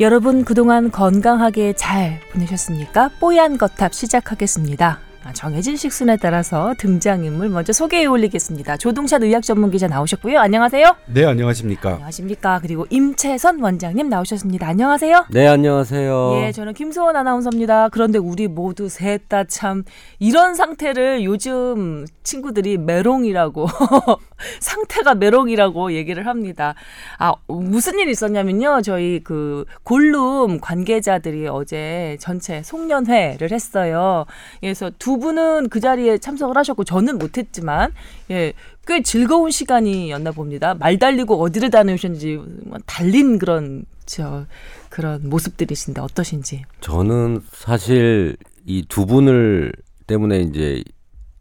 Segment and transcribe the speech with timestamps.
[0.00, 3.10] 여러분 그동안 건강하게 잘 보내셨습니까?
[3.20, 4.98] 뽀얀 거탑 시작하겠습니다.
[5.26, 8.76] 아, 정해진 식순에 따라서 등장인물 먼저 소개해 올리겠습니다.
[8.76, 10.38] 조동찬 의학 전문 기자 나오셨고요.
[10.38, 10.96] 안녕하세요.
[11.06, 11.92] 네, 안녕하십니까.
[11.92, 12.58] 안녕하십니까.
[12.60, 14.68] 그리고 임채선 원장님 나오셨습니다.
[14.68, 15.24] 안녕하세요.
[15.30, 16.32] 네, 안녕하세요.
[16.42, 17.88] 예, 저는 김소원 아나운서입니다.
[17.88, 19.84] 그런데 우리 모두 셋 다 참
[20.18, 23.66] 이런 상태를 요즘 친구들이 메롱이라고
[24.60, 26.74] 상태가 메롱이라고 얘기를 합니다.
[27.18, 28.82] 아, 무슨 일이 있었냐면요.
[28.82, 34.26] 저희 그 골룸 관계자들이 어제 전체 송년회를 했어요.
[34.60, 37.90] 그래서 두 분은 그 자리에 참석을 하셨고 저는 못 했지만
[38.30, 38.52] 예,
[38.86, 40.74] 꽤 즐거운 시간이었나 봅니다.
[40.74, 44.46] 말 달리고 어디를 다녀오셨는지 뭐 달린 그런 저
[44.90, 46.62] 그런 모습들이신데 어떠신지.
[46.80, 49.72] 저는 사실 이 두 분을
[50.06, 50.82] 때문에 이제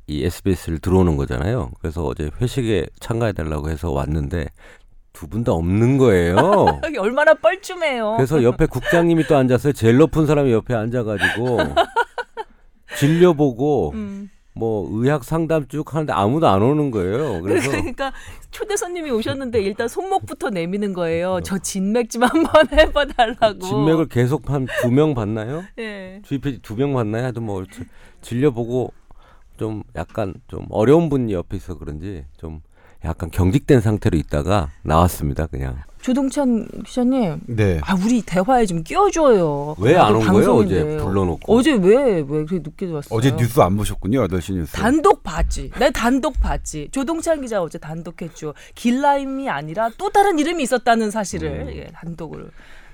[0.07, 1.71] 이 SBS를 들어오는 거잖아요.
[1.79, 4.47] 그래서 어제 회식에 참가해 달라고 해서 왔는데
[5.13, 6.35] 두 분 다 없는 거예요.
[6.99, 8.15] 얼마나 뻘쭘해요.
[8.17, 9.71] 그래서 옆에 국장님이 또 앉았어요.
[9.73, 11.57] 제일 높은 사람이 옆에 앉아가지고
[12.97, 14.29] 진료 보고 음.
[14.55, 17.41] 뭐 의학 상담 쭉 하는데 아무도 안 오는 거예요.
[17.41, 18.13] 그래서 그러니까
[18.51, 21.39] 초대 손님이 오셨는데 일단 손목부터 내미는 거예요.
[21.43, 23.59] 저 진맥 좀 한번 해봐 달라고.
[23.59, 25.63] 진맥을 계속 한 두 명 봤나요?
[25.79, 26.21] 예.
[26.23, 27.23] 주입 두명 봤나요?
[27.23, 27.81] 하여튼 뭐 지-
[28.21, 28.93] 진료 보고
[29.57, 32.61] 좀 약간 좀 어려운 분이 옆에 있어 그런지 좀
[33.05, 35.47] 약간 경직된 상태로 있다가 나왔습니다.
[35.47, 37.79] 그냥 조동찬 기자님, 네.
[37.83, 39.75] 아 우리 대화에 좀 끼워줘요.
[39.79, 40.55] 왜 안 온 거예요?
[40.55, 40.97] 어제.
[40.97, 43.17] 불러놓고 어제 왜왜 그렇게 늦게 왔어요?
[43.17, 44.25] 어제 뉴스 안 보셨군요.
[44.27, 44.73] 8시 뉴스.
[44.73, 45.71] 단독 봤지.
[45.79, 46.89] 내 단독 봤지.
[46.91, 48.53] 조동찬 기자 어제 단독했죠.
[48.75, 51.73] 길라임이 아니라 또 다른 이름이 있었다는 사실을 음.
[51.73, 52.49] 예, 단독을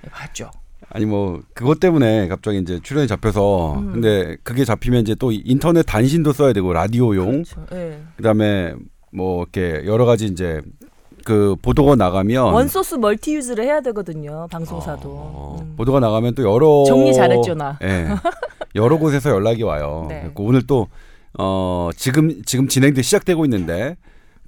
[0.06, 0.52] 예, 봤죠.
[0.92, 3.92] 아니 뭐 그것 때문에 갑자기 이제 출연이 잡혀서 음.
[3.94, 7.66] 근데 그게 잡히면 이제 또 인터넷 단신도 써야 되고 라디오용 그렇죠.
[7.74, 8.02] 예.
[8.18, 8.74] 그다음에
[9.12, 10.62] 뭐 이렇게 여러 가지 이제
[11.26, 14.48] 그 보도가 나가면 원소스 멀티 유즈를 해야 되거든요.
[14.52, 15.10] 방송사도.
[15.10, 15.60] 어.
[15.62, 15.74] 음.
[15.76, 17.78] 보도가 나가면 또 여러 정리 잘했죠, 나.
[17.84, 18.08] 예.
[18.76, 20.06] 여러 곳에서 연락이 와요.
[20.10, 20.32] 네.
[20.36, 20.88] 오늘 또
[21.38, 23.96] 어, 지금 지금 진행돼 시작되고 있는데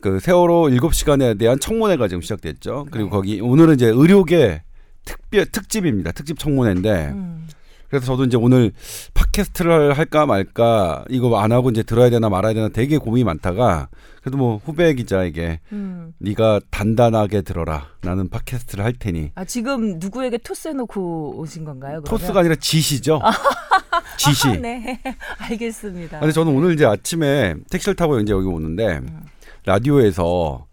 [0.02, 2.88] 그 세월호 7시간에 대한 청문회가 지금 시작됐죠.
[2.92, 3.12] 그리고 네.
[3.12, 4.64] 거기 오늘은 이제 의료계
[5.06, 6.12] 특별 특집입니다.
[6.12, 7.48] 특집 청문회인데 음.
[7.92, 8.72] 그래서 저도 이제 오늘
[9.14, 13.90] 팟캐스트를 할까 말까 이거 안 하고 이제 들어야 되나 말아야 되나 되게 고민이 많다가
[14.22, 16.14] 그래도 뭐 후배 기자에게 음.
[16.20, 17.88] 네가 단단하게 들어라.
[18.02, 19.32] 나는 팟캐스트를 할 테니.
[19.36, 22.02] 아 지금 누구에게 토스 해놓고 오신 건가요?
[22.02, 22.06] 그러면?
[22.06, 23.20] 토스가 아니라 지시죠.
[24.18, 24.48] 지시.
[24.48, 25.02] 아, 네,
[25.40, 26.20] 알겠습니다.
[26.22, 29.24] 근데 저는 오늘 이제 아침에 택시를 타고 이제 여기 오는데 음.
[29.66, 30.66] 라디오에서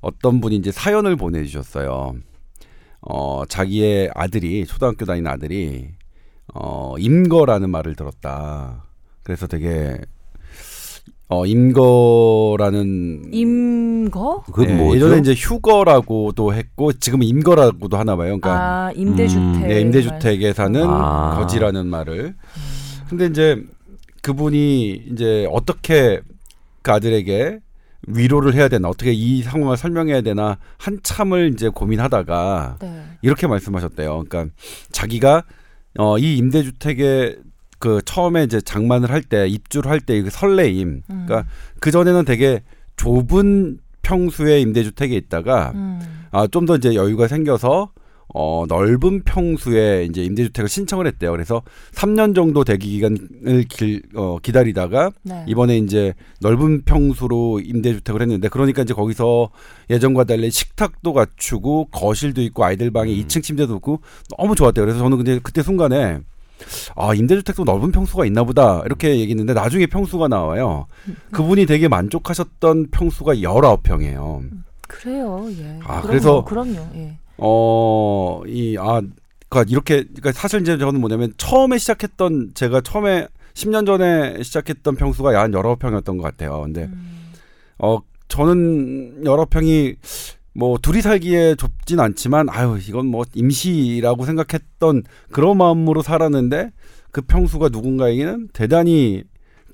[0.00, 2.14] 어떤 분이 이제 사연을 보내주셨어요.
[3.02, 5.90] 어 자기의 아들이 초등학교 다니는 아들이
[6.54, 8.84] 어 임거라는 말을 들었다.
[9.22, 9.98] 그래서 되게
[11.28, 14.42] 어 임거라는 임거?
[14.46, 14.96] 그건 네, 뭐죠?
[14.96, 18.38] 예전에 이제 휴거라고도 했고 지금은 임거라고도 하나 봐요.
[18.38, 19.62] 그러니까 아 임대주택.
[19.62, 21.36] 음, 네, 임대주택에 사는 아.
[21.38, 22.34] 거지라는 말을.
[23.08, 23.62] 근데 이제
[24.22, 26.20] 그분이 이제 어떻게
[26.82, 27.60] 그 아들에게
[28.08, 33.04] 위로를 해야 되나 어떻게 이 상황을 설명해야 되나 한참을 이제 고민하다가 네.
[33.22, 34.24] 이렇게 말씀하셨대요.
[34.28, 34.54] 그러니까
[34.90, 35.44] 자기가
[35.98, 37.36] 어 이 임대주택에
[37.78, 41.02] 그 처음에 이제 장만을 할 때 입주를 할때그 설레임.
[41.10, 41.24] 음.
[41.26, 41.44] 그러니까
[41.80, 42.62] 그 전에는 되게
[42.96, 46.00] 좁은 평수의 임대주택에 있다가 음.
[46.30, 47.90] 아, 좀 더 이제 여유가 생겨서
[48.34, 51.32] 어, 넓은 평수의 이제 임대주택을 신청을 했대요.
[51.32, 51.62] 그래서
[51.94, 55.44] 3년 정도 대기 기간을 길, 어, 기다리다가 네.
[55.46, 59.50] 이번에 이제 넓은 평수로 임대주택을 했는데 그러니까 이제 거기서
[59.90, 64.00] 예전과 달리 식탁도 갖추고 거실도 있고 아이들 방에 2층 침대도 있고
[64.38, 64.84] 너무 좋았대요.
[64.84, 66.20] 그래서 저는 근데 그때 순간에
[66.94, 68.82] 아, 임대주택도 넓은 평수가 있나 보다.
[68.86, 70.86] 이렇게 얘기했는데 나중에 평수가 나와요.
[71.32, 74.42] 그분이 되게 만족하셨던 평수가 19평이에요.
[74.88, 75.48] 그래요.
[75.58, 75.78] 예.
[75.82, 76.76] 아, 그럼요, 그래서- 그럼요.
[76.94, 77.18] 예.
[77.44, 79.00] 어, 이, 아,
[79.48, 85.38] 그니까 이렇게, 그니까 사실 이제 저는 뭐냐면 처음에 시작했던, 제가 처음에 10년 전에 시작했던 평수가
[85.40, 86.62] 한 여러 평이었던 것 같아요.
[86.62, 87.32] 근데, 음.
[87.78, 87.98] 어,
[88.28, 89.96] 저는 여러 평이
[90.54, 95.02] 뭐 둘이 살기에 좁진 않지만, 아유, 이건 뭐 임시라고 생각했던
[95.32, 96.70] 그런 마음으로 살았는데,
[97.10, 99.24] 그 평수가 누군가에게는 대단히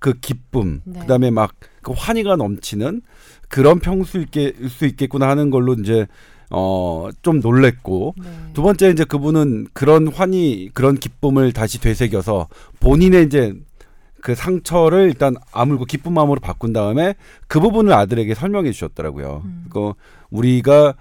[0.01, 1.01] 그 기쁨, 네.
[1.01, 3.01] 그 다음에 막 그 환희가 넘치는
[3.49, 6.07] 그런 평수일 게- 수 있겠구나 하는 걸로 이제
[6.51, 8.31] 어, 좀 놀랬고, 네.
[8.55, 12.49] 두 번째 이제 그분은 그런 환희, 그런 기쁨을 다시 되새겨서
[12.81, 13.55] 본인의 이제
[14.21, 17.15] 그 상처를 일단 아물고 기쁜 마음으로 바꾼 다음에
[17.47, 19.43] 그 부분을 아들에게 설명해 주셨더라고요.
[19.45, 19.67] 음.
[19.71, 19.93] 그
[20.31, 20.95] 우리가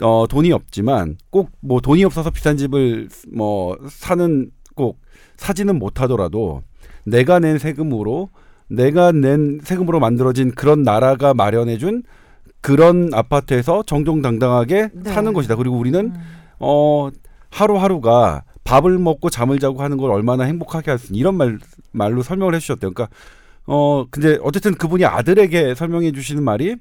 [0.00, 4.98] 어 돈이 없지만 꼭 뭐 돈이 없어서 비싼 집을 뭐 사는 꼭
[5.36, 6.62] 사지는 못하더라도
[7.04, 8.30] 내가 낸 세금으로
[8.68, 12.02] 내가 낸 세금으로 만들어진 그런 나라가 마련해 준
[12.62, 15.12] 그런 아파트에서 정정당당하게 네.
[15.12, 15.56] 사는 것이다.
[15.56, 16.14] 그리고 우리는 음.
[16.58, 17.10] 어
[17.50, 21.58] 하루하루가 밥을 먹고 잠을 자고 하는 걸 얼마나 행복하게 할 수 있는 이런 말
[21.90, 22.92] 말로 설명을 해주셨대요.
[22.92, 23.14] 그러니까
[23.66, 26.76] 어 근데 어쨌든 그분이 아들에게 설명해 주시는 말이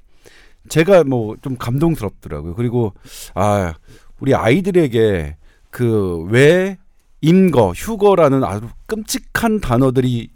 [0.70, 2.54] 제가 뭐 좀 감동스럽더라고요.
[2.56, 2.94] 그리고
[3.34, 3.74] 아
[4.20, 5.36] 우리 아이들에게
[5.72, 6.78] 그 왜
[7.24, 10.30] 임거, 휴거라는 아주 끔찍한 단어들이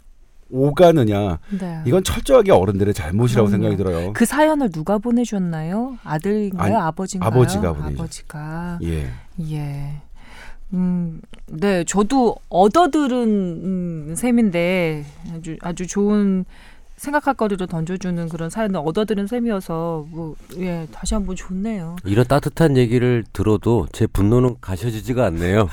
[0.50, 1.82] 오가느냐 네.
[1.86, 3.62] 이건 철저하게 어른들의 잘못이라고 그럼요.
[3.62, 4.12] 생각이 들어요.
[4.12, 5.98] 그 사연을 누가 보내줬나요?
[6.04, 6.62] 아들인가요?
[6.62, 7.28] 아니, 아버지인가요?
[7.30, 8.02] 아버지가 보내죠.
[8.02, 8.78] 아버지가.
[8.84, 9.10] 예.
[9.50, 9.92] 예.
[10.72, 15.04] 음, 네, 저도 얻어들은 음, 셈인데
[15.34, 16.44] 아주 아주 좋은
[16.96, 21.96] 생각할 거리를 던져주는 그런 사연을 얻어들은 셈이어서 뭐, 예, 다시 한번 좋네요.
[22.04, 25.68] 이런 따뜻한 얘기를 들어도 제 분노는 가셔지지가 않네요.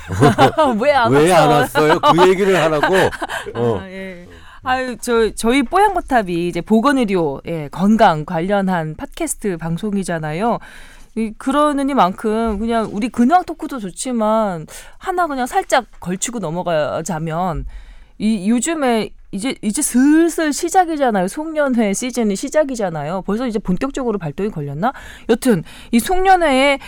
[0.80, 1.98] 왜안 왜안 왔어요?
[1.98, 2.94] 그 얘기를 하라고.
[3.54, 3.78] 어.
[3.80, 4.26] 아, 예.
[4.66, 10.58] 아유, 저 저희 뽀양거탑이 이제 보건의료, 예, 건강 관련한 팟캐스트 방송이잖아요.
[11.16, 14.66] 이, 그러느니만큼 그냥 우리 근황 토크도 좋지만
[14.96, 17.66] 하나 그냥 살짝 걸치고 넘어가자면
[18.16, 21.28] 이 요즘에 이제 이제 슬슬 시작이잖아요.
[21.28, 23.22] 송년회 시즌이 시작이잖아요.
[23.26, 24.92] 벌써 이제 본격적으로 발동이 걸렸나?
[25.28, 25.62] 여튼
[25.92, 26.78] 이 송년회에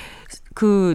[0.54, 0.94] 그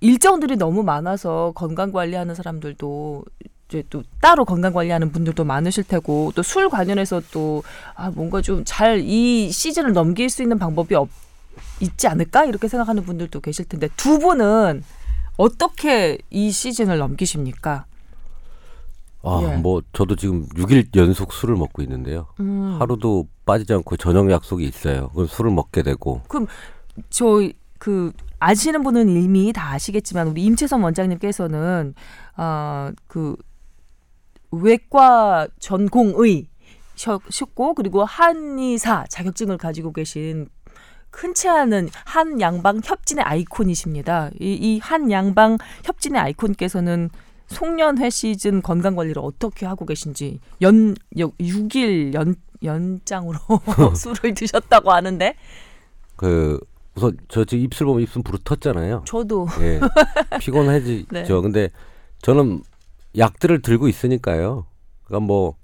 [0.00, 3.24] 일정들이 너무 많아서 건강 관리하는 사람들도
[3.72, 7.62] 이제 또 따로 건강 관리하는 분들도 많으실 테고 또 술 관련해서 또
[7.94, 11.08] 아 뭔가 좀 잘 이 시즌을 넘길 수 있는 방법이 없
[11.80, 14.84] 있지 않을까 이렇게 생각하는 분들도 계실 텐데 두 분은
[15.38, 17.86] 어떻게 이 시즌을 넘기십니까?
[19.24, 19.56] 아, 예.
[19.56, 22.26] 뭐 저도 지금 6일 연속 술을 먹고 있는데요.
[22.40, 25.08] 음, 하루도 빠지지 않고 저녁 약속이 있어요.
[25.14, 26.20] 그럼 술을 먹게 되고.
[27.10, 31.94] 저그 아시는 분은 이미 다 아시겠지만 우리 임채선 원장님께서는
[32.34, 33.36] 아그
[34.52, 36.46] 외과 전공의
[36.94, 40.48] 셨고 그리고 한의사 자격증을 가지고 계신
[41.10, 44.30] 흔치 않은 한 양방 협진의 아이콘이십니다.
[44.38, 47.10] 이한 양방 협진의 아이콘께서는
[47.48, 53.38] 송년회 시즌 건강 관리를 어떻게 하고 계신지 연 6일 연 연장으로
[53.94, 55.34] 술을 드셨다고 하는데
[56.16, 56.58] 그
[56.94, 59.04] 우선 저 지금 입술 보면 입술 부르텄잖아요.
[59.04, 59.80] 저도 예.
[60.38, 61.06] 피곤해지죠.
[61.12, 61.24] 네.
[61.24, 61.68] 근데
[62.22, 62.62] 저는
[63.16, 64.66] 약들을 들고 있으니까요.
[65.04, 65.54] 그러니까 뭐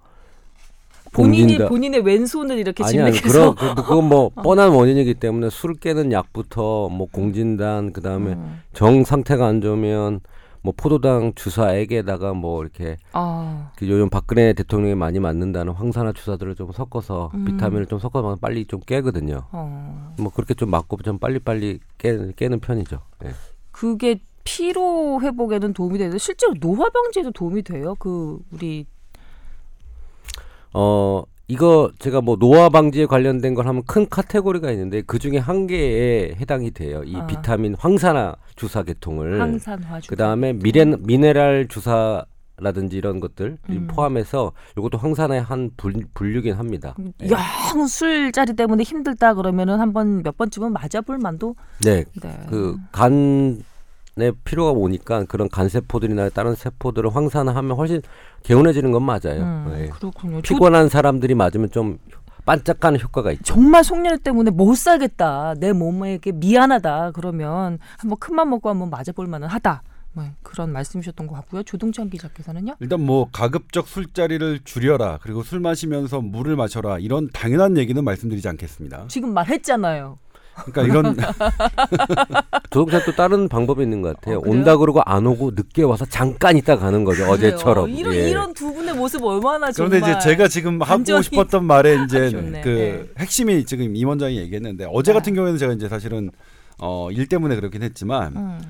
[1.12, 6.12] 본인이 봉진다- 본인의 왼손을 이렇게 진맥해서 그런 그- 그건 뭐 뻔한 원인이기 때문에 술 깨는
[6.12, 8.60] 약부터 뭐 공진단 그다음에 음.
[8.74, 10.20] 정 상태가 안 좋으면
[10.60, 16.72] 뭐 포도당 주사액에다가 뭐 이렇게 아, 그 요즘 박근혜 대통령이 많이 맞는다는 황산화 주사들을 좀
[16.72, 17.44] 섞어서 음.
[17.46, 19.44] 비타민을 좀 섞어서 빨리 좀 깨거든요.
[19.52, 20.14] 어.
[20.18, 23.00] 뭐 그렇게 좀 맞고 좀 빨리빨리 깨, 깨는 편이죠.
[23.24, 23.30] 예.
[23.70, 27.94] 그게 피로 회복에는 도움이 되는데 실제로 노화 방지에도 도움이 돼요.
[27.98, 28.86] 그 우리
[30.72, 35.66] 어 이거 제가 뭐 노화 방지에 관련된 걸 하면 큰 카테고리가 있는데 그 중에 한
[35.66, 37.02] 개에 해당이 돼요.
[37.04, 37.26] 이 아.
[37.26, 40.08] 비타민 황산화 주사 계통을 항산화 주.
[40.08, 42.24] 그 다음에 미렌 미네랄 주사
[42.56, 43.86] 라든지 이런 것들 음.
[43.88, 46.96] 포함해서 이것도 황산화의 한 분, 분류긴 합니다.
[47.22, 47.28] 예.
[47.28, 51.54] 영 술자리 때문에 힘들다 그러면은 한번 몇 번쯤은 맞아볼 만도.
[51.84, 52.46] 네, 네.
[52.48, 53.58] 그 간에
[54.44, 58.02] 피로가 오니까 그런 간 세포들이나 다른 세포들을 황산화하면 훨씬
[58.42, 59.42] 개운해지는 건 맞아요.
[59.42, 59.88] 음, 예.
[59.88, 60.40] 그렇군요.
[60.42, 61.98] 저 피곤한 사람들이 맞으면 좀
[62.44, 63.44] 반짝하는 효과가 있죠.
[63.44, 65.54] 정말 송년회 때문에 못 살겠다.
[65.58, 67.10] 내 몸에게 미안하다.
[67.12, 69.82] 그러면 한번 큰맘 먹고 한번 맞아볼 만은 하다.
[70.14, 71.62] 뭐 그런 말씀이셨던 것 같고요.
[71.62, 72.76] 조동찬 기자께서는요.
[72.80, 79.04] 일단 뭐 가급적 술자리를 줄여라 그리고 술 마시면서 물을 마셔라 이런 당연한 얘기는 말씀드리지 않겠습니다.
[79.08, 80.18] 지금 말했잖아요.
[80.66, 81.16] 그러니까 이런
[82.70, 84.38] 조동찬 또 다른 방법이 있는 것 같아요.
[84.38, 84.42] 어?
[84.44, 87.26] 온다 그러고 안 오고 늦게 와서 잠깐 있다 가는 거죠.
[87.28, 87.90] 어제처럼.
[87.90, 88.30] 이런 예.
[88.30, 90.00] 이런 두 분의 모습 얼마나 정말.
[90.00, 92.60] 그런데 이제 제가 지금 하고 완전히 싶었던 말에 이제 좋네.
[92.62, 93.08] 그 예.
[93.18, 95.18] 핵심이 지금 임 원장이 얘기했는데 어제 네.
[95.18, 96.30] 같은 경우에는 제가 이제 사실은
[96.80, 98.60] 어, 일 때문에 그렇긴 했지만 음,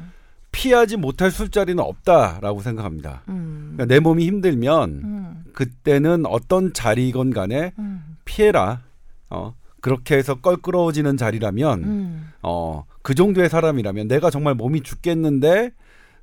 [0.52, 3.22] 피하지 못할 술자리는 없다라고 생각합니다.
[3.28, 8.80] 음, 그러니까 내 몸이 힘들면 음, 그때는 어떤 자리건 간에 음, 피해라.
[9.30, 12.30] 어, 그렇게 해서 껄끄러워지는 자리라면 음.
[12.42, 15.72] 어, 그 정도의 사람이라면 내가 정말 몸이 죽겠는데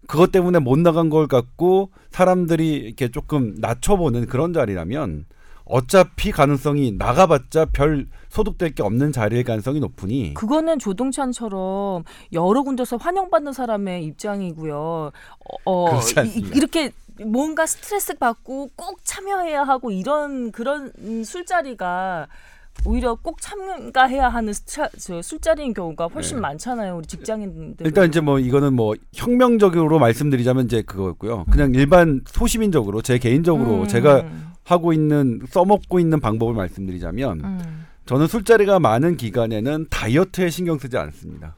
[0.08, 5.26] 그것 때문에 못 나간 걸 갖고 사람들이 이렇게 조금 낮춰보는 그런 자리라면
[5.66, 13.52] 어차피 가능성이 나가봤자 별 소득될 게 없는 자리일 가능성이 높으니 그거는 조동찬처럼 여러 군데서 환영받는
[13.52, 15.12] 사람의 입장이고요.
[15.66, 16.52] 어, 어, 이.
[16.54, 16.92] 이렇게
[17.26, 22.28] 뭔가 스트레스 받고 꼭 참여해야 하고 이런 그런 음, 술자리가
[22.84, 26.42] 오히려 꼭 참가해야 하는 스차, 저 술자리인 경우가 훨씬 네.
[26.42, 26.98] 많잖아요.
[26.98, 27.86] 우리 직장인들.
[27.86, 31.46] 일단 이제 뭐 이거는 뭐 혁명적으로 말씀드리자면 이제 그거였고요.
[31.52, 34.24] 그냥 일반 소시민적으로 제 개인적으로 음, 제가
[34.64, 41.58] 하고 있는 써먹고 있는 방법을 말씀드리자면 음, 저는 술자리가 많은 기간에는 다이어트에 신경 쓰지 않습니다.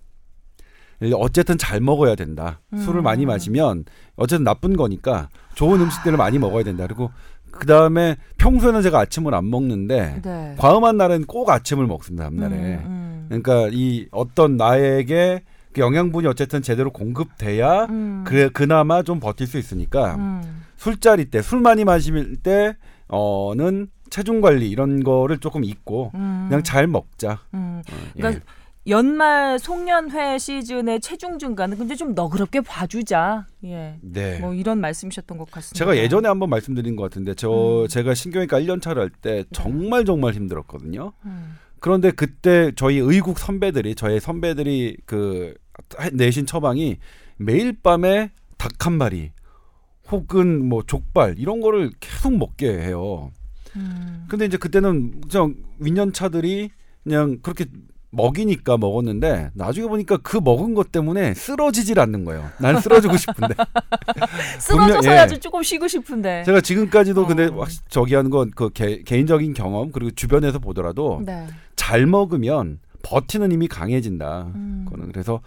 [1.14, 2.60] 어쨌든 잘 먹어야 된다.
[2.74, 2.80] 음.
[2.80, 6.86] 술을 많이 마시면 어쨌든 나쁜 거니까 좋은 음식들을 많이 먹어야 된다.
[6.88, 7.12] 그리고
[7.60, 10.56] 그 다음에 평소에는 제가 아침을 안 먹는데 네.
[10.58, 12.26] 과음한 날은 꼭 아침을 먹습니다.
[12.26, 12.56] 다음날에.
[12.56, 15.42] 음, 그러니까 이 어떤 나에게
[15.74, 18.24] 그 영양분이 어쨌든 제대로 공급돼야 음.
[18.26, 20.64] 그래 그나마 좀 버틸 수 있으니까 음.
[20.78, 22.76] 술자리 때 술 많이 마실 때
[23.08, 26.46] 어는 체중 관리 이런 거를 조금 잊고 음.
[26.50, 27.40] 그냥 잘 먹자.
[27.54, 27.82] 음.
[27.92, 28.20] 어, 예.
[28.22, 28.42] 그러니까
[28.88, 33.46] 연말 송년회 시즌의 체중 증가는 근데 좀 너그럽게 봐주자.
[33.66, 33.98] 예.
[34.02, 34.40] 네.
[34.40, 35.78] 뭐 이런 말씀이셨던 것 같습니다.
[35.78, 37.88] 제가 예전에 한번 말씀드린 것 같은데 저 음.
[37.88, 41.12] 제가 신경외과 1년 차를 할 때 정말 정말 힘들었거든요.
[41.26, 41.58] 음.
[41.80, 45.54] 그런데 그때 저희 의국 선배들이 저의 선배들이 그
[46.14, 46.98] 내신 처방이
[47.38, 49.32] 매일 밤에 닭 한 마리
[50.10, 53.32] 혹은 뭐 족발 이런 거를 계속 먹게 해요.
[53.76, 54.26] 음.
[54.30, 56.70] 근데 이제 그때는 그냥 윈년차들이
[57.04, 57.66] 그냥 그렇게
[58.18, 62.50] 먹이니까 먹었는데 나중에 보니까 그 먹은 것 때문에 쓰러지질 않는 거예요.
[62.60, 63.54] 난 쓰러지고 싶은데.
[64.60, 65.40] 쓰러져서야지 예.
[65.40, 66.44] 조금 쉬고 싶은데.
[66.46, 67.62] 제가 지금까지도 근데 어.
[67.62, 71.48] 확 저기 하는 건 그 개인적인 경험 그리고 주변에서 보더라도 네.
[71.76, 74.52] 잘 먹으면 버티는 힘이 강해진다.
[74.56, 74.86] 음.
[74.86, 75.42] 그거는 그래서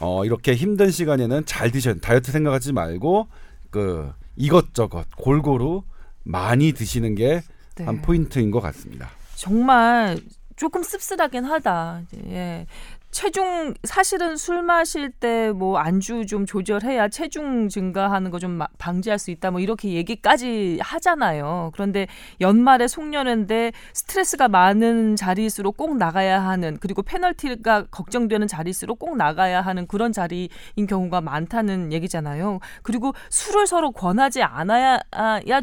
[0.00, 3.28] 어 이렇게 힘든 시간에는 잘 드셔야 다이어트 생각하지 말고
[3.70, 5.82] 그 이것저것 골고루
[6.24, 7.42] 많이 드시는 게한
[7.76, 8.02] 네.
[8.02, 9.10] 포인트인 것 같습니다.
[9.36, 10.18] 정말
[10.58, 12.02] 조금 씁쓸하긴 하다.
[12.26, 12.66] 예.
[13.10, 19.30] 체중 사실은 술 마실 때 뭐 안주 좀 조절해야 체중 증가하는 거 좀 방지할 수
[19.30, 21.70] 있다 뭐 이렇게 얘기까지 하잖아요.
[21.72, 22.06] 그런데
[22.40, 29.86] 연말에 송년회인데 스트레스가 많은 자리일수록 꼭 나가야 하는 그리고 페널티가 걱정되는 자리일수록 꼭 나가야 하는
[29.86, 30.48] 그런 자리인
[30.88, 32.60] 경우가 많다는 얘기잖아요.
[32.82, 34.98] 그리고 술을 서로 권하지 않아야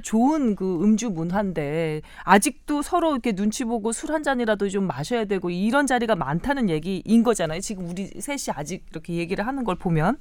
[0.02, 5.50] 좋은 그 음주 문화인데 아직도 서로 이렇게 눈치 보고 술 한 잔이라도 좀 마셔야 되고
[5.50, 7.60] 이런 자리가 많다는 얘기인 거 잖아요.
[7.62, 10.18] 지금 우리 셋이 아직 이렇게 얘기를 하는 걸 보면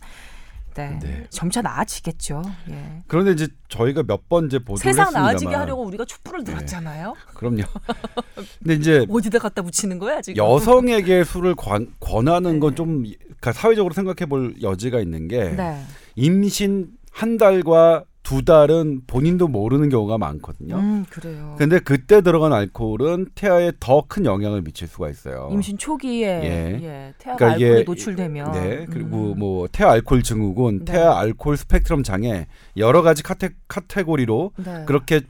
[0.74, 1.24] 네, 네.
[1.30, 2.42] 점차 나아지겠죠.
[2.70, 3.02] 예.
[3.06, 6.52] 그런데 이제 저희가 몇 번 이제 보도를 세상 했습니다만 나아지게 하려고 우리가 촛불을 네.
[6.52, 7.14] 들었잖아요.
[7.34, 7.62] 그럼요.
[8.58, 10.36] 근데 이제 어디다 갖다 붙이는 거야 지금?
[10.44, 12.58] 여성에게 술을 권, 권하는 네.
[12.58, 13.04] 건좀
[13.52, 15.80] 사회적으로 생각해 볼 여지가 있는 게 네.
[16.16, 20.76] 임신 한 달과 두 달은 본인도 모르는 경우가 많거든요.
[20.76, 21.54] 음 그래요.
[21.58, 25.48] 근데 그때 들어간 알코올은 태아에 더 큰 영향을 미칠 수가 있어요.
[25.52, 26.80] 임신 초기에 예.
[26.82, 27.14] 예.
[27.18, 29.38] 태아가 그러니까 이게- 알코올에 노출되면 네, 그리고 음.
[29.38, 30.92] 뭐 태아 알코올 증후군, 네.
[30.92, 32.46] 태아 알코올 스펙트럼 장애
[32.78, 34.84] 여러 가지 카테, 카테고리로 네.
[34.86, 35.20] 그렇게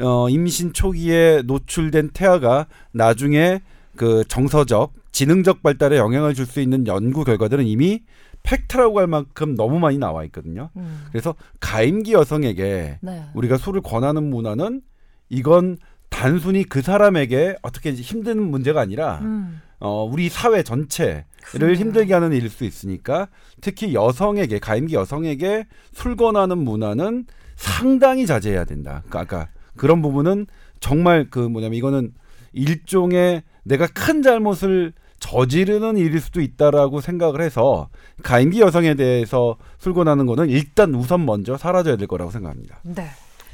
[0.00, 3.60] 어, 임신 초기에 노출된 태아가 나중에
[3.96, 8.02] 그 정서적, 지능적 발달에 영향을 줄 수 있는 연구 결과들은 이미
[8.48, 10.70] 팩트라고 할 만큼 너무 많이 나와 있거든요.
[10.76, 11.04] 음.
[11.10, 13.24] 그래서 가임기 여성에게 네.
[13.34, 14.80] 우리가 술을 권하는 문화는
[15.28, 15.76] 이건
[16.08, 19.60] 단순히 그 사람에게 어떻게 힘든 문제가 아니라 음.
[19.80, 21.74] 어, 우리 사회 전체를 그래요.
[21.74, 23.28] 힘들게 하는 일일 수 있으니까
[23.60, 27.26] 특히 여성에게 가임기 여성에게 술 권하는 문화는
[27.56, 29.02] 상당히 자제해야 된다.
[29.08, 30.46] 그러니까 아까 그런 부분은
[30.80, 32.14] 정말 그 뭐냐면 이거는
[32.52, 37.88] 일종의 내가 큰 잘못을 저지르는 일일 수도 있다라고 생각을 해서
[38.22, 42.80] 가임기 여성에 대해서 술 권하는 거는 일단 우선 먼저 사라져야 될 거라고 생각합니다.
[42.82, 43.08] 네.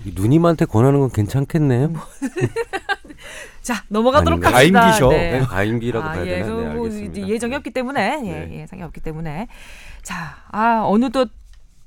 [0.05, 1.93] 이 누님한테 권하는 건 괜찮겠네요.
[3.63, 4.59] 자 넘어가도록 아닌가?
[4.59, 4.81] 합시다.
[4.81, 5.09] 가임기셔.
[5.09, 5.39] 네.
[5.39, 6.47] 네, 가임기라고 아, 봐야 예, 되나?
[6.47, 7.21] 그 네, 뭐 알겠습니다.
[7.21, 8.61] 이제 예정이 없기 때문에 예, 네.
[8.61, 9.49] 예정이 없기 때문에
[10.03, 11.31] 자, 아 어느덧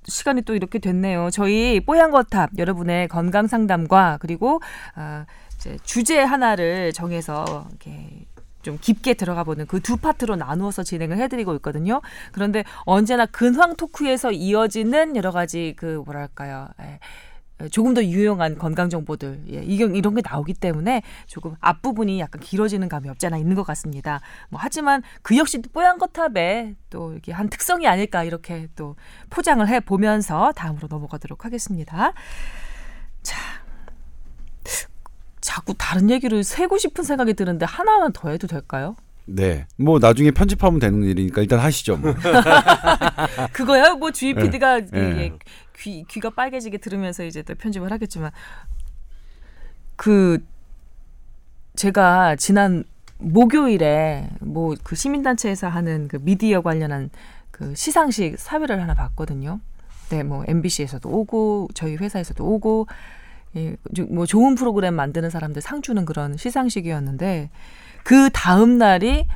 [0.07, 1.29] 시간이 또 이렇게 됐네요.
[1.31, 4.61] 저희 뽀얀 거탑 여러분의 건강 상담과 그리고
[4.95, 8.25] 아, 이제 주제 하나를 정해서 이렇게
[8.67, 12.01] 좀 깊게 들어가 보는 그 두 파트로 나누어서 진행을 해드리고 있거든요.
[12.33, 16.67] 그런데 언제나 근황 토크에서 이어지는 여러 가지 그 뭐랄까요.
[16.81, 22.41] 예, 조금 더 유용한 건강 정보들 예, 이런 이런 게 나오기 때문에 조금 앞부분이 약간
[22.41, 24.19] 길어지는 감이 없지 않아 있는 것 같습니다.
[24.49, 28.97] 뭐 하지만 그 역시 또 뽀얀 거탑에 또 이게 한 특성이 아닐까 이렇게 또
[29.29, 32.11] 포장을 해 보면서 다음으로 넘어가도록 하겠습니다.
[33.23, 33.66] 자.
[35.47, 38.97] 자꾸 다른 얘기를 세고 싶은 생각이 드는데 하나만 더 해도 될까요?
[39.25, 39.65] 네.
[39.77, 41.95] 뭐 나중에 편집하면 되는 일이니까 일단 하시죠.
[41.95, 42.13] 뭐.
[43.53, 45.31] 그거야 뭐 주희 예, PD가 예.
[45.77, 48.31] 귀 귀가 빨개지게 들으면서 이제 또 편집을 하겠지만
[49.95, 50.43] 그
[51.77, 52.83] 제가 지난
[53.17, 57.09] 목요일에 뭐 그 시민단체에서 하는 그 미디어 관련한
[57.51, 59.61] 그 시상식 사회를 하나 봤거든요.
[60.09, 62.87] 네, 뭐 MBC에서도 오고 저희 회사에서도 오고
[63.57, 67.49] 예, 좀뭐 좋은 프로그램 만드는 사람들 상 주는 그런 시상식이었는데
[68.03, 69.27] 그 다음 날이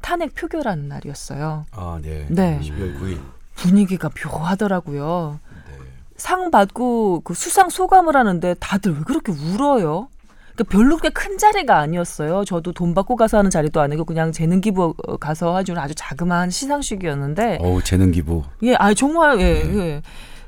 [0.00, 1.66] 탄핵 표결하는 날이었어요.
[1.72, 2.26] 아, 네.
[2.30, 2.60] 네.
[2.62, 3.20] 12월 9일.
[3.56, 5.40] 분위기가 묘하더라고요.
[5.68, 5.76] 네.
[6.16, 10.08] 상 받고 그 수상 소감을 하는데 다들 왜 그렇게 울어요?
[10.56, 12.44] 그 별로 그렇게 큰 자리가 아니었어요.
[12.44, 17.58] 저도 돈 받고 가서 하는 자리도 아니고 그냥 재능 기부 가서 해주는 아주 자그마한 시상식이었는데
[17.60, 18.42] 어우 재능 기부.
[18.64, 20.02] 예, 아 정말 예, 예.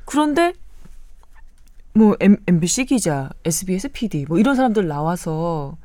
[0.04, 0.52] 그런데
[1.92, 5.76] 뭐 M, MBC 기자, SBS PD 뭐 이런 사람들 나와서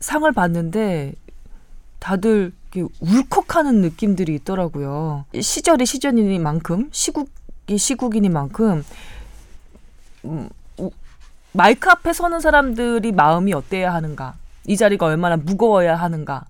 [0.00, 1.14] 상을 받는데
[1.98, 5.24] 다들 이렇게 울컥하는 느낌들이 있더라고요.
[5.40, 8.84] 시절이 시절이니만큼 시국이 시국이니만큼
[10.26, 10.90] 음, 우-
[11.52, 14.34] 마이크 앞에 서는 사람들이 마음이 어때야 하는가?
[14.66, 16.44] 이 자리가 얼마나 무거워야 하는가?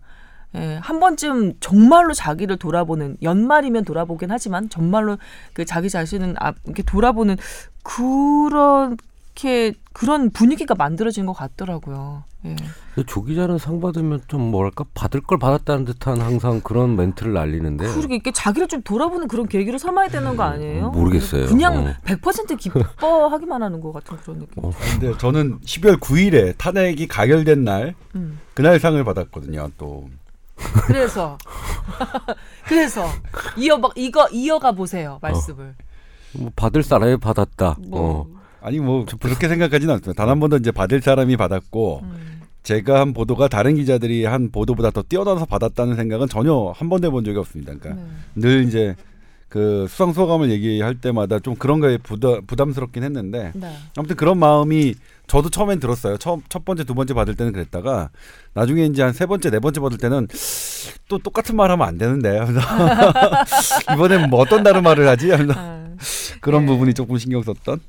[0.54, 5.18] 예, 한 번쯤 정말로 자기를 돌아보는 연말이면 돌아보긴 하지만 정말로
[5.52, 7.36] 그 자기 자신은 앞 이렇게 돌아보는
[7.82, 12.24] 그렇게 그런 분위기가 만들어진 것 같더라고요.
[12.46, 12.56] 예.
[12.94, 17.86] 근데 조 기자는 상 받으면 좀 뭐랄까 받을 걸 받았다는 듯한 항상 그런 멘트를 날리는데
[17.88, 20.90] 그러게 이렇게 자기를 좀 돌아보는 그런 계기로 삼아야 되는 거 아니에요?
[20.90, 21.46] 모르겠어요.
[21.46, 21.94] 그냥 어.
[22.04, 24.64] 100% 기뻐하기만 하는 것 같은 그런 느낌.
[24.64, 24.70] 어.
[24.92, 28.38] 근데 저는 12월 9일에 탄핵이 가결된 날 음.
[28.54, 29.70] 그날 상을 받았거든요.
[29.76, 30.08] 또
[30.86, 31.38] 그래서
[32.66, 33.06] 그래서
[33.56, 35.74] 이어 이거 이어가 보세요 말씀을.
[36.32, 37.76] 뭐 받을 사람이 받았다.
[37.88, 38.26] 뭐 어.
[38.60, 40.20] 아니 뭐 그렇게 생각하지는 않습니다.
[40.22, 42.40] 단 한 번도 이제 받을 사람이 받았고 음.
[42.62, 47.24] 제가 한 보도가 다른 기자들이 한 보도보다 더 뛰어나서 받았다는 생각은 전혀 한 번도 해본
[47.24, 47.72] 적이 없습니다.
[47.78, 48.10] 그러니까 네.
[48.34, 48.96] 늘 이제
[49.48, 53.76] 그 수상 소감을 얘기할 때마다 좀 그런 거에 부담, 부담스럽긴 했는데 네.
[53.96, 54.94] 아무튼 그런 마음이
[55.28, 56.18] 저도 처음엔 들었어요.
[56.18, 58.10] 처음 첫 번째 두 번째 받을 때는 그랬다가
[58.54, 60.26] 나중에 이제 한 세 번째 네 번째 받을 때는
[61.08, 62.60] 또 똑같은 말 하면 안 되는데 하면서
[63.94, 65.86] 이번엔 뭐 어떤 다른 말을 하지 하면서 아,
[66.40, 66.72] 그런 네.
[66.72, 67.80] 부분이 조금 신경 썼던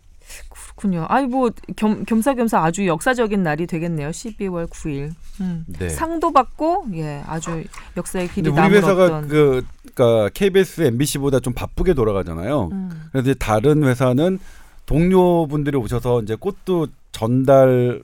[0.77, 1.05] 그렇군요.
[1.09, 4.09] 아니 뭐 겸, 겸사겸사 아주 역사적인 날이 되겠네요.
[4.11, 5.11] 12월 9일.
[5.41, 5.65] 음.
[5.67, 5.89] 네.
[5.89, 7.63] 상도 받고 예 아주
[7.97, 9.65] 역사의 길이 근데 우리 회사가 그
[9.95, 12.69] 그러니까 KBS, MBC보다 좀 바쁘게 돌아가잖아요.
[12.71, 12.89] 음.
[13.11, 14.37] 그래서 이제 다른 회사는
[14.85, 18.01] 동료분들이 오셔서 이제 꽃도 전달하고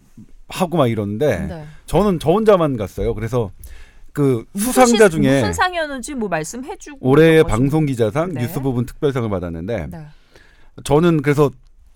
[0.78, 1.65] 막 이러는데 네.
[1.86, 3.13] 저는 저 혼자만 갔어요.
[3.13, 3.52] 그래서
[4.12, 7.56] 그 수상자 시- 중에 무슨 상이었는지 뭐 말씀해주고 올해의 거죠.
[7.56, 8.41] 방송 기자상 네.
[8.41, 10.06] 뉴스 부분 특별상을 받았는데 네.
[10.84, 11.52] 저는 그래서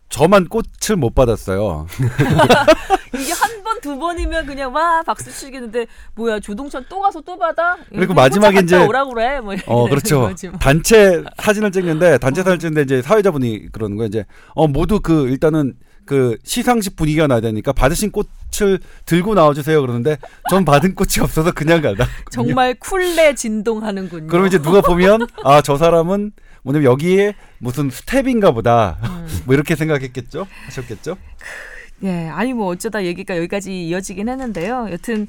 [0.10, 1.88] 저만 꽃을 못 받았어요.
[3.14, 7.78] 이게 한 번 두 번이면 그냥 와 박수 치겠는데 뭐야 조동찬 또 가서 또 받아?
[7.94, 10.20] 그리고 마지막에 이제- 오라 그래 뭐 어 그렇죠.
[10.22, 10.60] 뭐.
[10.60, 14.08] 단체 사진을 찍는데 단체 사진을 찍는데 이제 사회자분이 그러는 거예요.
[14.08, 20.18] 이제 어 모두 그 일단은 그 시상식 분위기가 나야 되니까 받으신 꽃을 들고 나와주세요 그러는데
[20.50, 22.08] 전 받은 꽃이 없어서 그냥 가다.
[22.32, 24.28] 정말 쿨레 진동하는군요.
[24.28, 26.32] 그러면 이제 누가 보면 아 저 사람은
[26.64, 29.28] 뭐냐면 여기에 무슨 스텝인가 보다 음.
[29.46, 31.18] 뭐 이렇게 생각했겠죠 하셨겠죠
[32.04, 34.90] 예, 아니 뭐 어쩌다 얘기가 여기까지 이어지긴 했는데요.
[34.92, 35.28] 여튼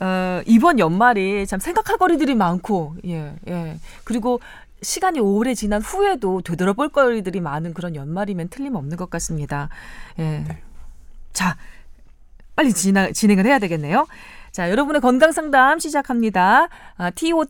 [0.00, 3.78] 어, 이번 연말이 참 생각할 거리들이 많고, 예, 예.
[4.04, 4.40] 그리고
[4.82, 9.70] 시간이 오래 지난 후에도 되돌아볼 거리들이 많은 그런 연말이면 틀림없는 것 같습니다.
[10.18, 10.44] 예.
[11.32, 11.56] 자,
[12.54, 14.06] 빨리 진행, 진행을 해야 되겠네요.
[14.56, 16.70] 자, 여러분의 건강 상담 시작합니다.
[16.96, 17.46] 아, tower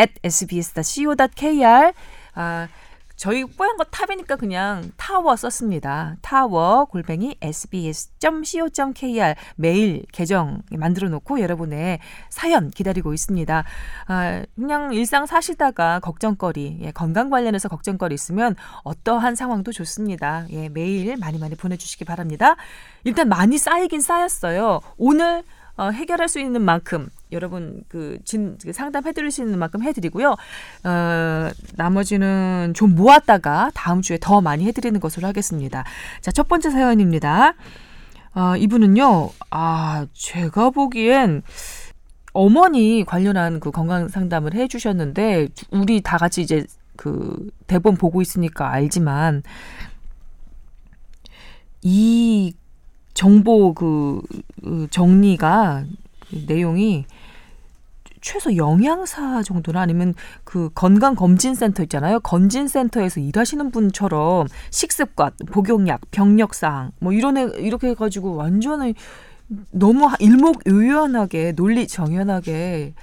[0.00, 1.92] at sbs.co.kr
[2.34, 2.68] 아,
[3.14, 6.16] 저희 뽀얀거탑이니까 그냥 타워 썼습니다.
[6.20, 13.62] 타워 골뱅이 sbs.co.kr 메일 계정 만들어 놓고 여러분의 사연 기다리고 있습니다.
[14.08, 20.46] 아, 그냥 일상 사시다가 걱정거리, 예, 건강 관련해서 걱정거리 있으면 어떠한 상황도 좋습니다.
[20.50, 22.56] 예, 메일 많이 많이 보내주시기 바랍니다.
[23.04, 24.80] 일단 많이 쌓이긴 쌓였어요.
[24.96, 25.44] 오늘
[25.82, 30.36] 어, 해결할 수 있는 만큼 여러분 그, 진, 그 상담해 드릴 수 있는 만큼 해드리고요.
[30.84, 35.82] 어, 나머지는 좀 모았다가 다음 주에 더 많이 해드리는 것으로 하겠습니다.
[36.20, 37.54] 자, 첫 번째 사연입니다.
[38.34, 41.42] 어, 이분은요, 아, 제가 보기엔
[42.32, 46.64] 어머니 관련한 그 건강 상담을 해 주셨는데 우리 다 같이 이제
[46.96, 49.42] 그 대본 보고 있으니까 알지만
[51.82, 52.54] 이
[53.14, 54.22] 정보 그,
[54.62, 55.84] 그 정리가
[56.30, 57.04] 그 내용이
[58.20, 62.20] 최소 영양사 정도나 아니면 그 건강 검진 센터 있잖아요.
[62.20, 68.94] 검진 센터에서 일하시는 분처럼 식습관, 복용약, 병력 사항 뭐 이런 애 이렇게 해 가지고 완전히
[69.72, 72.94] 너무 일목요연하게 논리 정연하게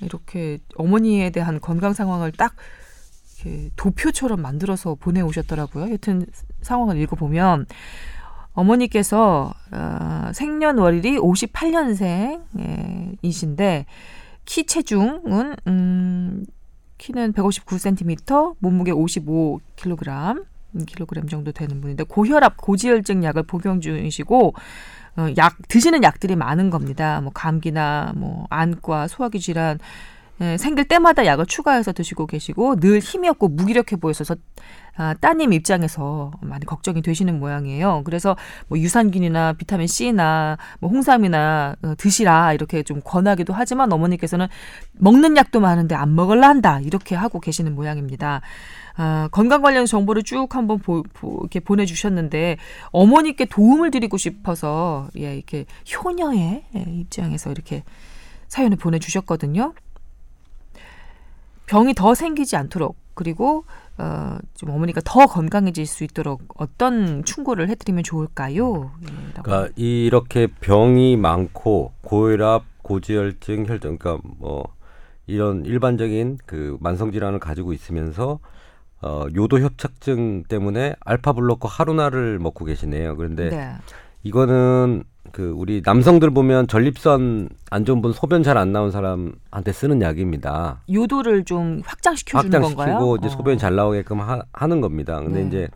[0.00, 2.54] 이렇게 어머니에 대한 건강 상황을 딱
[3.76, 5.92] 도표처럼 만들어서 보내 오셨더라고요.
[5.92, 6.24] 여튼
[6.62, 7.66] 상황을 읽어보면
[8.58, 13.84] 어머니께서 어, 생년월일이 58년생이신데
[14.44, 16.44] 키 체중은 음,
[16.98, 20.44] 키는 159cm, 몸무게 55kg,
[20.86, 24.54] 킬로그램 정도 되는 분인데 고혈압, 고지혈증 약을 복용 중이시고
[25.16, 27.20] 어, 약 드시는 약들이 많은 겁니다.
[27.20, 29.78] 뭐 감기나 뭐 안과, 소화기 질환
[30.40, 34.36] 예, 생길 때마다 약을 추가해서 드시고 계시고 늘 힘이 없고 무기력해 보여서
[34.96, 38.02] 아, 따님 입장에서 많이 걱정이 되시는 모양이에요.
[38.04, 44.48] 그래서 뭐 유산균이나 비타민 C나 뭐 홍삼이나 어, 드시라 이렇게 좀 권하기도 하지만 어머니께서는
[44.94, 48.40] 먹는 약도 많은데 안 먹을라 한다 이렇게 하고 계시는 모양입니다.
[48.96, 52.56] 아, 건강 관련 정보를 쭉 한번 보, 보, 이렇게 보내주셨는데
[52.90, 57.84] 어머니께 도움을 드리고 싶어서 예, 이렇게 효녀의 예, 입장에서 이렇게
[58.48, 59.74] 사연을 보내주셨거든요.
[61.68, 63.64] 병이 더 생기지 않도록 그리고
[63.98, 68.92] 어, 좀 어머니가 더 건강해질 수 있도록 어떤 충고를 해드리면 좋을까요?
[69.42, 74.64] 그러니까 이렇게 병이 많고 고혈압, 고지혈증, 혈전, 그러니까 뭐
[75.26, 78.38] 이런 일반적인 그 만성 질환을 가지고 있으면서
[79.02, 83.16] 어, 요도 협착증 때문에 알파 블로커 하루나를 먹고 계시네요.
[83.16, 83.72] 그런데 네.
[84.32, 90.00] 이거는 그 우리 남성들 보면 전립선 안 좋은 분 소변 잘 안 나온 사람한테 쓰는
[90.02, 90.80] 약입니다.
[90.92, 92.94] 요도를 좀 확장시켜 주는 건가요?
[92.94, 93.30] 확장시키고 이제 어.
[93.30, 95.20] 소변이 잘 나오게끔 하, 는 겁니다.
[95.20, 95.46] 근데 네.
[95.48, 95.68] 이제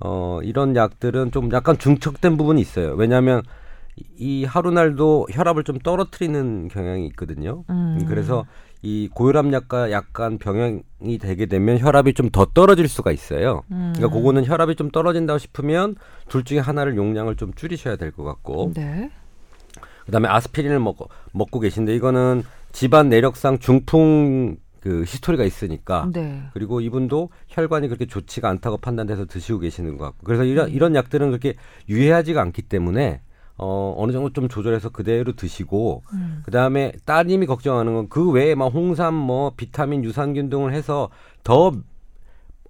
[0.00, 2.94] 어 이런 약들은 좀 약간 중첩된 부분이 있어요.
[2.94, 3.42] 왜냐하면
[3.96, 4.04] 이-
[4.42, 7.64] 이 하루날도 혈압을 좀 떨어뜨리는 경향이 있거든요.
[7.70, 8.04] 음.
[8.08, 8.44] 그래서
[8.82, 13.62] 이 고혈압 약과 약간 병행이 되게 되면 혈압이 좀 더 떨어질 수가 있어요.
[13.70, 13.92] 음.
[13.94, 15.94] 그러니까 그거는 혈압이 좀 떨어진다고 싶으면
[16.28, 19.10] 둘 중에 하나를 용량을 좀 줄이셔야 될 것 같고 네.
[20.06, 22.42] 그다음에 아스피린을 먹고 먹고 계신데 이거는
[22.72, 26.42] 집안 내력상 중풍 그 히스토리가 있으니까 네.
[26.54, 30.72] 그리고 이분도 혈관이 그렇게 좋지가 않다고 판단돼서 드시고 계시는 것 같고 그래서 이런 음.
[30.74, 31.54] 이런 약들은 그렇게
[31.88, 33.20] 유해하지가 않기 때문에
[33.58, 36.42] 어 어느 정도 좀 조절해서 그대로 드시고 음.
[36.44, 41.10] 그 다음에 따님이 걱정하는 건 그 외에 막 홍삼 뭐 비타민 유산균 등을 해서
[41.44, 41.72] 더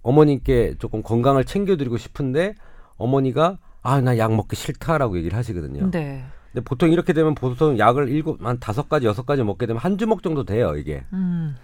[0.02, 2.54] 어머님께 조금 건강을 챙겨드리고 싶은데
[2.96, 5.90] 어머니가 아 나 약 먹기 싫다라고 얘기를 하시거든요.
[5.90, 6.24] 네.
[6.52, 9.98] 근데 보통 이렇게 되면 보통 약을 일곱 한 다섯 가지 여섯 가지 먹게 되면 한
[9.98, 11.02] 주먹 정도 돼요 이게.
[11.12, 11.56] 음.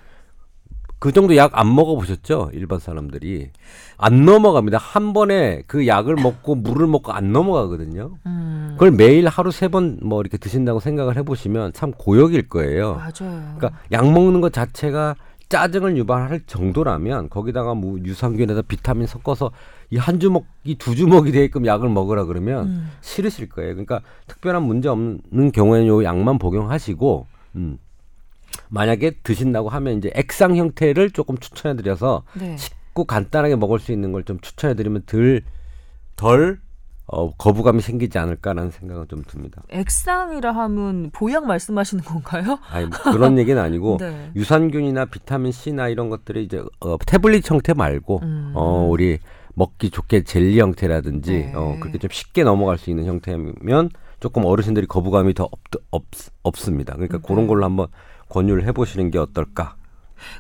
[0.99, 2.51] 그 정도 약 안 먹어보셨죠?
[2.55, 3.51] 일반 사람들이
[3.99, 4.79] 안 넘어갑니다.
[4.79, 8.17] 한 번에 그 약을 먹고 물을 먹고 안 넘어가거든요.
[8.27, 8.71] 음.
[8.75, 12.95] 그걸 매일 하루 세 번 뭐 이렇게 드신다고 생각을 해보시면 참 고역일 거예요.
[12.95, 13.55] 맞아요.
[13.59, 15.15] 그러니까 약 먹는 것 자체가
[15.49, 19.51] 짜증을 유발할 정도라면 거기다가 뭐 유산균에다 비타민 섞어서
[19.91, 22.91] 이 한 주먹 이 두 주먹이 되게끔 약을 먹으라 그러면 음.
[23.01, 23.71] 싫으실 거예요.
[23.73, 27.79] 그러니까 특별한 문제 없는 경우에는 요 약만 복용하시고 음.
[28.69, 32.57] 만약에 드신다고 하면 이제 액상 형태를 조금 추천해드려서 네.
[32.57, 35.05] 쉽고 간단하게 먹을 수 있는 걸 좀 추천해드리면
[36.17, 36.61] 덜덜
[37.11, 39.63] 어, 거부감이 생기지 않을까라는 생각은 좀 듭니다.
[39.71, 42.59] 액상이라 하면 보약 말씀하시는 건가요?
[42.69, 44.31] 아니 뭐 그런 얘기는 아니고 네.
[44.37, 48.53] 유산균이나 비타민 C나 이런 것들이 이제 어, 태블릿 형태 말고 음.
[48.55, 49.21] 어 우리
[49.55, 51.53] 먹기 좋게 젤리 형태라든지 네.
[51.55, 53.89] 어 그렇게 좀 쉽게 넘어갈 수 있는 형태면
[54.21, 56.05] 조금 어르신들이 거부감이 더 없, 없,
[56.43, 56.93] 없습니다.
[56.93, 57.25] 그러니까 네.
[57.27, 57.87] 그런 걸로 한번
[58.29, 59.75] 권유를 해보시는 게 어떨까?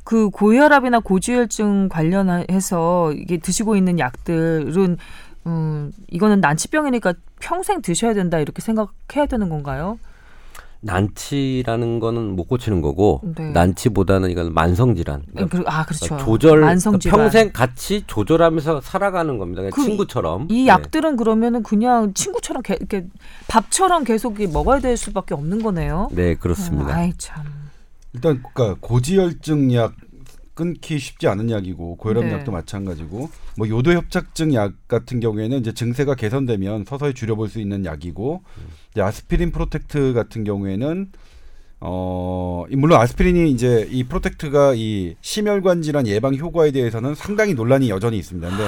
[0.05, 4.97] 그 고혈압이나 고지혈증 관련해서 이게 드시고 있는 약들은
[5.47, 9.99] 음, 이거는 난치병이니까 평생 드셔야 된다 이렇게 생각해야 되는 건가요?
[10.81, 13.51] 난치라는 거는 못 고치는 거고 네.
[13.51, 15.23] 난치보다는 이건 만성 질환.
[15.37, 16.07] 아, 그- 아 그렇죠.
[16.07, 17.21] 그러니까 조절 만성 그러니까 질환.
[17.21, 19.63] 평생 같이 조절하면서 살아가는 겁니다.
[19.73, 20.47] 그 친구처럼.
[20.51, 20.67] 이 네.
[20.69, 23.07] 약들은 그러면은 그냥 친구처럼 게, 이렇게
[23.49, 26.09] 밥처럼 계속 이 먹어야 될 수밖에 없는 거네요.
[26.13, 26.93] 네, 그렇습니다.
[26.93, 27.43] 어, 아이 참.
[28.19, 29.95] 일단 그러니까 고지혈증 약
[30.55, 32.33] 끊기 쉽지 않은 약이고 고혈압 네.
[32.33, 37.85] 약도 마찬가지고 뭐 요도 협착증 약 같은 경우에는 이제 증세가 개선되면 서서히 줄여볼 수 있는
[37.85, 38.43] 약이고
[38.91, 41.13] 이제 아스피린 프로텍트 같은 경우에는
[41.81, 47.89] 어 이- 물론 아스피린이 이제 이 프로텍트가 이 심혈관 질환 예방 효과에 대해서는 상당히 논란이
[47.89, 48.49] 여전히 있습니다.
[48.49, 48.65] 근데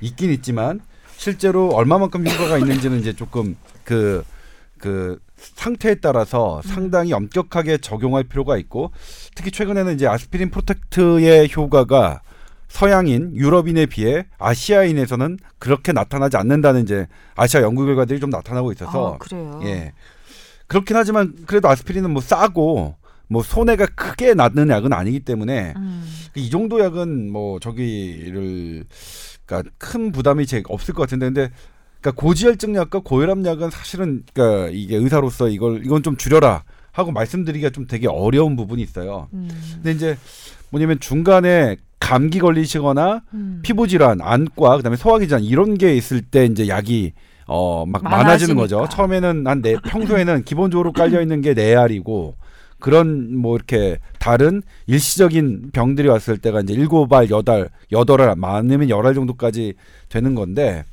[0.00, 0.80] 있긴 있지만
[1.18, 5.20] 실제로 얼마만큼 효과가 있는지는 이제 조금 그그
[5.54, 8.90] 상태에 따라서 상당히 엄격하게 적용할 필요가 있고
[9.34, 12.22] 특히 최근에는 이제 아스피린 프로텍트의 효과가
[12.68, 19.18] 서양인 유럽인에 비해 아시아인에서는 그렇게 나타나지 않는다는 이제 아시아 연구 결과들이 좀 나타나고 있어서 아,
[19.18, 19.60] 그래요.
[19.64, 19.92] 예
[20.66, 22.96] 그렇긴 하지만 그래도 아스피린은 뭐 싸고
[23.28, 26.04] 뭐 손해가 크게 나는 약은 아니기 때문에 음.
[26.34, 28.84] 이 정도 약은 뭐 저기를
[29.46, 31.50] 그러니까 큰 부담이 제 없을 것 같은데 근데
[32.04, 37.70] 그러니까 고지혈증 약과 고혈압 약은 사실은 그러니까 이게 의사로서 이걸 이건 좀 줄여라 하고 말씀드리기가
[37.70, 39.28] 좀 되게 어려운 부분이 있어요.
[39.32, 39.48] 음.
[39.76, 40.18] 근데 이제
[40.68, 43.60] 뭐냐면 중간에 감기 걸리시거나 음.
[43.62, 47.12] 피부 질환, 안과, 그다음에 소화기 질환 이런 게 있을 때 이제 약이
[47.46, 48.86] 어 막 많아지는 거죠.
[48.90, 52.36] 처음에는 한 네, 평소에는 기본적으로 깔려 있는 게 네 알이고
[52.80, 58.90] 그런 뭐 이렇게 다른 일시적인 병들이 왔을 때가 이제 일곱 알, 여덟, 여덟 알 많으면
[58.90, 59.72] 열 알 정도까지
[60.10, 60.84] 되는 건데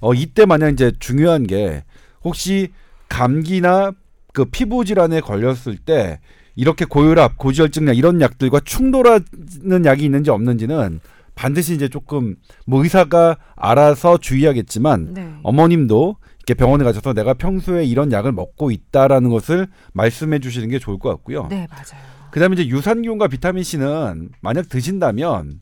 [0.00, 1.84] 어 이때 만약 이제 중요한 게
[2.22, 2.68] 혹시
[3.08, 3.92] 감기나
[4.32, 6.20] 그 피부 질환에 걸렸을 때
[6.54, 11.00] 이렇게 고혈압, 고지혈증약 이런 약들과 충돌하는 약이 있는지 없는지는
[11.34, 12.34] 반드시 이제 조금
[12.66, 15.34] 뭐 의사가 알아서 주의하겠지만 네.
[15.44, 20.98] 어머님도 이렇게 병원에 가셔서 내가 평소에 이런 약을 먹고 있다라는 것을 말씀해 주시는 게 좋을
[20.98, 21.46] 것 같고요.
[21.48, 22.02] 네, 맞아요.
[22.32, 25.60] 그다음에 이제 유산균과 비타민 C는 만약 드신다면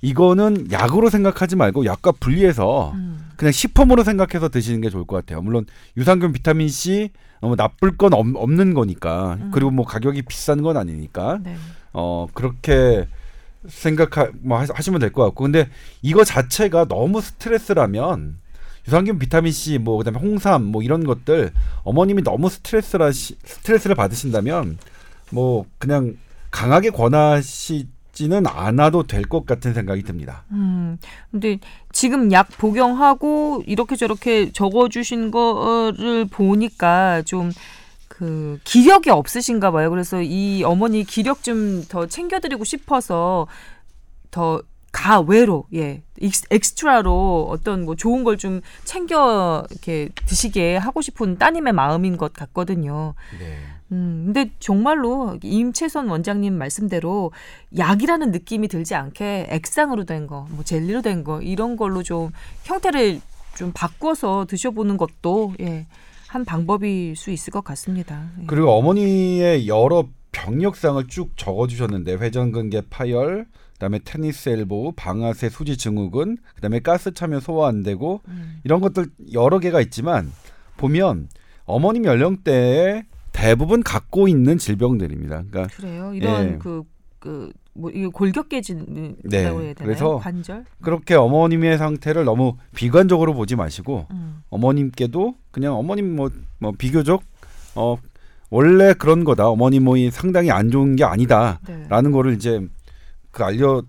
[0.00, 3.28] 이거는 약으로 생각하지 말고 약과 분리해서 음.
[3.36, 5.40] 그냥 식품으로 생각해서 드시는 게 좋을 것 같아요.
[5.42, 9.50] 물론 유산균, 비타민 C 너무 나쁠 건 없, 없는 거니까 음.
[9.52, 11.56] 그리고 뭐 가격이 비싼 건 아니니까 네.
[11.92, 13.06] 어 그렇게
[13.66, 15.68] 생각하 뭐 하- 하시면 될 것 같고 근데
[16.02, 18.38] 이거 자체가 너무 스트레스라면
[18.86, 21.52] 유산균, 비타민 C 뭐 그다음에 홍삼 뭐 이런 것들
[21.84, 24.78] 어머님이 너무 스트레스라 시, 스트레스를 받으신다면
[25.30, 26.16] 뭐 그냥
[26.50, 27.86] 강하게 권하시
[28.18, 30.42] 지는 않아도 될 것 같은 생각이 듭니다.
[30.50, 30.98] 음.
[31.30, 31.58] 근데
[31.92, 37.52] 지금 약 복용하고 이렇게 저렇게 적어 주신 거를 보니까 좀
[38.08, 39.90] 그 기력이 없으신가 봐요.
[39.90, 43.46] 그래서 이 어머니 기력 좀 더 챙겨 드리고 싶어서
[44.32, 46.02] 더 가외로 예
[46.50, 53.14] 엑스트라로 어떤 뭐 좋은 걸 좀 챙겨 이렇게 드시게 하고 싶은 따님의 마음인 것 같거든요.
[53.38, 53.58] 네.
[53.92, 57.32] 음, 근데 정말로 임채선 원장님 말씀대로
[57.76, 62.30] 약이라는 느낌이 들지 않게 액상으로 된 거, 뭐 젤리로 된 거 이런 걸로 좀
[62.64, 63.20] 형태를
[63.56, 65.86] 좀 바꿔서 드셔보는 것도 예,
[66.28, 68.28] 한 방법일 수 있을 것 같습니다.
[68.40, 68.44] 예.
[68.46, 76.80] 그리고 어머니의 여러 병력상을 쭉 적어주셨는데 회전근개 파열, 그다음에 테니스 엘보, 방아쇠 수지 증후군, 그다음에
[76.80, 80.30] 가스 차면 소화 안 되고 음, 이런 것들 여러 개가 있지만
[80.76, 81.28] 보면
[81.64, 83.04] 어머님 연령대에
[83.38, 85.44] 대부분 갖고 있는 질병들입니다.
[85.50, 86.12] 그러니까 그래요.
[86.14, 86.58] 이런 예.
[86.58, 86.82] 그
[87.18, 89.74] 그 뭐 이거 골격계진이라고 네, 해야 되나요?
[89.76, 90.64] 그래서 관절.
[90.82, 97.22] 그렇게 어머님의 상태를 너무 비관적으로 보지 마시고 음, 어머님께도 그냥 어머님 뭐, 뭐 비교적
[97.76, 97.96] 어
[98.50, 99.48] 원래 그런 거다.
[99.48, 101.60] 어머님 뭐이 상당히 안 좋은 게 아니다.
[101.68, 101.86] 네.
[101.88, 102.66] 라는 거를 이제
[103.30, 103.82] 그 알려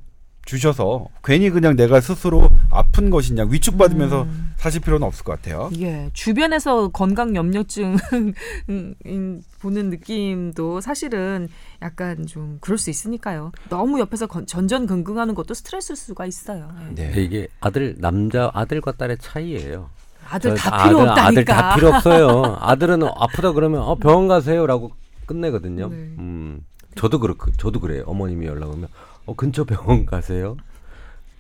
[0.50, 4.52] 주셔서 괜히 그냥 내가 스스로 아픈 것이냐 위축받으면서 음.
[4.58, 5.70] 사실 필요는 없을 것 같아요.
[5.80, 7.98] 예, 주변에서 건강 염려증
[9.62, 11.50] 보는 느낌도 사실은
[11.84, 13.52] 약간 좀 그럴 수 있으니까요.
[13.70, 16.72] 너무 옆에서 건- 전전긍긍하는 것도 스트레스일 수가 있어요.
[16.98, 17.12] 예.
[17.12, 17.22] 네.
[17.22, 19.90] 이게 아들 남자 아들과 딸의 차이예요.
[20.28, 21.28] 아들 저다 필요 아들, 없다니까.
[21.28, 22.58] 아들 다 필요 없어요.
[22.62, 24.92] 아들은 아프다 그러면 어 병원 가세요라고
[25.28, 25.90] 끝내거든요.
[25.90, 25.96] 네.
[25.96, 26.62] 음,
[26.96, 28.04] 저도 그렇고 저도 그래요.
[28.08, 28.88] 어머님이 연락 오면
[29.30, 30.58] 어 근처 병원 가세요.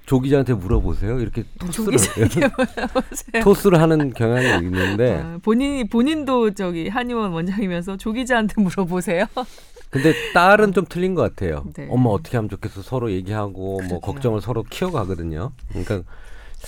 [0.06, 1.20] 조 기자한테 물어보세요.
[1.20, 1.98] 이렇게 토스를
[3.44, 9.26] 토스를 하는 경향이 있는데 아, 본인이 본인도 저기 한의원 원장이면서 조 기자한테 물어보세요.
[9.90, 11.66] 근데 딸은 좀 틀린 것 같아요.
[11.74, 11.88] 네.
[11.90, 13.90] 엄마 어떻게 하면 좋겠어 서로 얘기하고 그러게요.
[13.90, 15.52] 뭐 걱정을 서로 키워가거든요.
[15.70, 16.02] 그러니까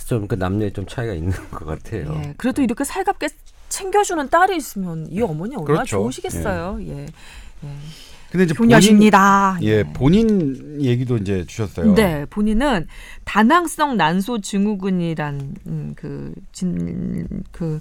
[0.08, 2.14] 좀 그 남녀의 좀 차이가 있는 것 같아요.
[2.24, 3.28] 예, 그래도 이렇게 살갑게
[3.70, 5.98] 챙겨주는 딸이 있으면 이 어머니 얼마나 그렇죠.
[5.98, 6.78] 좋으시겠어요.
[6.82, 7.06] 예,
[7.64, 7.70] 예.
[8.32, 9.58] 근데 이제 본인 효녀십니다.
[9.62, 11.94] 예, 본인 얘기도 이제 주셨어요.
[11.96, 12.88] 네, 본인은
[13.26, 17.80] 다낭성 난소 증후군이란 음, 그 진 그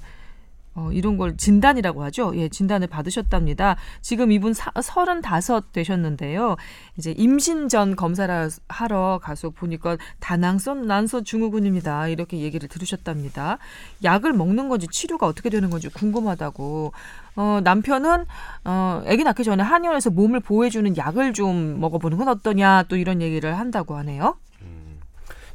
[0.80, 2.32] 어, 이런 걸 진단이라고 하죠.
[2.36, 3.76] 예, 진단을 받으셨답니다.
[4.00, 6.56] 지금 이분 사, 35 되셨는데요.
[6.96, 12.08] 이제 임신 전 검사를 하러 가서 보니까 다낭성 난소 증후군입니다.
[12.08, 13.58] 이렇게 얘기를 들으셨답니다.
[14.02, 16.92] 약을 먹는 건지 치료가 어떻게 되는 건지 궁금하다고.
[17.36, 18.24] 어, 남편은
[18.64, 23.58] 어, 아기 낳기 전에 한의원에서 몸을 보호해주는 약을 좀 먹어보는 건 어떠냐 또 이런 얘기를
[23.58, 24.36] 한다고 하네요.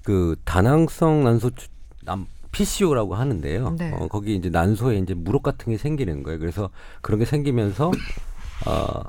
[0.03, 1.67] 그 다낭성 난소 추-
[2.03, 3.75] 남 PCO라고 하는데요.
[3.77, 3.91] 네.
[3.91, 6.39] 어, 거기 이제 난소에 이제 무릎 같은 게 생기는 거예요.
[6.39, 6.69] 그래서
[7.01, 7.91] 그런 게 생기면서
[8.65, 9.01] 어,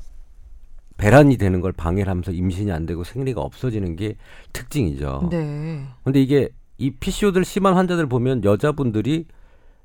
[0.97, 4.17] 배란이 되는 걸 방해를 하면서 임신이 안 되고 생리가 없어지는 게
[4.53, 5.29] 특징이죠.
[5.31, 5.85] 네.
[6.03, 9.27] 근데 이게 이 PCO들 심한 환자들 보면 여자분들이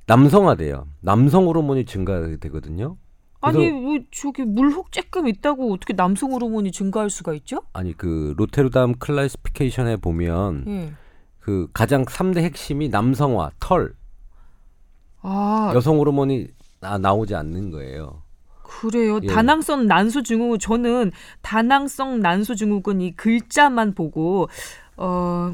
[0.08, 0.88] 남성화돼요.
[1.00, 2.98] 남성 호르몬이 증가되거든요.
[3.42, 7.62] 아니 뭐 저기 물혹 쬐끔 있다고 어떻게 남성 호르몬이 증가할 수가 있죠?
[7.74, 10.94] 아니 그 로테르담 클래시피케이션에 보면 예.
[11.42, 13.94] 그 가장 3대 핵심이 남성화, 털,
[15.22, 16.48] 아 여성 호르몬이
[16.80, 18.22] 나, 나오지 않는 거예요.
[18.64, 19.20] 그래요.
[19.24, 19.28] 예.
[19.28, 24.48] 다낭성 난소 증후군 저는 다낭성 난소 증후군 이 글자만 보고
[24.98, 25.54] 어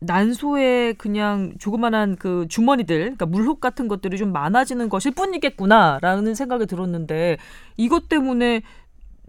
[0.00, 7.36] 난소에 그냥 조그만한 그 주머니들, 그러니까 물혹 같은 것들이 좀 많아지는 것일 뿐이겠구나라는 생각이 들었는데
[7.76, 8.62] 이것 때문에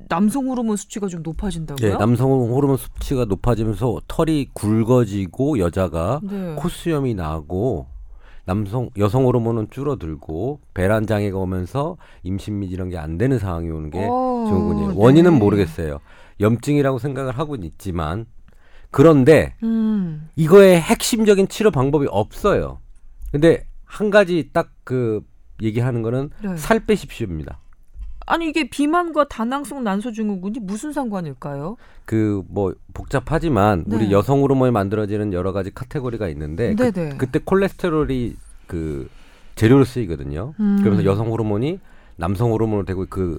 [0.09, 1.89] 남성 호르몬 수치가 좀 높아진다고요?
[1.89, 6.55] 예, 남성 호르몬 수치가 높아지면서 털이 굵어지고 여자가 네.
[6.55, 7.87] 코수염이 나고
[8.45, 13.89] 남성 여성 호르몬은 줄어들고 배란 장애가 오면서 임신 및 이런 게 안 되는 상황이 오는
[13.89, 14.93] 게 어, 증후군이에요.
[14.95, 15.39] 원인은 네.
[15.39, 15.99] 모르겠어요.
[16.39, 18.25] 염증이라고 생각을 하고는 있지만
[18.89, 20.27] 그런데 음.
[20.35, 22.79] 이거의 핵심적인 치료 방법이 없어요.
[23.31, 25.21] 근데 한 가지 딱 그
[25.61, 26.57] 얘기하는 거는 네.
[26.57, 27.59] 살 빼십시오입니다.
[28.27, 31.77] 아니 이게 비만과 다낭성 난소 증후군이 무슨 상관일까요?
[32.05, 33.95] 그 뭐 복잡하지만 네.
[33.95, 37.17] 우리 여성 호르몬이 만들어지는 여러 가지 카테고리가 있는데 그, 네네.
[37.17, 38.35] 그 때 콜레스테롤이
[38.67, 39.09] 그
[39.55, 40.53] 재료로 쓰이거든요.
[40.59, 40.77] 음.
[40.79, 41.79] 그러면서 여성 호르몬이
[42.15, 43.37] 남성 호르몬으로 되고 그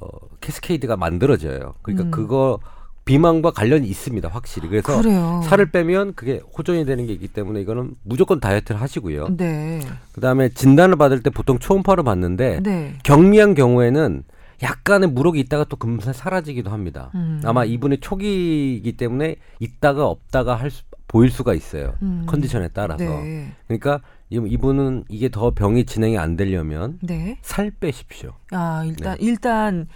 [0.00, 0.06] 어,
[0.40, 1.74] 캐스케이드가 만들어져요.
[1.82, 2.10] 그러니까 음.
[2.10, 2.58] 그거
[3.04, 4.68] 비만과 관련이 있습니다, 확실히.
[4.68, 5.40] 그래서 그래요.
[5.44, 9.36] 살을 빼면 그게 호전이 되는 게 있기 때문에 이거는 무조건 다이어트를 하시고요.
[9.36, 9.80] 네.
[10.12, 12.94] 그다음에 진단을 받을 때 보통 초음파를 받는데 네.
[13.02, 14.22] 경미한 경우에는
[14.62, 17.10] 약간의 무록이 있다가 또 금세 사라지기도 합니다.
[17.16, 17.40] 음.
[17.44, 21.94] 아마 이분의 초기이기 때문에 있다가 없다가 할 수, 보일 수가 있어요.
[22.02, 22.24] 음.
[22.28, 23.02] 컨디션에 따라서.
[23.04, 23.52] 네.
[23.66, 27.38] 그러니까 이- 이분은 이게 더 병이 진행이 안 되려면 네.
[27.42, 28.34] 살 빼십시오.
[28.52, 29.24] 아 일단 네.
[29.26, 29.88] 일단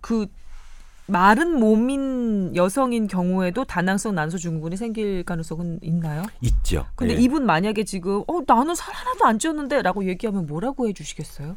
[0.00, 0.26] 그
[1.10, 6.22] 마른 몸인 여성인 경우에도 다낭성 난소 증후군이 생길 가능성은 있나요?
[6.40, 6.86] 있죠.
[6.94, 7.18] 근데 예.
[7.18, 11.56] 이분 만약에 지금 어 나는 살 하나도 안 찌었는데라고 얘기하면 뭐라고 해주시겠어요?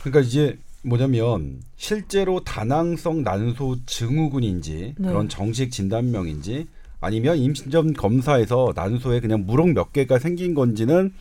[0.00, 5.08] 그러니까 이제 뭐냐면 실제로 다낭성 난소 증후군인지 네.
[5.08, 6.66] 그런 정식 진단명인지
[7.00, 11.12] 아니면 임신전 검사에서 난소에 그냥 무록 몇 개가 생긴 건지는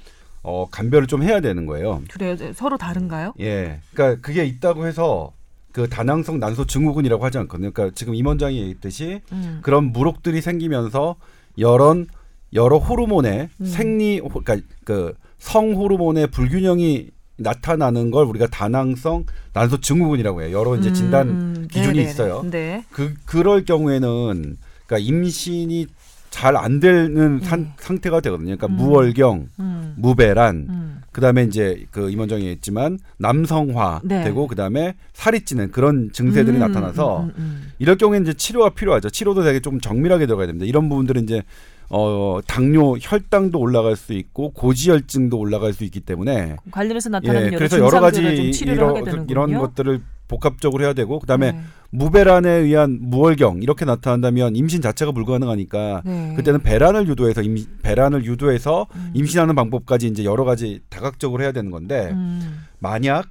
[0.44, 2.02] 어, 감별을 좀 해야 되는 거예요.
[2.12, 3.34] 그래요 서로 다른가요?
[3.40, 3.80] 예.
[3.94, 5.34] 그러니까 그게 있다고 해서
[5.72, 7.72] 그 다낭성 난소 증후군이라고 하지 않거든요.
[7.72, 9.60] 그러니까 지금 임 원장이 얘기했듯이 음.
[9.62, 11.16] 그런 무록들이 생기면서
[11.58, 11.96] 여러
[12.54, 13.66] 여러 호르몬의 음.
[13.66, 20.56] 생리 호- 그러니까 그 성 호르몬의 불균형이 나타나는 걸 우리가 다낭성 난소 증후군이라고 해요.
[20.60, 22.10] 여러 이제 진단 음, 기준이 네네네.
[22.12, 22.44] 있어요.
[22.52, 22.84] 네.
[22.92, 25.88] 그 그럴 경우에는 그러니까 임신이
[26.30, 27.74] 잘 안 되는 산- 음.
[27.78, 28.56] 상태가 되거든요.
[28.56, 28.74] 그러니까 음.
[28.76, 29.96] 무월경, 음.
[29.98, 31.01] 무배란, 음.
[31.12, 34.24] 그다음에 이제 그 임원장이 했지만 남성화 네.
[34.24, 37.71] 되고 그다음에 살이 찌는 그런 증세들이 음, 나타나서 음, 음, 음.
[37.80, 39.10] 이럴 경우에는 이제 치료가 필요하죠.
[39.10, 40.65] 치료도 되게 좀 정밀하게 들어가야 됩니다.
[40.65, 41.43] 이런 부분들은 이제
[41.89, 47.58] 어 당뇨, 혈당도 올라갈 수 있고 고지혈증도 올라갈 수 있기 때문에 관련해서 나타나는 예, 여러
[47.58, 49.28] 그래서 여러 가지 이런.
[49.30, 51.62] 이런 것들을 복합적으로 해야 되고 그다음에 네.
[51.91, 56.34] 무배란에 의한 무월경 이렇게 나타난다면 임신 자체가 불가능하니까 네.
[56.38, 59.12] 그때는 배란을 유도해서 임, 배란을 유도해서 음.
[59.13, 62.63] 임신하는 방법까지 이제 여러 가지 다각적으로 해야 되는 건데 음.
[62.80, 63.28] 만약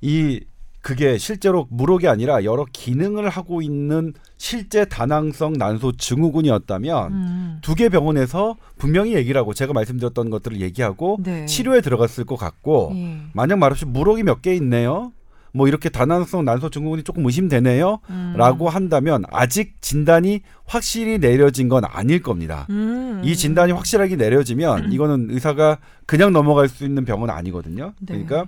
[0.00, 0.40] 이
[0.80, 7.58] 그게 실제로 무록이 아니라 여러 기능을 하고 있는 실제 다낭성 난소 증후군이었다면 음.
[7.62, 11.46] 두개 병원에서 분명히 얘기를 하고 제가 말씀드렸던 것들을 얘기하고 네.
[11.46, 13.18] 치료에 들어갔을 것 같고 예.
[13.32, 15.12] 만약 말없이 무록이 몇 개 있네요.
[15.52, 18.00] 뭐 이렇게 다낭성 난소 증후군이 조금 의심되네요.
[18.10, 18.34] 음.
[18.36, 22.66] 라고 한다면 아직 진단이 확실히 내려진 건 아닐 겁니다.
[22.70, 23.20] 음.
[23.24, 27.92] 이 진단이 확실하게 내려지면 이거는 의사가 그냥 넘어갈 수 있는 병은 아니거든요.
[28.00, 28.24] 네.
[28.24, 28.46] 그러니까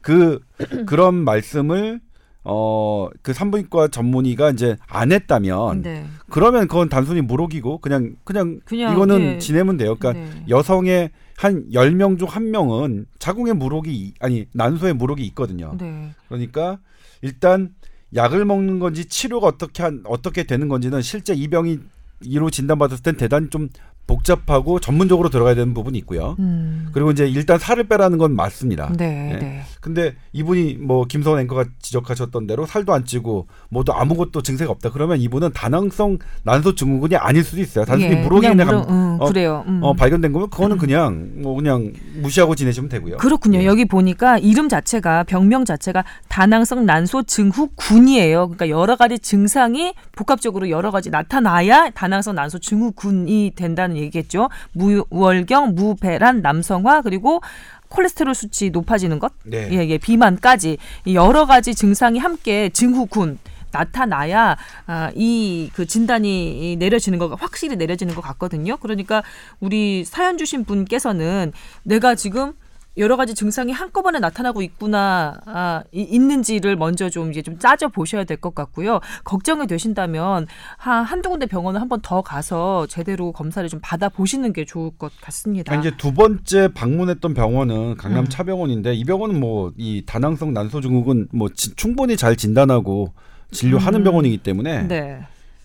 [0.00, 0.40] 그
[0.86, 2.00] 그런 말씀을
[2.44, 6.06] 어 그 산부인과 전문의가 이제 안 했다면 네.
[6.30, 9.38] 그러면 그건 단순히 무록이고 그냥 그냥, 그냥, 이거는 네.
[9.38, 9.94] 지내면 돼요.
[9.96, 10.44] 그러니까 네.
[10.48, 15.74] 여성의 한 열 명 중 한 명은 자궁에 무록이 이- 아니 난소에 무록이 있거든요.
[15.78, 16.10] 네.
[16.28, 16.78] 그러니까
[17.22, 17.74] 일단
[18.14, 21.78] 약을 먹는 건지 치료가 어떻게 한 어떻게 되는 건지는 실제 이 병이
[22.22, 23.68] 이로 진단받았을 땐 대단히 좀
[24.10, 26.34] 복잡하고 전문적으로 들어가야 되는 부분이 있고요.
[26.40, 26.88] 음.
[26.92, 28.92] 그리고 이제 일단 살을 빼라는 건 맞습니다.
[28.96, 29.38] 네, 네.
[29.38, 29.62] 네.
[29.80, 34.90] 근데 이분이 뭐 김성원 앵커가 지적하셨던 대로 살도 안 찌고 뭐도 아무것도 증세가 없다.
[34.90, 37.84] 그러면 이분은 다낭성 난소 증후군이 아닐 수도 있어요.
[37.84, 39.64] 단순히 예, 무록이 그냥, 무록, 음, 어, 그래요.
[39.68, 39.80] 음.
[39.82, 43.18] 어, 발견된 거면 그거는 그냥 뭐 그냥 무시하고 지내시면 되고요.
[43.18, 43.60] 그렇군요.
[43.60, 43.64] 예.
[43.64, 48.48] 여기 보니까 이름 자체가 병명 자체가 다낭성 난소 증후군이에요.
[48.48, 54.48] 그러니까 여러 가지 증상이 복합적으로 여러 가지 나타나야 다낭성 난소 증후군이 된다는 얘기겠죠.
[54.72, 57.40] 무월경, 무배란, 남성화 그리고
[57.88, 59.68] 콜레스테롤 수치 높아지는 것, 네.
[59.72, 63.38] 예, 예, 비만까지 이 여러 가지 증상이 함께 증후군
[63.72, 68.76] 나타나야 아, 이 그 진단이 내려지는 거가 확실히 내려지는 것 같거든요.
[68.78, 69.22] 그러니까
[69.60, 71.52] 우리 사연 주신 분께서는
[71.84, 72.52] 내가 지금
[72.96, 78.24] 여러 가지 증상이 한꺼번에 나타나고 있구나 아, 이- 있는지를 먼저 좀 이제 좀 짜져 보셔야
[78.24, 79.00] 될 것 같고요.
[79.24, 84.64] 걱정이 되신다면 한 한두 군데 병원을 한번 더 가서 제대로 검사를 좀 받아 보시는 게
[84.64, 85.72] 좋을 것 같습니다.
[85.72, 88.28] 아, 이제 두 번째 방문했던 병원은 강남 음.
[88.28, 93.12] 차병원인데 이 병원은 뭐 이 다낭성 난소 증후군 뭐 지- 충분히 잘 진단하고
[93.52, 94.04] 진료하는 음.
[94.04, 95.20] 병원이기 때문에 네.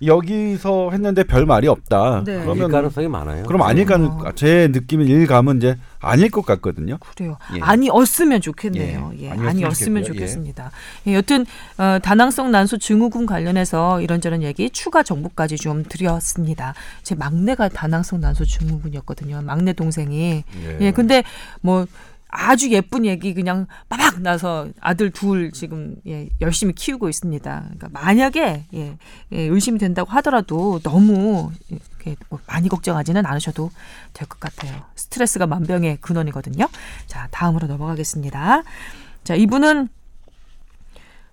[0.05, 2.23] 여기서 했는데 별 말이 없다.
[2.25, 2.41] 네.
[2.41, 3.43] 그러면 가능성이 많아요.
[3.45, 4.31] 그럼 아닐 가능 어.
[4.35, 6.97] 제 느낌은 일감은 이제 아닐 것 같거든요.
[6.99, 7.37] 그래요.
[7.55, 7.61] 예.
[7.61, 9.13] 아니었으면 좋겠네요.
[9.19, 10.27] 예, 예, 아니었으면 좋겠고요.
[10.27, 10.71] 좋겠습니다.
[11.07, 11.45] 예, 여튼
[11.77, 16.73] 어, 다낭성 난소 증후군 관련해서 이런저런 얘기 추가 정보까지 좀 드렸습니다.
[17.03, 19.41] 제 막내가 다낭성 난소 증후군이었거든요.
[19.41, 20.43] 막내 동생이.
[20.79, 21.23] 예, 근데
[21.61, 21.85] 뭐
[22.37, 27.61] 아주 예쁜 얘기 그냥 빠박 나서 아들 둘 지금 예, 열심히 키우고 있습니다.
[27.63, 28.97] 그러니까 만약에 예,
[29.31, 33.71] 예, 의심이 된다고 하더라도 너무 이렇게 뭐 많이 걱정하지는 않으셔도
[34.13, 34.83] 될 것 같아요.
[34.95, 36.67] 스트레스가 만병의 근원이거든요.
[37.07, 38.63] 자, 다음으로 넘어가겠습니다.
[39.23, 39.87] 자, 이분은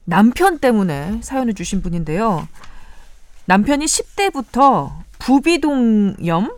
[0.05, 2.47] 남편 때문에 사연을 주신 분인데요.
[3.47, 6.51] 남편이 10대부터 부비동염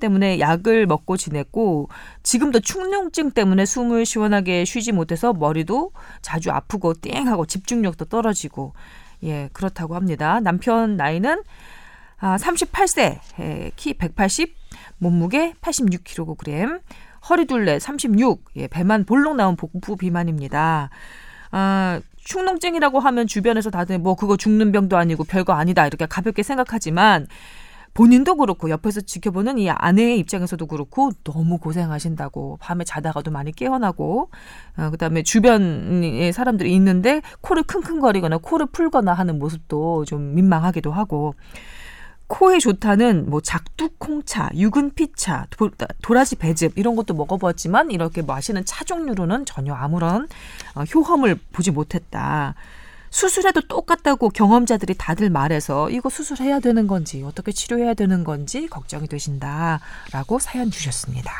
[0.00, 1.88] 때문에 약을 먹고 지냈고
[2.22, 5.92] 지금도 축농증 때문에 숨을 시원하게 쉬지 못해서 머리도
[6.22, 8.72] 자주 아프고 띵하고 집중력도 떨어지고
[9.22, 10.40] 예 그렇다고 합니다.
[10.40, 11.42] 남편 나이는
[12.18, 14.54] 아 38세 예, 키 180,
[14.98, 16.80] 몸무게 86kg,
[17.28, 20.90] 허리둘레 36, 예, 배만 볼록 나온 복부 비만입니다.
[21.52, 27.26] 아, 축농증이라고 하면 주변에서 다들 뭐 그거 죽는 병도 아니고 별거 아니다 이렇게 가볍게 생각하지만
[27.94, 34.30] 본인도 그렇고 옆에서 지켜보는 이 아내의 입장에서도 그렇고 너무 고생하신다고 밤에 자다가도 많이 깨어나고
[34.76, 41.34] 어, 그다음에 주변에 사람들이 있는데 코를 킁킁거리거나 코를 풀거나 하는 모습도 좀 민망하기도 하고
[42.30, 45.68] 코에 좋다는 뭐 작두콩차, 유근피차, 도,
[46.00, 50.28] 도라지 배즙 이런 것도 먹어보았지만 이렇게 마시는 차 종류로는 전혀 아무런
[50.76, 52.54] 어, 효험을 보지 못했다.
[53.10, 60.38] 수술해도 똑같다고 경험자들이 다들 말해서 이거 수술해야 되는 건지 어떻게 치료해야 되는 건지 걱정이 되신다라고
[60.40, 61.32] 사연 주셨습니다.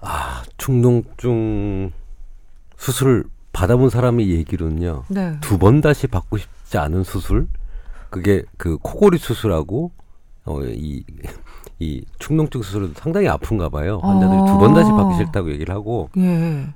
[0.00, 1.92] 아, 충농증
[2.76, 5.04] 수술을 받아본 사람의 얘기로는요.
[5.08, 5.38] 네.
[5.40, 7.48] 두번 다시 받고 싶지 않은 수술.
[8.10, 9.92] 그게 그 코골이 수술하고
[10.44, 11.04] 어, 이,
[11.78, 13.98] 이 축농증 수술은 상당히 아픈가 봐요.
[14.02, 16.68] 환자들이 두번 다시 받기 싫다고 얘기를 하고, 예.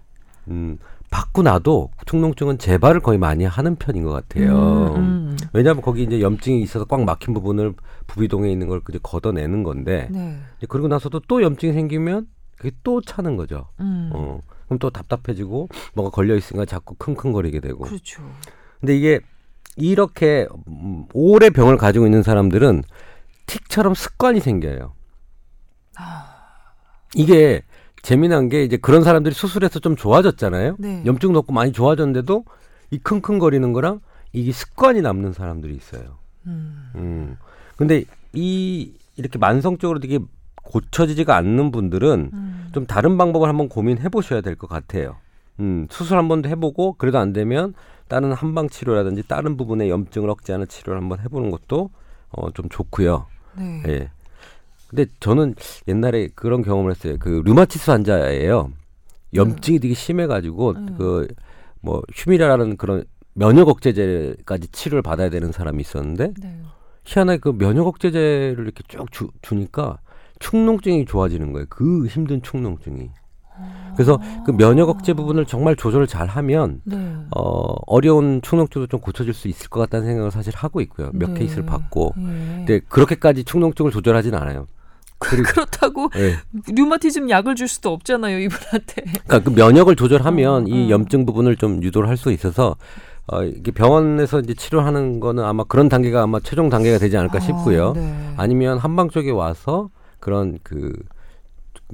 [0.48, 0.78] 음,
[1.11, 4.94] 받고 나도 축농증은 재발을 거의 많이 하는 편인 것 같아요.
[4.94, 5.36] 음, 음.
[5.52, 7.74] 왜냐하면 거기 이제 염증이 있어서 꽉 막힌 부분을
[8.06, 10.38] 부비동에 있는 걸 이제 걷어내는 건데, 네.
[10.68, 13.66] 그러고 나서도 또 염증이 생기면 그게 또 차는 거죠.
[13.80, 14.11] 음.
[14.12, 14.40] 어.
[14.66, 17.84] 그럼 또 답답해지고 뭐가 걸려 있으니까 자꾸 킁킁거리게 되고.
[17.84, 18.22] 그렇죠.
[18.78, 19.20] 근데 이게
[19.76, 22.84] 이렇게 음, 오래 병을 가지고 있는 사람들은
[23.46, 24.92] 틱처럼 습관이 생겨요.
[27.16, 27.62] 이게
[28.03, 30.76] 재미난 게 이제 그런 사람들이 수술해서 좀 좋아졌잖아요.
[30.78, 31.03] 네.
[31.05, 32.44] 염증도 없고 많이 좋아졌는데도
[32.90, 34.01] 이 킁킁거리는 거랑
[34.32, 36.18] 이게 습관이 남는 사람들이 있어요.
[36.46, 36.90] 음.
[36.94, 37.36] 음.
[37.76, 40.18] 근데 이 이렇게 만성적으로 되게
[40.62, 42.70] 고쳐지지가 않는 분들은 음.
[42.72, 45.16] 좀 다른 방법을 한번 고민해 보셔야 될 것 같아요.
[45.59, 47.74] 음, 수술 한번 해보고 그래도 안 되면
[48.09, 51.90] 다른 한방 치료라든지 다른 부분의 염증을 억제하는 치료를 한번 해보는 것도
[52.30, 53.26] 어, 좀 좋고요.
[53.57, 53.82] 네.
[53.88, 54.11] 예.
[54.91, 55.55] 근데 저는
[55.86, 57.16] 옛날에 그런 경험을 했어요.
[57.20, 58.72] 그 류마티스 환자예요.
[59.32, 60.97] 염증이 되게 심해가지고 음.
[60.99, 66.61] 그뭐 휴미라라는 그런 면역 억제제까지 치료를 받아야 되는 사람이 있었는데 네.
[67.05, 69.99] 희한하게 그 면역 억제제를 이렇게 쭉 주, 주니까
[70.41, 71.66] 축농증이 좋아지는 거예요.
[71.68, 73.11] 그 힘든 축농증이.
[73.95, 76.97] 그래서 그 면역 억제 부분을 정말 조절을 잘 하면 네.
[77.36, 81.11] 어, 어려운 축농증도 좀 고쳐질 수 있을 것 같다는 생각을 사실 하고 있고요.
[81.12, 81.41] 몇 네.
[81.41, 82.14] 케이스를 받고.
[82.16, 82.22] 예.
[82.22, 84.66] 근데 그렇게까지 축농증을 조절하진 않아요.
[85.21, 86.37] 그리고 그렇다고 예.
[86.73, 89.03] 류마티즘 약을 줄 수도 없잖아요 이분한테.
[89.27, 90.91] 그러니까 그 면역을 조절하면 어, 이 어.
[90.91, 92.77] 염증 부분을 좀 유도를 할 수 있어서
[93.27, 97.91] 어, 이게 병원에서 이제 치료하는 거는 아마 그런 단계가 아마 최종 단계가 되지 않을까 싶고요.
[97.91, 98.35] 아, 네.
[98.37, 100.93] 아니면 한방 쪽에 와서 그런 그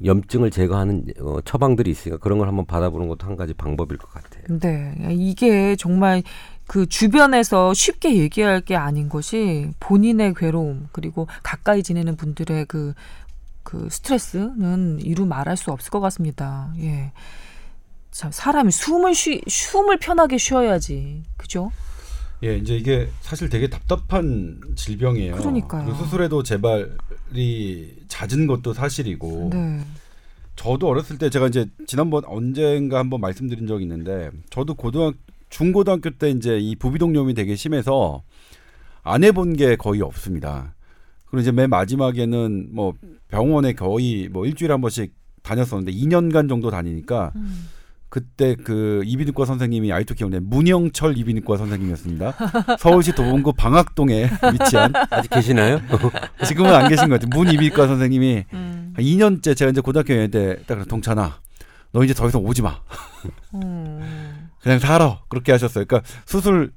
[0.04, 4.58] 염증을 제거하는 어, 처방들이 있으니까 그런 걸 한번 받아보는 것도 한 가지 방법일 것 같아요.
[4.60, 6.22] 네, 이게 정말
[6.66, 12.94] 그 주변에서 쉽게 얘기할 게 아닌 것이 본인의 괴로움 그리고 가까이 지내는 분들의 그,
[13.62, 16.72] 그 스트레스는 이루 말할 수 없을 것 같습니다.
[16.78, 17.12] 예.
[18.10, 21.70] 참 사람이 숨을 쉬 숨을 편하게 쉬어야지, 그죠?
[22.42, 25.36] 예, 이제 이게 사실 되게 답답한 질병이에요.
[25.36, 25.86] 그러니까요.
[25.86, 29.50] 그 수술에도 재발이 잦은 것도 사실이고.
[29.52, 29.80] 네,
[30.54, 35.14] 저도 어렸을 때 제가 이제 지난번 언젠가 한번 말씀드린 적이 있는데 저도 고등학
[35.48, 38.22] 중고등학교 때 이제 이 부비동염이 되게 심해서
[39.02, 40.74] 안 해본 게 거의 없습니다.
[41.26, 42.94] 그리고 이제 맨 마지막에는 뭐
[43.28, 47.68] 병원에 거의 뭐 일주일에 한 번씩 다녔었는데 2년간 정도 다니니까 음.
[48.08, 50.40] 그때 그 이비인후과 선생님이 아이토 기억나요.
[50.44, 52.34] 문영철 이비인후과 선생님이었습니다.
[52.78, 55.80] 서울시 도봉구 방학동에 위치한 아직 계시나요?
[56.46, 57.28] 지금은 안 계신 것 같아요.
[57.34, 61.40] 문 이비인후과 선생님이 음, 한 2년째 제가 이제 고등학교 여행 때딱 동찬아
[61.92, 62.80] 너 이제 더 이상 오지 마
[63.54, 64.35] 음.
[64.66, 66.72] 그냥 살아 그렇게 하셨어요 그러니까 수술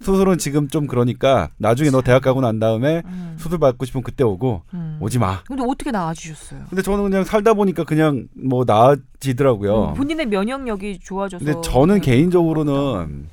[0.00, 3.36] 수술은 지금 좀 그러니까 나중에 너 대학 가고 난 다음에 음.
[3.38, 4.96] 수술 받고 싶으면 그때 오고 음.
[5.00, 6.64] 오지 마 근데 어떻게 나아지셨어요?
[6.70, 11.44] 근데 저는 그냥 살다 보니까 그냥 뭐 나아지더라고요 음, 본인의 면역력이 좋아져서.
[11.44, 13.26] 근데 저는 네, 개인적으로는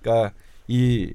[0.00, 0.32] 그러니까
[0.66, 1.12] 이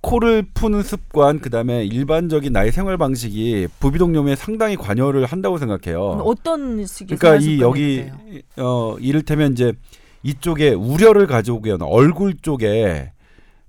[0.00, 6.22] 코를 푸는 습관 그다음에 일반적인 나의 생활 방식이 부비동염에 상당히 관여를 한다고 생각해요.
[6.24, 8.06] 어떤 식의 그러니까 이 여기?
[8.56, 9.74] 어 이를테면 이제
[10.22, 13.12] 이쪽에 우려를 가져오게 하는 얼굴 쪽에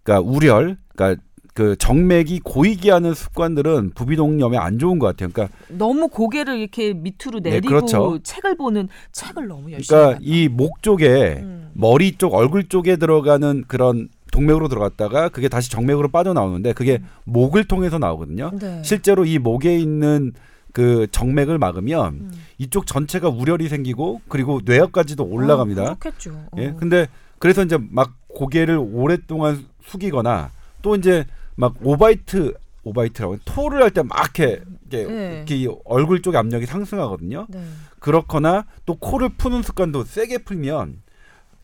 [0.03, 1.21] 그러니까 우렬 그러니까
[1.53, 5.29] 그 정맥이 고이게 하는 습관들은 부비동염에 안 좋은 것 같아요.
[5.33, 8.19] 그러니까 너무 고개를 이렇게 밑으로 네, 내리고 그렇죠.
[8.23, 10.19] 책을 보는 책을 너무 열심히 그러니까?
[10.21, 11.69] 이 목 쪽에 음.
[11.73, 17.97] 머리 쪽 얼굴 쪽에 들어가는 그런 동맥으로 들어갔다가 그게 다시 정맥으로 빠져나오는데 그게 목을 통해서
[17.99, 18.51] 나오거든요.
[18.57, 18.81] 네.
[18.85, 20.31] 실제로 이 목에 있는
[20.73, 22.31] 그 정맥을 막으면 음.
[22.57, 25.81] 이쪽 전체가 우열이 생기고 그리고 뇌역까지도 올라갑니다.
[25.83, 26.45] 어, 그렇겠죠.
[26.57, 26.67] 예.
[26.69, 26.75] 어.
[26.77, 27.07] 근데
[27.39, 30.51] 그래서 이제 막 고개를 오랫동안 숙이거나
[30.81, 32.53] 또 이제 막 오바이트
[32.83, 35.43] 오바이트라고 토를 할 때 막 이렇게, 이렇게, 네.
[35.47, 37.45] 이렇게 얼굴 쪽 압력이 상승하거든요.
[37.49, 37.63] 네.
[37.99, 41.01] 그렇거나 또 코를 푸는 습관도 세게 풀면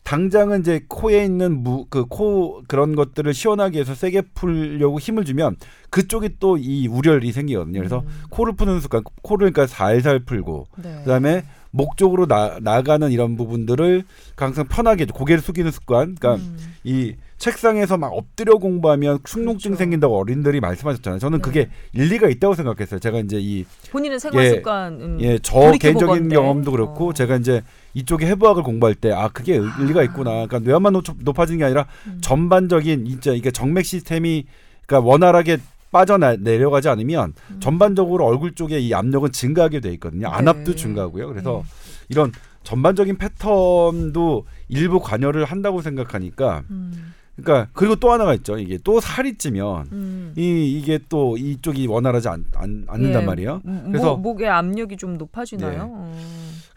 [0.08, 5.56] 당장은 이제 코에 있는 무 그 코 그런 것들을 시원하게 해서 세게 풀려고 힘을 주면
[5.90, 7.78] 그쪽이 또 이 우열이 생기거든요.
[7.78, 8.08] 그래서 음.
[8.30, 11.00] 코를 푸는 습관, 코를 그러니까 살살 풀고 네.
[11.04, 14.04] 그다음에 목 쪽으로 나, 나가는 이런 부분들을
[14.36, 16.14] 항상 편하게 고개를 숙이는 습관.
[16.14, 16.56] 그러니까 음.
[16.84, 19.78] 이 책상에서 막 엎드려 공부하면 충농증 그렇죠.
[19.78, 21.20] 생긴다고 어린들이 말씀하셨잖아요.
[21.20, 21.42] 저는 네.
[21.42, 22.98] 그게 일리가 있다고 생각했어요.
[22.98, 25.70] 제가 이제 이 본인의 생활 예, 습관 음, 예, 저.
[25.78, 27.12] 개인적인 경험도 그렇고 어.
[27.12, 27.62] 제가 이제
[27.94, 30.30] 이쪽에 해부학을 공부할 때 아 그게 일- 일리가 있구나.
[30.46, 32.18] 그러니까 뇌압만 높- 높아지는 게 아니라 음.
[32.20, 34.44] 전반적인 진짜 이게 정맥 시스템이
[34.86, 35.58] 그러니까 원활하게
[35.90, 37.60] 빠져 내려가지 않으면 음.
[37.60, 40.28] 전반적으로 얼굴 쪽에 이 압력은 증가하게 돼 있거든요.
[40.28, 40.76] 안압도 네.
[40.76, 41.28] 증가하고요.
[41.28, 41.70] 그래서 네.
[42.10, 42.32] 이런
[42.62, 47.14] 전반적인 패턴도 일부 관여를 한다고 생각하니까 음.
[47.36, 48.58] 그러니까 그리고 또 하나가 있죠.
[48.58, 50.32] 이게 또 살이 찌면 음.
[50.36, 53.62] 이 이게 또 이쪽이 원활하지 않, 않, 않는단 예, 말이에요.
[53.64, 55.86] 음, 그래서- 목, 목의 압력이 좀 높아지나요?
[55.86, 56.18] 네.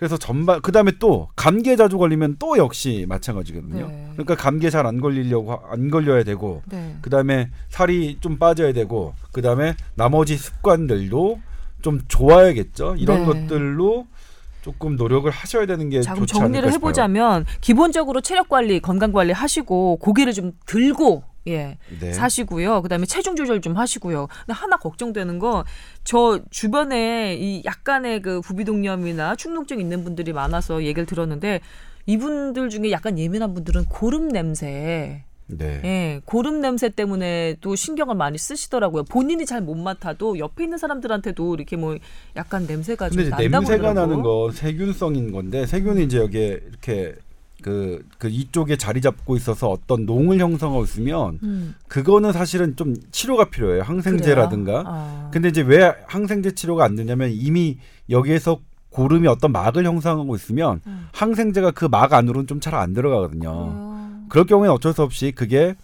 [0.02, 0.06] 어.
[0.08, 3.88] 그래서 전반 그다음에 또 감기에 자주 걸리면 또 역시 마찬가지거든요.
[3.88, 4.08] 네.
[4.14, 6.97] 그러니까 감기에 잘 안 걸리려고 하- 안 걸려야 되고 네.
[7.02, 11.39] 그다음에 살이 좀 빠져야 되고 그다음에 나머지 습관들도
[11.84, 12.95] 좀 좋아야겠죠.
[12.97, 13.26] 이런 네.
[13.26, 14.08] 것들로
[14.64, 16.74] 조금 노력을 하셔야 되는 게 자, 않을까 정리를 싶어요.
[16.74, 22.13] 해보자면 기본적으로 체력 관리, 건강 관리 하시고 고개를 좀 들고 예 네.
[22.13, 22.81] 사시고요.
[22.83, 24.27] 그다음에 체중 조절 좀 하시고요.
[24.27, 31.61] 근데 하나 걱정되는 건저 주변에 이 약간의 그 부비동염이나 축농증 있는 분들이 많아서 얘기를 들었는데
[32.05, 35.81] 이분들 중에 약간 예민한 분들은 고름 냄새, 네.
[35.83, 39.03] 예, 고름 냄새 때문에 또 신경을 많이 쓰시더라고요.
[39.03, 41.97] 본인이 잘 못 맡아도 옆에 있는 사람들한테도 이렇게 뭐
[42.35, 43.93] 약간 냄새가 좀 난다고 냄새가 그러더라고.
[43.93, 47.15] 나는 건 세균성인 건데 세균이 이제 여기에 이렇게
[47.62, 53.49] 그, 그 이쪽에 자리 잡고 있어서 어떤 농을 형성하고 있으면 음, 그거는 사실은 좀 치료가
[53.49, 53.84] 필요해요.
[53.84, 54.84] 항생제라든가.
[54.86, 55.30] 아.
[55.32, 57.78] 근데 이제 왜 항생제 치료가 안 되냐면 이미
[58.09, 58.59] 여기에서
[58.89, 61.07] 고름이 어떤 막을 형성하고 있으면 음.
[61.14, 63.41] 항생제가 그 막 안으로는 좀 잘 안 들어가거든요.
[63.41, 64.26] 그래요.
[64.30, 65.76] 그럴 경우에는 어쩔 수 없이 그게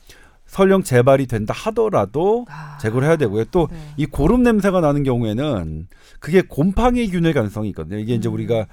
[0.46, 2.78] 설령 재발이 된다 하더라도 아.
[2.80, 3.46] 제거를 해야 되고요.
[3.52, 3.78] 또 네.
[3.98, 5.88] 이 고름 냄새가 나는 경우에는
[6.20, 7.98] 그게 곰팡이균의 가능성이 있거든요.
[8.00, 8.34] 이게 이제 음.
[8.34, 8.66] 우리가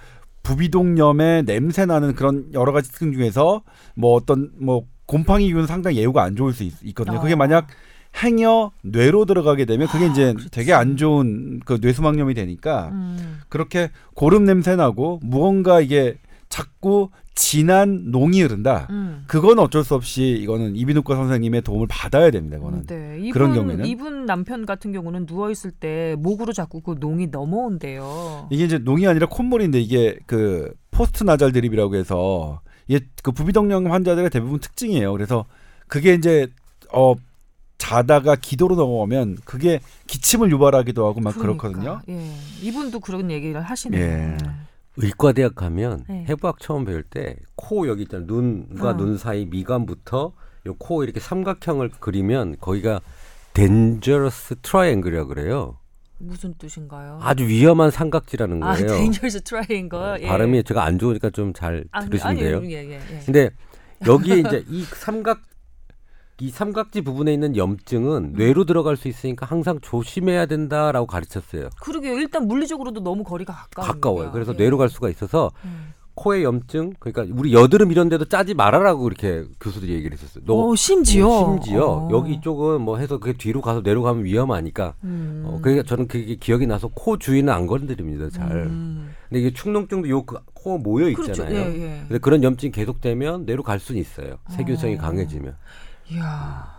[0.44, 3.62] 부비동염에 냄새 나는 그런 여러 가지 특징 중에서
[3.96, 7.36] 뭐 어떤 뭐 곰팡이균은 상당히 예후가 안 좋을 수 있, 거든요 그게 어.
[7.36, 7.66] 만약
[8.22, 10.50] 행여 뇌로 들어가게 되면 그게 아, 이제 그렇지.
[10.50, 13.40] 되게 안 좋은 그 뇌수막염이 되니까 음.
[13.48, 16.16] 그렇게 고름 냄새 나고 무언가 이게
[16.54, 18.86] 자꾸 진한 농이 흐른다.
[18.90, 19.24] 음.
[19.26, 22.58] 그건 어쩔 수 없이 이거는 이비인후과 선생님의 도움을 받아야 됩니다.
[22.58, 22.86] 이거는.
[22.86, 23.16] 네.
[23.18, 23.86] 이분, 그런 경우에는?
[23.86, 28.46] 이분 남편 같은 경우는 누워 있을 때 목으로 자꾸 그 농이 넘어온대요.
[28.50, 34.30] 이게 이제 농이 아니라 콧물인데 이게 그 포스트 나잘 드립이라고 해서 이게 그 부비동염 환자들의
[34.30, 35.10] 대부분 특징이에요.
[35.10, 35.46] 그래서
[35.88, 36.46] 그게 이제
[36.92, 37.16] 어
[37.78, 42.00] 자다가 기도로 넘어가면 그게 기침을 유발하기도 하고 막 그러니까, 그렇거든요.
[42.08, 42.30] 예.
[42.62, 44.00] 이분도 그런 얘기를 하시네요.
[44.00, 44.36] 예.
[44.96, 46.24] 의과대학 가면 네.
[46.28, 48.96] 해부학 처음 배울 때 코 여기 있잖아 눈과 어.
[48.96, 50.32] 눈 사이 미간부터
[50.66, 53.00] 요 코 이렇게 삼각형을 그리면 거기가
[53.54, 55.78] dangerous triangle이라 그래요.
[56.18, 57.18] 무슨 뜻인가요?
[57.22, 58.86] 아주 위험한 삼각지라는 아, 거예요.
[58.88, 60.22] dangerous triangle.
[60.22, 60.26] 예.
[60.26, 62.60] 발음이 제가 안 좋으니까 좀잘 아니, 들으시면 돼요.
[62.64, 63.20] 예, 예, 예.
[63.24, 63.50] 근데
[64.06, 65.42] 여기에 이제 이 삼각
[66.40, 71.70] 이 삼각지 부분에 있는 염증은 뇌로 들어갈 수 있으니까 항상 조심해야 된다라고 가르쳤어요.
[71.80, 72.14] 그러게요.
[72.14, 73.92] 일단 물리적으로도 너무 거리가 가까워요.
[73.92, 74.32] 가까워요.
[74.32, 74.56] 그래서 예.
[74.56, 75.94] 뇌로 갈 수가 있어서 음.
[76.16, 80.44] 코의 염증, 그러니까 우리 여드름 이런 데도 짜지 말아라고 이렇게 교수들이 얘기를 했었어요.
[80.46, 81.58] 너 어, 심지어.
[81.60, 82.08] 심지어 어.
[82.12, 84.94] 여기 쪽은 뭐 해서 그게 뒤로 가서 뇌로 가면 위험하니까.
[85.02, 85.42] 음.
[85.44, 88.30] 어, 그러니까 저는 그게 기억이 나서 코 주위는 안 건드립니다.
[88.30, 88.48] 잘.
[88.52, 89.12] 음.
[89.28, 91.32] 근데 이게 축농증도 요코 모여 그렇죠.
[91.32, 91.56] 있잖아요.
[91.56, 92.00] 예, 예.
[92.06, 94.36] 근데 그런 염증이 계속되면 뇌로 갈 수는 있어요.
[94.50, 94.98] 세균성이 어.
[94.98, 95.56] 강해지면.
[96.10, 96.74] 이야.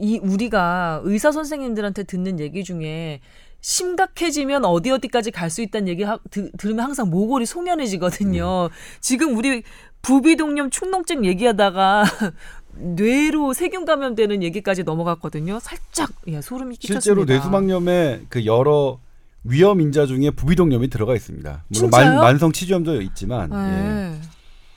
[0.00, 3.20] 이 우리가 의사 선생님들한테 듣는 얘기 중에
[3.60, 8.66] 심각해지면 어디 어디까지 갈 수 있다는 얘기 하, 드, 들으면 항상 모골이 송연해지거든요.
[8.66, 8.68] 음.
[9.00, 9.62] 지금 우리
[10.02, 12.04] 부비동염 축농증 얘기하다가
[12.78, 15.58] 뇌로 세균 감염되는 얘기까지 넘어갔거든요.
[15.60, 17.00] 살짝 예, 소름이 끼쳤습니다.
[17.00, 19.00] 실제로 뇌수막염에 그 여러
[19.42, 21.64] 위험 인자 중에 부비동염이 들어가 있습니다.
[21.68, 21.90] 물론?
[21.90, 24.20] 만, 만성 치주염도 있지만 예.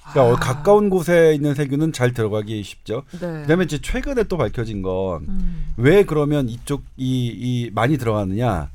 [0.08, 0.14] 네.
[0.14, 0.40] 그러니까 어, 아.
[0.40, 3.04] 가까운 곳에 있는 세균은 잘 들어가기 쉽죠.
[3.14, 3.42] 네.
[3.42, 5.74] 그다음에 이제 최근에 또 밝혀진 건 음.
[5.78, 8.70] 왜 그러면 이쪽 이, 이 많이 들어가느냐,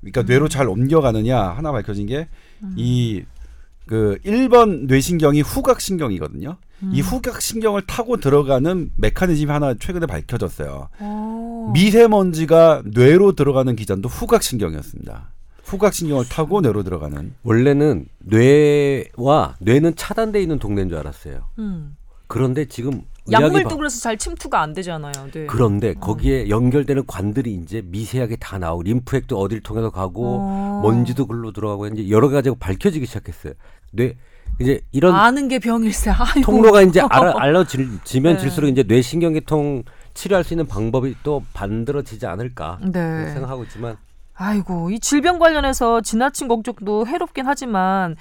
[0.00, 0.26] 그러니까 음.
[0.26, 2.28] 뇌로 잘 옮겨가느냐 하나 밝혀진 게
[2.76, 6.56] 이그 1번 뇌신경이 후각신경이거든요.
[6.82, 6.90] 음.
[6.94, 10.88] 이 후각신경을 타고 들어가는 메커니즘이 하나 최근에 밝혀졌어요.
[10.98, 11.70] 어.
[11.74, 15.30] 미세먼지가 뇌로 들어가는 기전도 후각신경이었습니다.
[15.70, 17.34] 후각신경을 타고 뇌로 들어가는.
[17.44, 21.46] 원래는 뇌와 뇌는 차단돼 있는 동네인 줄 알았어요.
[21.58, 21.96] 음.
[22.26, 25.12] 그런데 지금 약물도 바- 그래서 잘 침투가 안 되잖아요.
[25.32, 25.46] 네.
[25.46, 30.80] 그런데 거기에 연결되는 관들이 이제 미세하게 다 나오고 림프액도 어디를 통해서 가고 어.
[30.82, 33.52] 먼지도 글로 들어가고 이제 여러 가지가 밝혀지기 시작했어요.
[33.92, 34.16] 뇌
[34.60, 36.10] 이제 이런 아는 게 병일세.
[36.18, 36.40] 아이고.
[36.42, 38.38] 통로가 이제 알아, 알려지면 네.
[38.38, 43.30] 질수록 이제 뇌 신경계통 치료할 수 있는 방법이 또 만들어지지 않을까 네.
[43.32, 43.96] 생각하고 있지만
[44.42, 48.16] 아이고 이 질병 관련해서 지나친 걱정도 해롭긴 하지만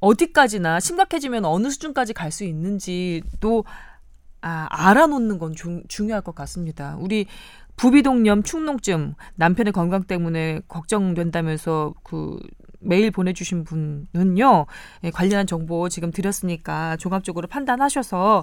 [0.00, 3.64] 어디까지나 심각해지면 어느 수준까지 갈 수 있는지도
[4.40, 6.96] 아, 알아놓는 건 중, 중요할 것 같습니다.
[6.98, 7.26] 우리
[7.76, 12.36] 부비동염 축농증 남편의 건강 때문에 걱정된다면서 그
[12.80, 14.66] 메일 보내주신 분은요
[15.04, 18.42] 예, 관련한 정보 지금 드렸으니까 종합적으로 판단하셔서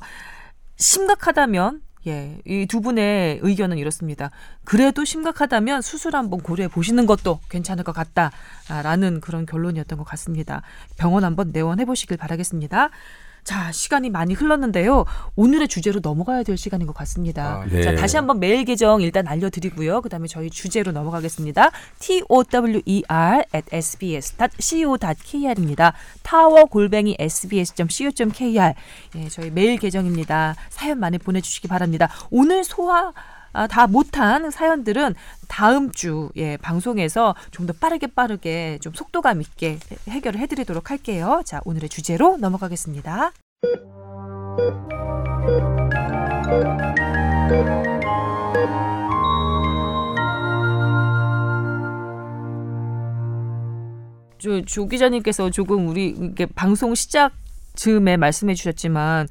[0.78, 4.32] 심각하다면 예, 이 두 분의 의견은 이렇습니다.
[4.64, 10.64] 그래도 심각하다면 수술 한번 고려해 보시는 것도 괜찮을 것 같다라는 그런 결론이었던 것 같습니다.
[10.98, 12.90] 병원 한번 내원해 보시길 바라겠습니다.
[13.44, 15.06] 자, 시간이 많이 흘렀는데요.
[15.36, 17.62] 오늘의 주제로 넘어가야 될 시간인 것 같습니다.
[17.62, 17.82] 아, 네.
[17.84, 20.02] 자, 다시 한번 메일 계정 일단 알려드리고요.
[20.02, 21.72] 그 다음에 저희 주제로 넘어가겠습니다.
[22.00, 23.66] tower at
[24.62, 25.94] sbs.co.kr입니다.
[26.24, 28.74] 타워 골뱅이 sbs.co.kr.
[29.16, 30.56] 예, 저희 메일 계정입니다.
[30.70, 32.10] 사연 많이 보내주시기 바랍니다.
[32.30, 33.14] 오늘 소화 아,
[33.70, 35.16] 다 못한 사연들은
[35.48, 39.78] 다음 주 예, 방송에서 좀 더 빠르게 빠르게 좀 속도감 있게
[40.10, 41.42] 해결을 해드리도록 할게요.
[41.46, 43.32] 자 오늘의 주제로 넘어가겠습니다.
[54.40, 57.32] 조, 조 기자님께서 조금 우리 이게 방송 시작
[57.76, 59.28] 즈음에 말씀해 주셨지만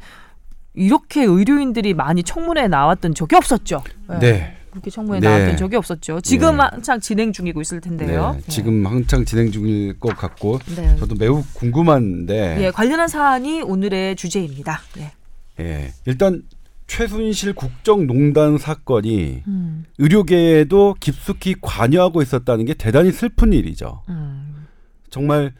[0.75, 3.83] 이렇게 의료인들이 많이 청문회에 나왔던 적이 없었죠.
[4.19, 4.57] 네.
[4.71, 5.29] 그렇게 청문회에 네.
[5.29, 6.21] 나왔던 적이 없었죠.
[6.21, 6.63] 지금 네.
[6.63, 8.37] 한창 진행 중이고 있을 텐데요.
[8.37, 10.97] 네, 지금 한창 진행 중일 것 같고 네.
[10.97, 14.81] 저도 매우 궁금한데 예, 관련한 사안이 오늘의 주제입니다.
[14.99, 15.13] 예.
[15.61, 16.43] 예, 일단
[16.87, 24.03] 최순실 국정농단 사건이 음, 의료계에도 깊숙이 관여하고 있었다는 게 대단히 슬픈 일이죠.
[24.09, 24.67] 음,
[25.11, 25.53] 정말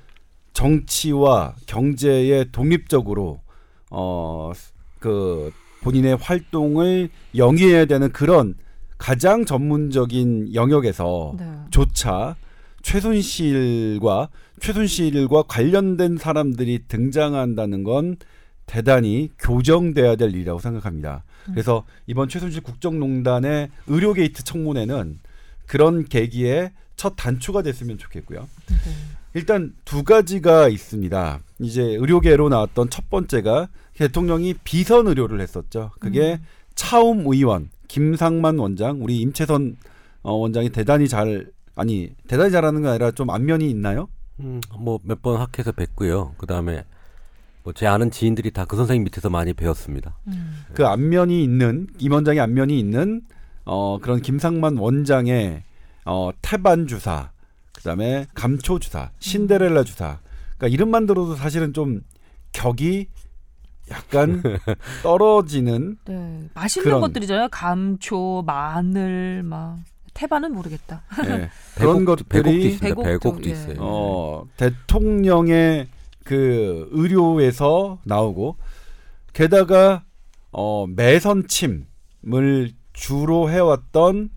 [0.53, 3.41] 정치와 경제에 독립적으로
[3.91, 4.53] 어
[5.01, 5.51] 그
[5.83, 8.55] 본인의 활동을 영위해야 되는 그런
[8.99, 11.45] 가장 전문적인 영역에서 네.
[11.71, 12.37] 조차
[12.83, 14.29] 최순실과
[14.61, 18.17] 최순실과 관련된 사람들이 등장한다는 건
[18.67, 21.25] 대단히 교정돼야 될 일이라고 생각합니다.
[21.47, 25.19] 그래서 이번 최순실 국정농단의 의료 게이트 청문회는
[25.67, 28.41] 그런 계기의 첫 단추가 됐으면 좋겠고요.
[28.69, 28.77] 네.
[29.35, 31.41] 일단 두 가지가 있습니다.
[31.61, 33.69] 이제 의료계로 나왔던 첫 번째가
[34.05, 35.91] 대통령이 비선 의료를 했었죠.
[36.01, 36.45] 그게 음.
[36.75, 39.77] 차움 의원, 김상만 원장, 우리 임채선
[40.23, 44.09] 어, 원장이 대단히 잘 아니 대단히 잘하는 게 아니라 좀 안면이 있나요?
[44.41, 46.33] 음, 뭐 몇 번 학회에서 뵀고요.
[46.39, 46.85] 그 다음에
[47.63, 50.17] 뭐 제 아는 지인들이 다 그 선생님 밑에서 많이 배웠습니다.
[50.29, 53.21] 음, 그 안면이 있는 임 원장의 안면이 있는
[53.67, 55.63] 어 그런 김상만 원장의
[56.07, 57.33] 어 태반 주사,
[57.75, 60.21] 그다음에 감초 주사, 신데렐라 주사.
[60.57, 62.01] 그러니까 이름만 들어도 사실은 좀
[62.53, 63.09] 격이
[63.91, 64.43] 약간
[65.03, 66.49] 떨어지는 네.
[66.55, 67.49] 맛있는 그런- 것들이잖아요.
[67.51, 69.79] 감초, 마늘, 막
[70.15, 71.03] 태반은 모르겠다.
[71.25, 73.03] 예, 그런 배곡도 것들이 있습니다.
[73.03, 73.51] 배곡도, 예.
[73.53, 73.77] 있어요.
[73.81, 75.89] 어 대통령의
[76.25, 78.57] 그 의료에서 나오고
[79.33, 80.05] 게다가
[80.53, 84.31] 어 매선침을 주로 해왔던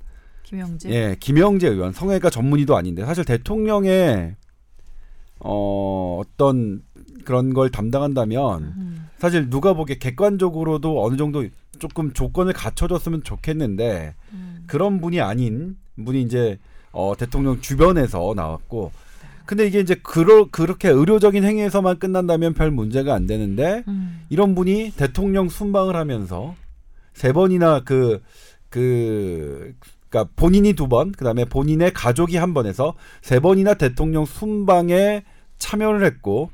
[0.44, 0.90] 김영재.
[0.90, 4.36] 예, 김영재 의원 성애가 전문의도 아닌데 사실 대통령의
[5.40, 6.82] 어 어떤
[7.26, 11.46] 그런 걸 담당한다면 음, 사실 누가 보기에 객관적으로도 어느 정도
[11.80, 14.64] 조금 조건을 갖춰줬으면 좋겠는데 음.
[14.68, 16.60] 그런 분이 아닌 분이 이제
[16.92, 18.92] 어 대통령 주변에서 나왔고
[19.46, 24.26] 근데 이게 이제 그러, 그렇게 의료적인 행위에서만 끝난다면 별 문제가 안 되는데 음.
[24.28, 26.56] 이런 분이 대통령 순방을 하면서
[27.14, 28.22] 세 번이나 그,
[28.68, 29.74] 그,
[30.10, 35.24] 그니까 본인이 두 번, 그 다음에 본인의 가족이 한번 해서 세 번이나 대통령 순방에
[35.60, 36.50] 참여를 했고,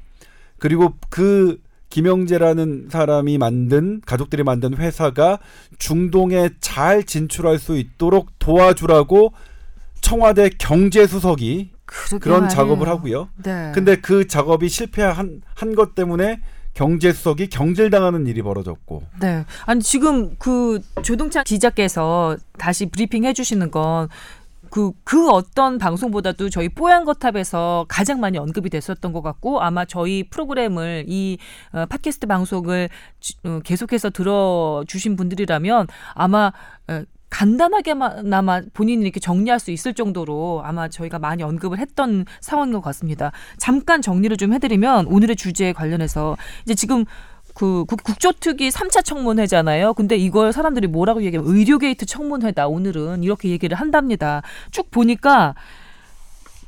[0.59, 1.59] 그리고 그
[1.89, 5.39] 김영재라는 사람이 만든, 가족들이 만든 회사가
[5.79, 9.33] 중동에 잘 진출할 수 있도록 도와주라고
[10.01, 12.49] 청와대 경제수석이 그런 말이에요.
[12.49, 13.29] 작업을 하고요.
[13.43, 13.71] 네.
[13.73, 16.39] 근데 그 작업이 실패한 한 것 때문에
[16.75, 19.43] 경제수석이 경질당하는 일이 벌어졌고 네.
[19.65, 24.07] 아니 지금 그 조동찬 기자께서 다시 브리핑 해주시는 건
[24.70, 30.24] 그, 그 어떤 방송보다도 저희 뽀얀 거탑에서 가장 많이 언급이 됐었던 것 같고 아마 저희
[30.24, 31.38] 프로그램을 이
[31.72, 32.89] 어, 팟캐스트 방송을
[33.20, 36.51] 주, 어, 계속해서 들어주신 분들이라면 아마
[36.88, 42.82] 어, 간단하게나마 본인이 이렇게 정리할 수 있을 정도로 아마 저희가 많이 언급을 했던 상황인 것
[42.82, 43.32] 같습니다.
[43.57, 47.05] 잠깐 정리를 좀 해드리면 오늘의 주제에 관련해서 이제 지금
[47.60, 49.93] 그 국조특위 3차 청문회잖아요.
[49.93, 52.70] 근데 이걸 사람들이 뭐라고 얘기하면 의료게이트 청문회다.
[52.70, 54.43] 오늘은 이렇게 얘기를 한답니다.
[54.72, 55.55] 쭉 보니까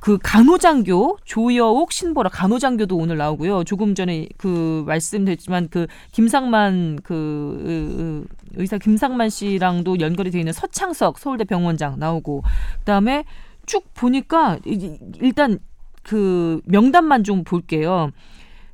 [0.02, 3.64] 그 간호장교 조여옥 신보라 간호장교도 오늘 나오고요.
[3.64, 8.26] 조금 전에 그 말씀드렸지만 그 김상만 그
[8.56, 12.44] 의사 김상만 씨랑도 연결이 돼 있는 서창석 서울대 병원장 나오고
[12.80, 13.24] 그다음에
[13.66, 15.60] 쭉 보니까 일단
[16.04, 18.12] 그 명단만 좀 볼게요.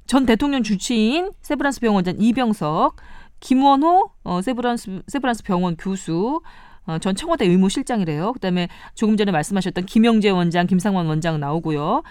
[0.08, 2.96] 전 대통령 주치인 세브란스 병원장 이병석,
[3.42, 6.42] 김원호 어, 세브란스 세브란스 병원 교수,
[6.86, 8.32] 어, 전 청와대 의무실장이래요.
[8.32, 12.04] 그다음에 조금 전에 말씀하셨던 김영재 원장, 김상원 원장 나오고요.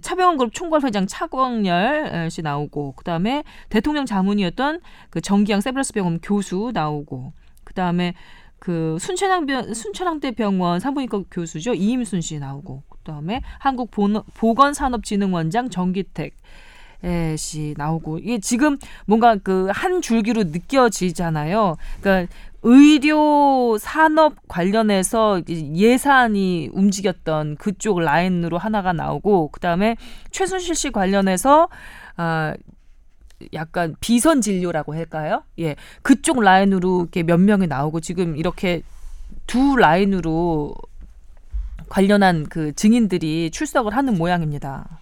[0.00, 4.80] 차병원 그룹 총괄 회장 차광열 씨 나오고 그다음에 대통령 자문이었던
[5.10, 8.14] 그 정기양 세브란스 병원 교수 나오고 그다음에
[8.58, 16.34] 그 순천향 병 순천향대 병원 산부인과 교수죠 이임순 씨 나오고 그다음에 한국 보건산업진흥원장 정기택
[17.36, 21.76] 씨 나오고 이게 지금 뭔가 그 한 줄기로 느껴지잖아요.
[22.00, 22.32] 그러니까
[22.62, 29.96] 의료 산업 관련해서 예산이 움직였던 그쪽 라인으로 하나가 나오고 그다음에
[30.30, 31.68] 최순실 씨 관련해서
[32.16, 32.54] 아
[33.52, 35.42] 약간 비선 진료라고 할까요?
[35.58, 35.76] 예.
[36.02, 38.82] 그쪽 라인으로 이렇게 몇 명이 나오고 지금 이렇게
[39.46, 40.74] 두 라인으로
[41.90, 45.00] 관련한 그 증인들이 출석을 하는 모양입니다.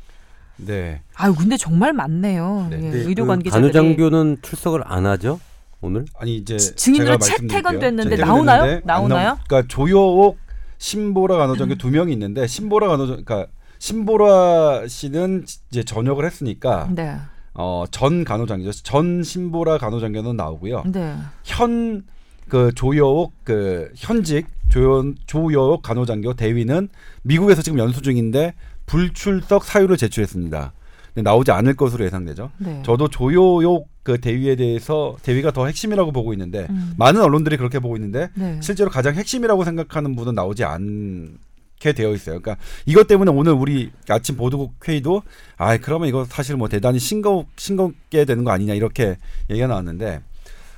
[0.56, 1.02] 네.
[1.14, 2.68] 아유 근데 정말 많네요.
[2.70, 2.76] 네.
[2.76, 2.98] 예, 네.
[2.98, 3.72] 의료 관계자들이.
[3.72, 5.40] 간호장교는 출석을 안 하죠?
[5.80, 6.04] 오늘?
[6.18, 8.80] 아니 이제 증인으로 채택은 됐는데 나오나요?
[8.84, 9.38] 나오나요?
[9.48, 10.38] 그러니까 조효옥,
[10.78, 17.16] 신보라 간호장교 두 명이 있는데 신보라 간호장 그러니까 신보라 씨는 이제 전역을 했으니까 네.
[17.54, 20.84] 어, 전 간호장교 전 신보라 간호장교는 나오고요.
[20.86, 21.16] 네.
[21.42, 26.88] 현그 조여옥 그 현직 조연 조여옥 간호장교 대위는
[27.22, 28.54] 미국에서 지금 연수 중인데
[28.92, 30.72] 불출석 사유를 제출했습니다.
[31.14, 32.50] 나오지 않을 것으로 예상되죠.
[32.58, 32.82] 네.
[32.84, 36.92] 저도 조효욕 그 대위에 대해서 대위가 더 핵심이라고 보고 있는데 음.
[36.98, 38.58] 많은 언론들이 그렇게 보고 있는데 네.
[38.62, 41.38] 실제로 가장 핵심이라고 생각하는 분은 나오지 않
[41.82, 42.38] 게 되어 있어요.
[42.40, 45.22] 그러니까 이것 때문에 오늘 우리 아침 보도국 회의도
[45.56, 49.16] 아 그러면 이거 사실 뭐 대단히 싱거 싱겁게 되는 거 아니냐 이렇게
[49.50, 50.20] 얘기가 나왔는데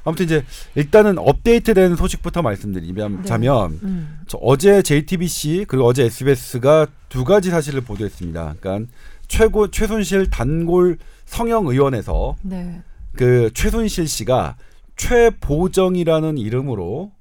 [0.04, 0.44] 아무튼 이제
[0.74, 3.86] 일단은 업데이트된 소식부터 말씀드리자면 네.
[3.86, 4.20] 음.
[4.40, 8.56] 어제 JTBC 그리고 어제 SBS가 두 가지 사실을 보도했습니다.
[8.60, 8.92] 그러니까
[9.28, 12.82] 최고 최순실 단골 성형 의원에서 네.
[13.16, 14.56] 그 최순실 씨가
[14.96, 17.12] 최보정이라는 이름으로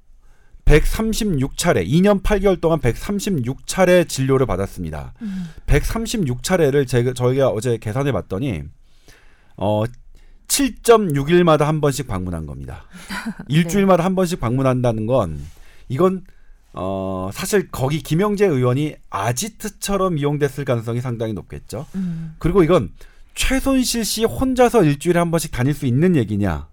[0.64, 5.12] 136차례, 2년 8개월 동안 136차례 진료를 받았습니다.
[5.22, 5.50] 음.
[5.66, 8.62] 136차례를 제가 저희가 어제 계산해 봤더니
[9.56, 9.84] 어
[10.48, 12.84] 7.6일마다 한 번씩 방문한 겁니다.
[13.48, 14.04] 일주일마다 네.
[14.04, 15.40] 한 번씩 방문한다는 건
[15.88, 16.24] 이건
[16.72, 21.86] 어 사실 거기 김영재 의원이 아지트처럼 이용됐을 가능성이 상당히 높겠죠.
[21.94, 22.34] 음.
[22.38, 22.90] 그리고 이건
[23.34, 26.68] 최순실 씨 혼자서 일주일에 한 번씩 다닐 수 있는 얘기냐?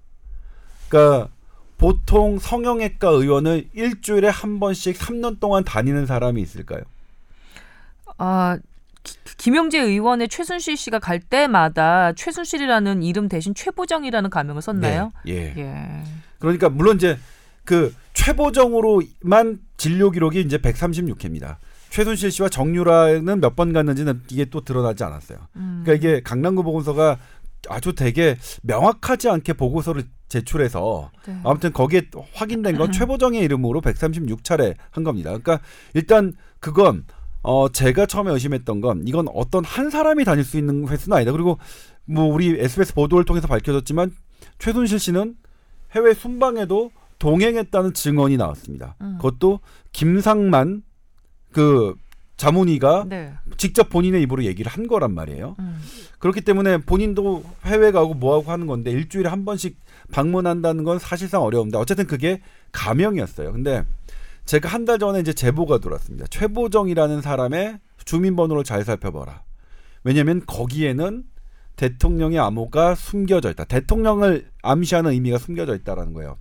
[0.90, 1.30] 그러니까
[1.78, 6.82] 보통 성형외과 의원을 일주일에 한 번씩 3년 동안 다니는 사람이 있을까요?
[8.18, 8.60] 아
[9.38, 15.12] 김영재 의원의 최순실 씨가 갈 때마다 최순실이라는 이름 대신 최보정이라는 가명을 썼나요?
[15.26, 15.62] 네, 예.
[15.62, 16.04] 예.
[16.40, 17.18] 그러니까 물론 이제
[17.64, 21.58] 그 최보정으로만 진료 기록이 이제 136회입니다.
[21.90, 25.40] 최순실 씨와 정유라는 몇 번 갔는지는 이게 또 드러나지 않았어요.
[25.56, 25.82] 음.
[25.84, 27.18] 그러니까 이게 강남구 보건소가
[27.70, 31.40] 아주 되게 명확하지 않게 보고서를 제출해서 네.
[31.44, 35.30] 아무튼 거기에 확인된 건 최보정의 이름으로 136차례 한 겁니다.
[35.32, 35.60] 그러니까
[35.94, 37.06] 일단 그건
[37.44, 41.32] 어 제가 처음에 의심했던 건 이건 어떤 한 사람이 다닐 수 있는 횟수는 아니다.
[41.32, 41.58] 그리고
[42.06, 44.12] 뭐 우리 SBS 보도를 통해서 밝혀졌지만
[44.60, 45.36] 최순실 씨는
[45.94, 48.96] 해외 순방에도 동행했다는 증언이 나왔습니다.
[49.02, 49.18] 음.
[49.18, 49.60] 그것도
[49.92, 50.84] 김상만
[51.52, 51.96] 그
[52.38, 53.34] 자문위가 네.
[53.58, 55.56] 직접 본인의 입으로 얘기를 한 거란 말이에요.
[55.60, 55.80] 음.
[56.18, 59.78] 그렇기 때문에 본인도 해외 가고 뭐하고 하는 건데 일주일에 한 번씩
[60.12, 63.54] 방문한다는 건 사실상 어려운데 어쨌든 그게 가명이었어요.
[63.54, 63.86] 근데
[64.46, 66.26] 제가 한 달 전에 이제 제보가 들어왔습니다.
[66.30, 69.44] 최보정이라는 사람의 주민번호를 잘 살펴봐라.
[70.04, 71.24] 왜냐하면 거기에는
[71.76, 73.66] 대통령의 암호가 숨겨져 있다.
[73.66, 76.38] 대통령을 암시하는 의미가 숨겨져 있다라는 거예요.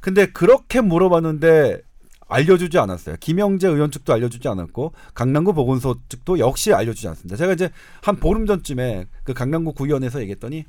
[0.00, 1.82] 근데 그렇게 물어봤는데
[2.28, 3.16] 알려주지 않았어요.
[3.20, 7.36] 김영재 의원 측도 알려주지 않았고 강남구 보건소 측도 역시 알려주지 않습니다.
[7.36, 7.70] 제가 이제
[8.00, 10.64] 한 보름 전쯤에 그 강남구 구의원에서 얘기했더니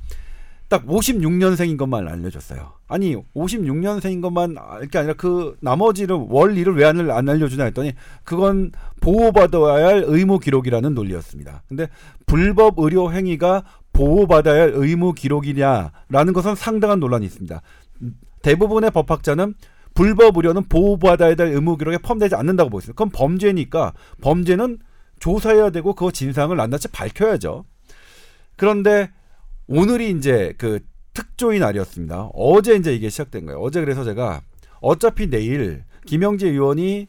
[0.68, 2.72] 딱 56년생인 것만 알려줬어요.
[2.88, 7.92] 아니 56년생인 것만 알 게 아니라 그 나머지를 원리를 왜 안 알려주냐 했더니
[8.24, 11.62] 그건 보호받아야 할 의무 기록이라는 논리였습니다.
[11.68, 11.88] 근데
[12.26, 17.60] 불법 의료 행위가 보호받아야 할 의무 기록이냐라는 것은 상당한 논란이 있습니다.
[18.42, 19.54] 대부분의 법학자는
[19.94, 22.96] 불법 의료는 보호받아야 될 의무 기록에 포함되지 않는다고 보고 있습니다.
[22.96, 24.78] 그건 범죄니까 범죄는
[25.20, 27.64] 조사해야 되고 그 진상을 낱낱이 밝혀야죠.
[28.56, 29.10] 그런데
[29.66, 30.80] 오늘이 이제 그
[31.14, 32.30] 특조위 날이었습니다.
[32.34, 33.60] 어제 이제 이게 시작된 거예요.
[33.60, 34.42] 어제 그래서 제가
[34.80, 37.06] 어차피 내일 김영재 의원이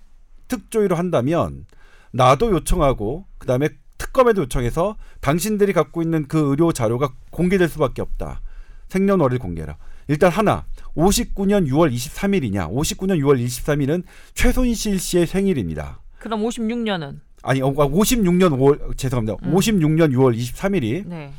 [0.48, 1.66] 특조위로 한다면
[2.12, 8.42] 나도 요청하고 그다음에 특검에도 요청해서 당신들이 갖고 있는 그 의료 자료가 공개될 수밖에 없다.
[8.88, 9.78] 생년월일 공개라.
[10.08, 12.72] 일단 하나 59년 6월 23일이냐?
[12.72, 14.04] 59년 6월 23일은
[14.36, 16.02] 최순실 씨의 생일입니다.
[16.20, 19.38] 그럼 56년은 아니 56년 5월 죄송합니다.
[19.44, 19.56] 음.
[19.56, 21.32] 56년 6월 23일이 네.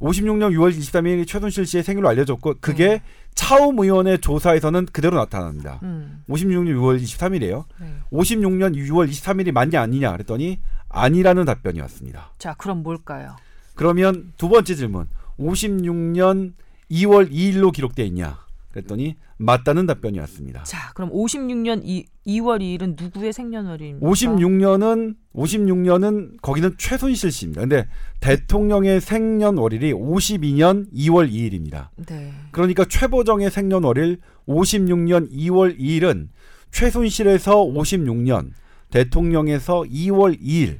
[0.00, 3.02] 56년 6월 23일이 최순실 씨의 생일로 알려졌고 그게 네.
[3.34, 5.78] 차움 의원의 조사에서는 그대로 나타납니다.
[5.82, 6.24] 음.
[6.28, 7.64] 56년 6월 23일이에요.
[7.80, 7.94] 네.
[8.10, 12.32] 56년 6월 23일이 맞냐 아니냐 그랬더니 아니라는 답변이 왔습니다.
[12.38, 13.36] 자, 그럼 뭘까요?
[13.74, 15.08] 그러면 두 번째 질문.
[15.38, 16.52] 56년
[16.90, 18.38] 2월 2일로 기록돼 있냐?
[18.72, 20.62] 그랬더니 맞다는 답변이 왔습니다.
[20.62, 24.06] 자, 그럼 56년 이, 2월 2일은 누구의 생년월일입니까?
[24.06, 27.62] 56년은 56년은 거기는 최순실 씨입니다.
[27.62, 27.88] 근데
[28.20, 31.88] 대통령의 생년월일이 52년 2월 2일입니다.
[32.06, 32.32] 네.
[32.52, 36.28] 그러니까 최보정의 생년월일 56년 2월 2일은
[36.70, 38.50] 최순실에서 56년
[38.90, 40.78] 대통령에서 2월 2일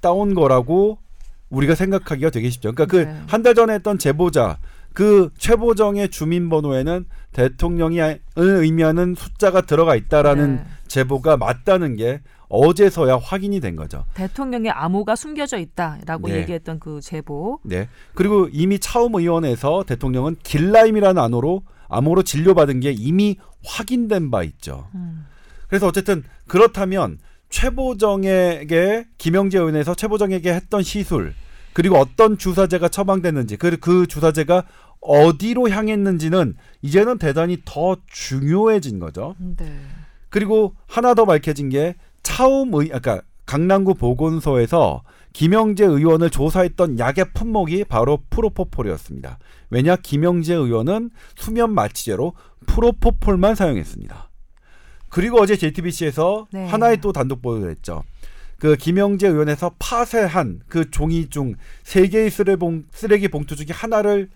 [0.00, 0.98] 따온 거라고
[1.50, 2.72] 우리가 생각하기가 되게 쉽죠.
[2.72, 3.22] 그러니까 그 네.
[3.28, 4.58] 한달 전에 했던 제보자
[4.96, 7.98] 그 최보정의 주민번호에는 대통령이
[8.36, 10.64] 의미하는 숫자가 들어가 있다라는 네.
[10.86, 14.06] 제보가 맞다는 게 어제서야 확인이 된 거죠.
[14.14, 16.36] 대통령의 암호가 숨겨져 있다라고 네.
[16.36, 17.60] 얘기했던 그 제보.
[17.62, 17.90] 네.
[18.14, 23.36] 그리고 이미 차움 의원에서 대통령은 길라임이라는 암호로 암호로 진료받은 게 이미
[23.66, 24.88] 확인된 바 있죠.
[24.94, 25.26] 음.
[25.68, 27.18] 그래서 어쨌든 그렇다면
[27.50, 31.34] 최보정에게 김영재 의원에서 최보정에게 했던 시술
[31.76, 34.64] 그리고 어떤 주사제가 처방됐는지 그리고 그 주사제가
[35.06, 39.34] 어디로 향했는지는 이제는 대단히 더 중요해진 거죠.
[39.38, 39.66] 네.
[40.28, 45.02] 그리고 하나 더 밝혀진 게 차움의 아까 강남구 보건소에서
[45.32, 49.38] 김영재 의원을 조사했던 약의 품목이 바로 프로포폴이었습니다.
[49.70, 52.32] 왜냐 김영재 의원은 수면 마취제로
[52.66, 54.30] 프로포폴만 사용했습니다.
[55.08, 56.66] 그리고 어제 JTBC에서 네.
[56.66, 58.02] 하나의 또 단독 보도를 했죠.
[58.58, 61.54] 그 김영재 의원에서 파쇄한 그 종이 중
[61.84, 62.56] 세 개의 쓰레
[62.90, 64.30] 쓰레기 봉투 중에 하나를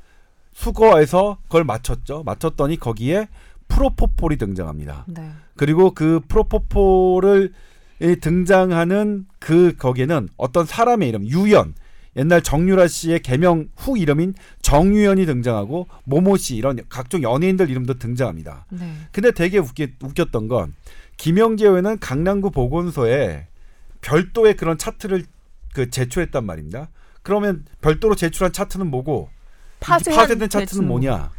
[0.52, 2.22] 수거해서 그걸 맞췄죠.
[2.24, 3.28] 맞췄더니 거기에
[3.68, 5.04] 프로포폴이 등장합니다.
[5.08, 5.30] 네.
[5.56, 7.52] 그리고 그 프로포폴을
[8.02, 11.74] 이 등장하는 그 거기에는 어떤 사람의 이름 유연
[12.16, 18.66] 옛날 정유라 씨의 개명 후 이름인 정유연이 등장하고 모모 씨 이런 각종 연예인들 이름도 등장합니다.
[18.70, 18.92] 네.
[19.12, 20.74] 근데 되게 웃기, 웃겼던 건
[21.18, 23.46] 김영재 의원은 강남구 보건소에
[24.00, 25.24] 별도의 그런 차트를
[25.74, 26.88] 그 제출했단 말입니다.
[27.22, 29.39] 그러면 별도로 제출한 차트는 뭐고 이
[29.80, 31.30] 파쇄한 파쇄된 차트는 뭐냐?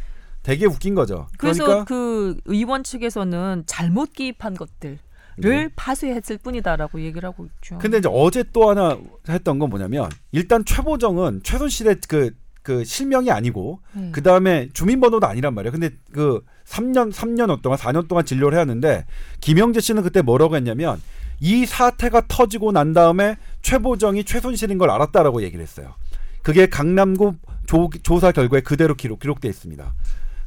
[0.42, 1.28] 되게 웃긴 거죠.
[1.38, 4.98] 그래서 그러니까 그 의원 측에서는 잘못 기입한 것들을
[5.38, 5.68] 네.
[5.76, 7.78] 파쇄했을 뿐이다라고 얘기를 하고 있죠.
[7.78, 13.80] 근데 이제 어제 또 하나 했던 건 뭐냐면 일단 최보정은 최순실의 그, 그 실명이 아니고
[13.92, 14.10] 네.
[14.12, 15.72] 그 다음에 주민번호도 아니란 말이에요.
[15.72, 19.06] 근데 그 3년, 3년 동안, 4년 동안 진료를 해왔는데
[19.40, 21.00] 김영재 씨는 그때 뭐라고 했냐면
[21.40, 25.94] 이 사태가 터지고 난 다음에 최보정이 최순실인 걸 알았다라고 얘기를 했어요.
[26.42, 27.34] 그게 강남구
[27.72, 29.94] 조, 조사 결과에 그대로 기록, 기록돼 있습니다.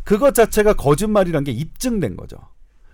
[0.03, 2.37] 그것 자체가 거짓말이란 게 입증된 거죠.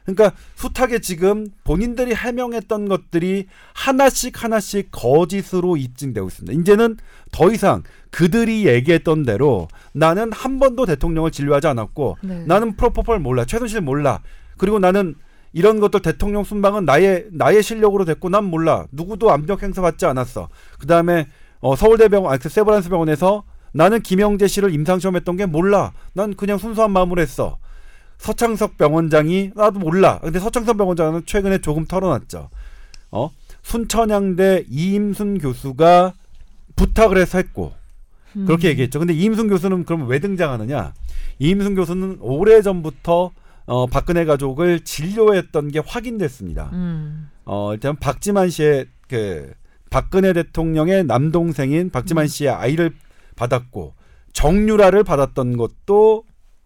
[0.06, 6.60] 그러니까 숱하게 지금 본인들이 해명했던 것들이 하나씩 하나씩 거짓으로 입증되고 있습니다.
[6.62, 6.98] 이제는
[7.32, 12.46] 더 이상 그들이 얘기했던 대로 나는 한 번도 대통령을 진료하지 않았고 네.
[12.48, 14.22] 나는 프로포폴 몰라 최순실 몰라
[14.58, 15.16] 그리고 나는
[15.54, 20.50] 이런 것들 대통령 순방은 나의 나의 실력으로 됐고 난 몰라 누구도 압력 행사 받지 않았어
[20.80, 21.28] 그 다음에
[21.60, 23.44] 어, 서울대병원 아그 세브란스 병원에서
[23.74, 27.58] 나는 김영재 씨를 임상 시험 했던 게 몰라 난 그냥 순수한 마음으로 했어
[28.18, 32.50] 서창석 병원장이 나도 몰라 근데 서창석 병원장은 최근에 조금 털어놨죠
[33.12, 33.32] 어
[33.64, 36.14] 순천향대 이임순 교수가
[36.76, 37.74] 부탁을 해서 했고
[38.36, 38.46] 음.
[38.46, 39.00] 그렇게 얘기했죠.
[39.00, 40.94] 근데 이임순 교수는 그러면 왜 등장하느냐?
[41.40, 43.32] 이임순 교수는 오래 전부터
[43.66, 46.70] 어, 박근혜 가족을 진료했던 게 확인됐습니다.
[46.74, 47.30] 음.
[47.46, 49.54] 어, 일단 박지만 씨의 그
[49.90, 52.28] 박근혜 대통령의 남동생인 박지만 음.
[52.28, 52.94] 씨의 아이를
[53.42, 53.96] 받았고
[54.34, 56.24] 정유라를 받았던 것도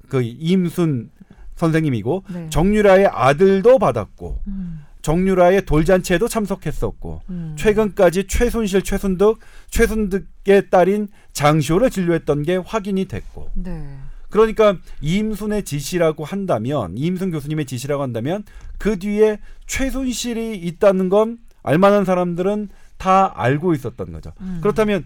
[0.10, 1.10] 그 이임순
[1.56, 2.50] 선생님이고 네.
[2.50, 4.82] 정유라의 아들도 받았고 음.
[5.02, 7.56] 정유라의 돌잔치에도 참석했었고 음.
[7.58, 13.98] 최근까지 최순실, 최순득, 최순득의 딸인 장시호를 진료했던 게 확인이 됐고 네.
[14.30, 18.44] 그러니까 이임순의 지시라고 한다면 이임순 교수님의 지시라고 한다면
[18.78, 24.34] 그 뒤에 최순실이 있다는 건 알만한 사람들은 다 알고 있었던 거죠.
[24.42, 24.60] 음.
[24.62, 25.06] 그렇다면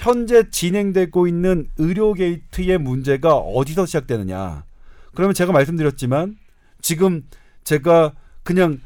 [0.00, 4.64] 현재 진행되고 있는 의료 게이트의 문제가 어디서 시작되느냐?
[5.14, 6.38] 그러면 제가 말씀드렸지만
[6.80, 7.22] 지금
[7.64, 8.80] 제가 그냥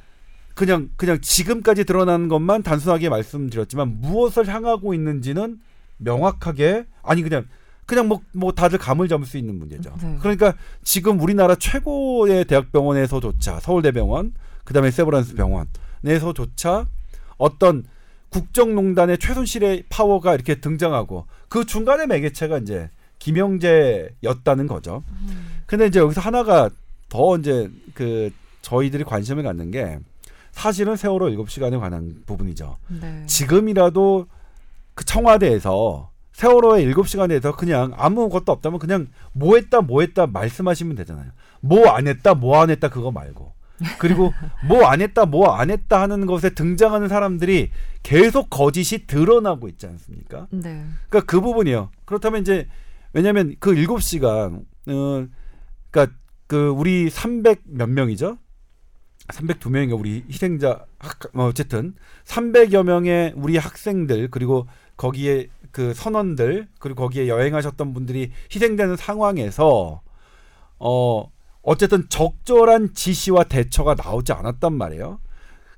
[0.57, 5.61] 그냥 그냥 지금까지 드러나는 것만 단순하게 말씀드렸지만 무엇을 향하고 있는지는
[5.99, 7.47] 명확하게 아니 그냥
[7.87, 9.95] 그냥 뭐, 뭐 다들 감을 잡을 수 있는 문제죠.
[10.03, 10.17] 네.
[10.21, 14.35] 그러니까 지금 우리나라 최고의 대학병원에서조차 서울대병원,
[14.65, 16.87] 그다음에 세브란스 병원에서조차
[17.37, 17.85] 어떤
[18.35, 25.05] 국정농단의 최순실의 파워가 이렇게 등장하고 그 중간의 매개체가 이제 김영재였다는 거죠.
[25.67, 26.69] 근데 이제 여기서 하나가
[27.09, 28.33] 더 이제 그
[28.63, 30.01] 저희들이 관심을 갖는 게
[30.51, 32.77] 사실은 세월호 7시간에 관한 부분이죠.
[33.01, 33.25] 네.
[33.27, 34.27] 지금이라도
[34.95, 41.31] 그 청와대에서 세월호의 7시간에 대해서 그냥 아무것도 없다면 그냥 뭐 했다 뭐 했다 말씀하시면 되잖아요.
[41.61, 43.53] 뭐 안 했다 뭐 안 했다 그거 말고.
[43.99, 44.33] 그리고
[44.69, 47.71] 뭐 안 했다 뭐 안 했다 하는 것에 등장하는 사람들이
[48.03, 50.47] 계속 거짓이 드러나고 있지 않습니까?
[50.51, 50.85] 네.
[51.09, 51.91] 그러니까 그 부분이요.
[52.05, 52.69] 그렇다면 이제
[53.13, 55.27] 왜냐하면 그 7시간 어
[55.91, 56.17] 그러니까
[56.47, 58.39] 그 우리 300몇 명이죠?
[59.29, 61.95] 302명인가 우리 희생자 학, 어, 어쨌든
[62.27, 64.67] 300여 명의 우리 학생들 그리고
[64.99, 70.03] 거기에 그 선원들 그리고 거기에 여행하셨던 분들이 희생되는 상황에서
[70.79, 71.33] 어
[71.65, 75.19] 어쨌든 적절한 지시와 대처가 나오지 않았단 말이에요.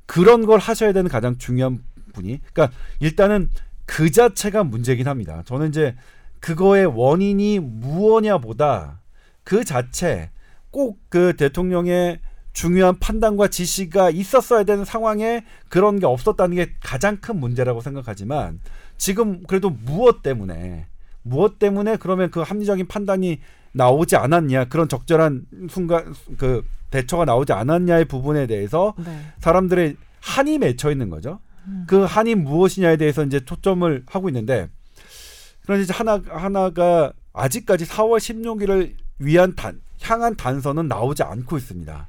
[0.04, 1.82] 그런 걸 하셔야 되는 가장 중요한
[2.12, 3.50] 분이 그러니까 일단은
[3.86, 5.42] 그 자체가 문제긴 합니다.
[5.46, 5.96] 저는 이제
[6.40, 9.00] 그거의 원인이 무엇냐보다
[9.44, 10.30] 그 자체
[10.70, 12.20] 꼭 그 대통령의
[12.52, 18.60] 중요한 판단과 지시가 있었어야 되는 상황에 그런 게 없었다는 게 가장 큰 문제라고 생각하지만
[18.96, 20.86] 지금 그래도 무엇 때문에
[21.22, 23.40] 무엇 때문에 그러면 그 합리적인 판단이
[23.76, 29.32] 나오지 않았냐 그런 적절한 순간 그 대처가 나오지 않았냐의 부분에 대해서 네.
[29.38, 31.40] 사람들의 한이 맺혀 있는 거죠.
[31.66, 31.84] 음.
[31.86, 34.68] 그 한이 무엇이냐에 대해서 이제 초점을 하고 있는데
[35.62, 42.06] 그런데 이제 하나 하나가 아직까지 4월 16일을 위한 단 향한 단서는 나오지 않고 있습니다.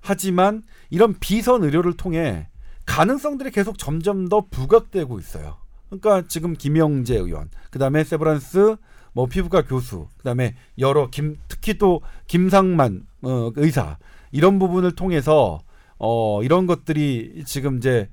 [0.00, 2.48] 하지만 이런 비선 의료를 통해
[2.86, 5.56] 가능성들이 계속 점점 더 부각되고 있어요.
[5.88, 8.76] 그러니까 지금 김영재 의원, 그다음에 세브란스
[9.12, 13.98] 뭐 피부과 교수, 그다음에 여러 김 특히 또 김상만 어, 의사
[14.32, 15.60] 이런 부분을 통해서
[15.98, 18.08] 어 이런 것들이 지금 이제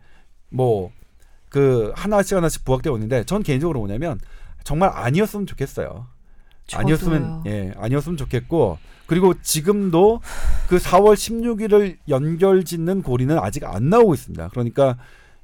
[0.49, 0.91] 뭐
[1.49, 4.19] 그 하나씩 하나씩 부각되고 있는데 전 개인적으로 뭐냐면
[4.63, 6.07] 정말 아니었으면 좋겠어요.
[6.73, 7.43] 아니었으면 저도요.
[7.47, 10.19] 예 아니었으면 좋겠고 그리고 지금도
[10.67, 14.49] 그 4월 16일을 연결 짓는 고리는 아직 안 나오고 있습니다.
[14.49, 14.97] 그러니까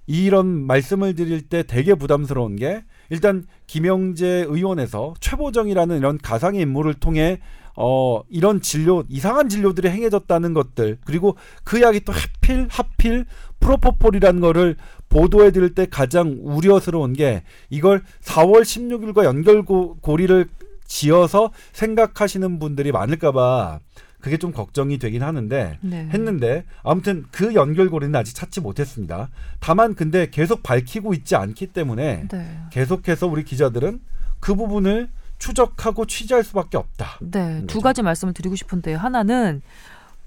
[0.05, 2.83] 이런 말씀을 드릴 때 되게 부담스러운 게
[3.13, 7.39] 일단 김영재 의원에서 최보정이라는 이런 가상의 인물을 통해
[7.75, 13.25] 어 이런 진료 이상한 진료들이 행해졌다는 것들 그리고 그 약이 또 하필 하필
[13.59, 14.77] 프로포폴이라는 거를
[15.09, 20.49] 보도해 드릴 때 가장 우려스러운 게 이걸 4월 16일과 연결고리를
[20.87, 23.79] 지어서 생각하시는 분들이 많을까봐
[24.23, 26.09] 그게 좀 걱정이 되긴 하는데 네.
[26.13, 29.27] 했는데 아무튼 그 연결고리는 아직 찾지 못했습니다.
[29.59, 32.59] 다만 근데 계속 밝히고 있지 않기 때문에 네.
[32.71, 33.99] 계속해서 우리 기자들은
[34.39, 35.09] 그 부분을
[35.39, 37.17] 추적하고 취재할 수밖에 없다.
[37.19, 37.81] 네, 두 거죠.
[37.81, 38.97] 가지 말씀을 드리고 싶은데요.
[38.97, 39.61] 하나는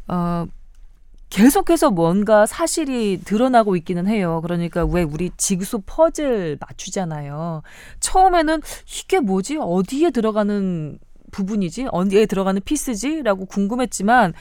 [0.08, 0.46] 어
[1.30, 4.40] 계속해서 뭔가 사실이 드러나고 있기는 해요.
[4.42, 7.62] 그러니까 왜 우리 지구수 퍼즐 맞추잖아요.
[8.00, 9.56] 처음에는 이게 뭐지?
[9.58, 10.98] 어디에 들어가는
[11.30, 11.88] 부분이지?
[11.90, 14.32] 어디에 들어가는 피스지?라고 궁금했지만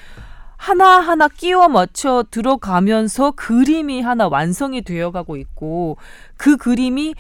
[0.58, 5.98] 하나하나 끼워 맞춰 들어가면서 그림이 하나 완성이 되어 가고 있고
[6.38, 7.14] 그 그림이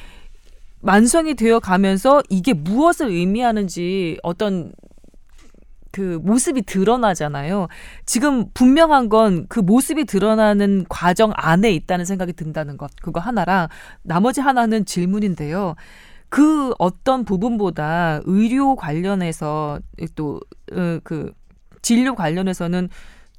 [0.81, 4.71] 완성이 되어 가면서 이게 무엇을 의미하는지 어떤
[5.91, 7.69] 그 모습이 드러나잖아요.
[8.05, 12.91] 지금 분명한 건 그 모습이 드러나는 과정 안에 있다는 생각이 든다는 것.
[13.01, 13.69] 그거 하나랑
[14.01, 15.75] 나머지 하나는 질문인데요.
[16.35, 19.79] 그 어떤 부분보다 의료 관련해서
[20.15, 21.31] 또그
[21.81, 22.89] 진료 관련해서는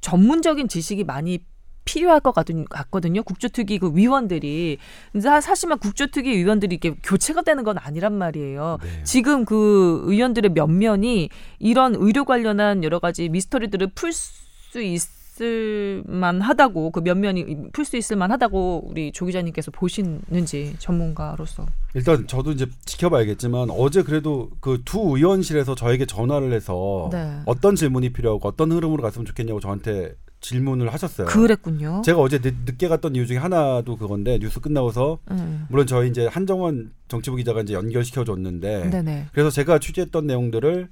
[0.01, 1.37] 전문적인 지식이 많이
[1.85, 3.21] 필요할 것 같거든요.
[3.21, 4.79] 국조특위 그 위원들이
[5.21, 8.79] 사실만 국조특위 위원들이 이렇게 교체가 되는 건 아니란 말이에요.
[8.81, 9.03] 네.
[9.03, 11.29] 지금 그 의원들의 면면이
[11.59, 17.95] 이런 의료 관련한 여러 가지 미스터리들을 풀 수 있 을 만하다고 그 면면이 풀 수
[17.97, 25.17] 있을 만하다고 우리 조 기자님께서 보시는지 전문가로서 일단 저도 이제 지켜봐야겠지만 어제 그래도 그 두
[25.17, 27.39] 의원실에서 저에게 전화를 해서 네.
[27.45, 31.27] 어떤 질문이 필요하고 어떤 흐름으로 갔으면 좋겠냐고 저한테 질문을 하셨어요.
[31.27, 32.01] 그랬군요.
[32.05, 35.65] 제가 어제 늦, 게 갔던 이유 중에 하나도 그건데 뉴스 끝나고서 음.
[35.69, 39.29] 물론 저희 이제 한정원 정치부 기자가 이제 연결시켜 줬는데.
[39.33, 40.87] 그래서 제가 취재했던 내용들을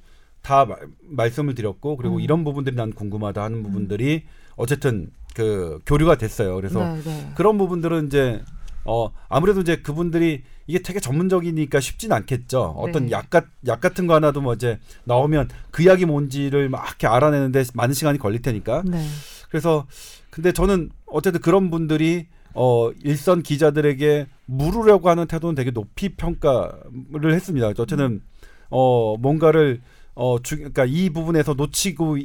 [0.45, 2.21] 다 마- 말씀을 드렸고 그리고 음.
[2.21, 4.23] 이런 부분들이 난 궁금하다 하는 부분들이
[4.55, 6.55] 어쨌든 그 교류가 됐어요.
[6.55, 7.31] 그래서 네 네.
[7.35, 8.43] 그런 부분들은 이제
[8.85, 12.75] 어 아무래도 이제 그분들이 이게 되게 전문적이니까 쉽진 않겠죠.
[12.77, 13.11] 어떤 네.
[13.11, 17.63] 약, 같, 약 같은 거 하나도 뭐 이제 나오면 그 약이 뭔지를 막 이렇게 알아내는데
[17.73, 18.83] 많은 시간이 걸릴 테니까.
[18.85, 19.03] 네.
[19.49, 19.87] 그래서
[20.29, 27.67] 근데 저는 어쨌든 그런 분들이 어 일선 기자들에게 물으려고 하는 태도는 되게 높이 평가를 했습니다.
[27.69, 28.21] 어쨌든
[28.69, 29.81] 어 뭔가를
[30.15, 32.17] 어 주, 그러니까 이 부분에서 놓치고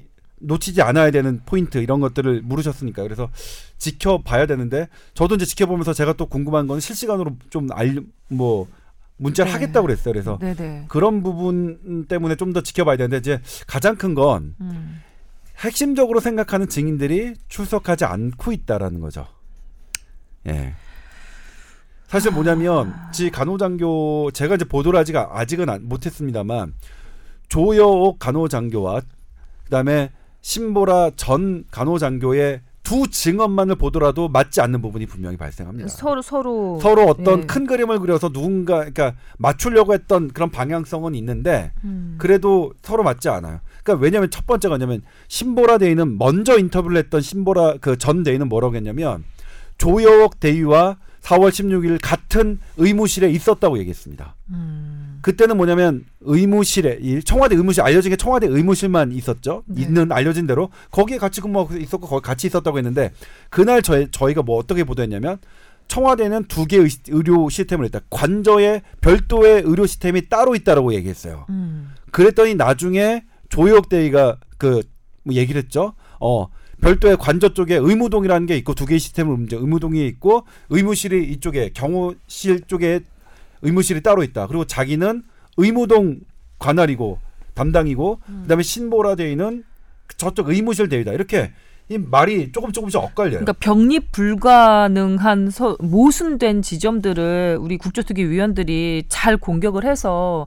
[0.43, 3.28] 놓치지 않아야 되는 포인트 이런 것들을 물으셨으니까 그래서
[3.78, 8.68] 지켜봐야 되는데 저도 이제 지켜보면서 제가 또 궁금한 건 실시간으로 좀알뭐
[9.18, 9.53] 문자를 네.
[9.53, 10.12] 하겠다고 그랬어요.
[10.14, 10.86] 그래서 네네.
[10.88, 15.03] 그런 부분 때문에 좀 더 지켜봐야 되는데 이제 가장 큰건 음.
[15.59, 19.26] 핵심적으로 생각하는 증인들이 출석하지 않고 있다라는 거죠.
[20.49, 20.72] 예.
[22.07, 26.72] 사실 뭐냐면 지 간호장교 제가 이제 보도를 아직 아직은 안- 못했습니다만
[27.51, 29.03] 조여옥 간호장교와
[29.65, 35.89] 그다음에 신보라 전 간호장교의 두 증언만을 보더라도 맞지 않는 부분이 분명히 발생합니다.
[35.89, 37.47] 서로 서로 서로 어떤 예.
[37.47, 42.17] 큰 그림을 그려서 누군가 그러니까 맞추려고 했던 그런 방향성은 있는데 음.
[42.19, 43.61] 그래도 서로 맞지 않아요.
[43.85, 48.75] 그러니까 왜냐하면 첫 번째가 뭐냐면 신보라 대위는 먼저 인터뷰를 했던 신보라 그 전 대위는 뭐라고
[48.77, 49.25] 했냐면
[49.79, 54.35] 조여옥 대위와 4월 16일 같은 의무실에 있었다고 얘기했습니다.
[54.51, 55.00] 음.
[55.23, 59.62] 그때는 뭐냐면 의무실에 이 청와대 의무실 알려진 게 청와대 의무실만 있었죠.
[59.66, 59.83] 네.
[59.83, 63.12] 있는 알려진 대로 거기에 같이 근무하고 있었고 거기 같이 있었다고 했는데
[63.51, 65.39] 그날 저희 저희가 뭐 어떻게 보도했냐면
[65.89, 68.01] 청와대는 두 개의 의료 시스템을 했다.
[68.11, 71.47] 관저에 별도의 의료 시스템이 따로 있다라고 얘기했어요.
[71.49, 71.93] 음.
[72.12, 74.83] 그랬더니 나중에 조혁 대위가 그
[75.23, 75.95] 뭐 얘기를 했죠.
[76.18, 76.49] 어
[76.81, 82.62] 별도의 관저 쪽에 의무동이라는 게 있고 두 개의 시스템을 이제 의무동이 있고 의무실이 이쪽에 경호실
[82.66, 83.01] 쪽에
[83.63, 84.47] 의무실이 따로 있다.
[84.47, 85.23] 그리고 자기는
[85.57, 86.21] 의무동
[86.59, 87.19] 관할이고
[87.55, 89.65] 담당이고 그다음에 신보라 대위는
[90.17, 91.13] 저쪽 의무실 대위다.
[91.13, 91.53] 이렇게
[91.89, 93.41] 이 말이 조금 조금씩 엇갈려요.
[93.41, 100.47] 그러니까 병립 불가능한 서, 모순된 지점들을 우리 국조특위 위원들이 잘 공격을 해서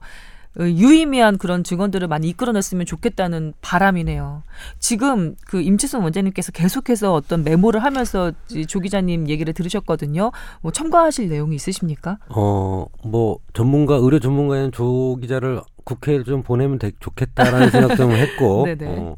[0.58, 4.42] 유의미한 그런 증언들을 많이 이끌어냈으면 좋겠다는 바람이네요.
[4.78, 10.30] 지금 그 임치순 원장님께서 계속해서 어떤 메모를 하면서 이조 기자님 얘기를 들으셨거든요.
[10.60, 12.18] 뭐 첨가하실 내용이 있으십니까?
[12.28, 18.64] 어, 뭐 전문가 의료 전문가인 조 기자를 국회에 좀 보내면 되, 좋겠다라는 생각 좀 했고.
[18.66, 18.86] 네네.
[18.86, 19.16] 어,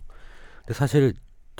[0.60, 1.12] 근데 사실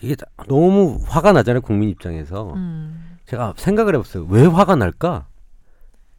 [0.02, 0.16] 이게
[0.48, 2.52] 너무 화가 나잖아요 국민 입장에서.
[2.54, 3.18] 음.
[3.26, 4.26] 제가 생각을 해봤어요.
[4.30, 5.26] 왜 화가 날까?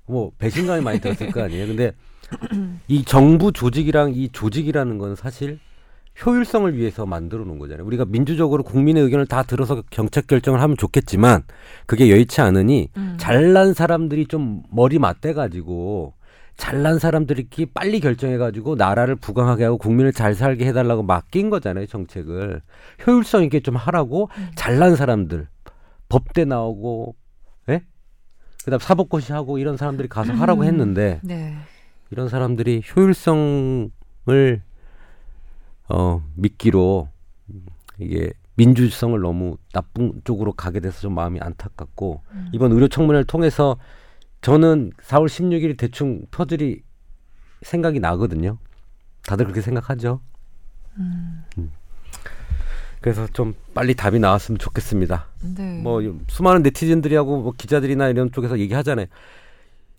[0.05, 1.67] 뭐 배신감이 많이 들었을 거 아니에요.
[1.67, 1.91] 근데
[2.87, 5.59] 이 정부 조직이랑 이 조직이라는 건 사실
[6.25, 7.85] 효율성을 위해서 만들어 놓은 거잖아요.
[7.85, 11.43] 우리가 민주적으로 국민의 의견을 다 들어서 정책 결정을 하면 좋겠지만
[11.85, 13.17] 그게 여의치 않으니 음.
[13.19, 16.13] 잘난 사람들이 좀 머리 맞대 가지고
[16.55, 21.85] 잘난 사람들이 빨리 결정해 가지고 나라를 부강하게 하고 국민을 잘 살게 해 달라고 맡긴 거잖아요
[21.85, 22.63] 정책을
[23.05, 25.47] 효율성 있게 좀 하라고 잘난 사람들
[26.09, 27.15] 법대 나오고
[27.69, 27.83] 예
[28.65, 30.67] 그다음 사법고시 하고 이런 사람들이 가서 하라고 음.
[30.67, 31.55] 했는데 네.
[32.11, 34.61] 이런 사람들이 효율성을
[35.89, 37.09] 어 믿기로
[37.99, 42.21] 이게 민주성을 너무 나쁜 쪽으로 가게 돼서 좀 마음이 안타깝고
[42.53, 43.77] 이번 의료 청문회를 통해서
[44.41, 46.81] 저는 4월 16일이 대충 퍼즐이
[47.61, 48.57] 생각이 나거든요.
[49.23, 50.21] 다들 그렇게 생각하죠.
[50.97, 51.71] 음.
[53.01, 55.27] 그래서 좀 빨리 답이 나왔으면 좋겠습니다.
[55.55, 55.81] 네.
[55.81, 59.05] 뭐 수많은 네티즌들이 하고 뭐 기자들이나 이런 쪽에서 얘기하잖아요.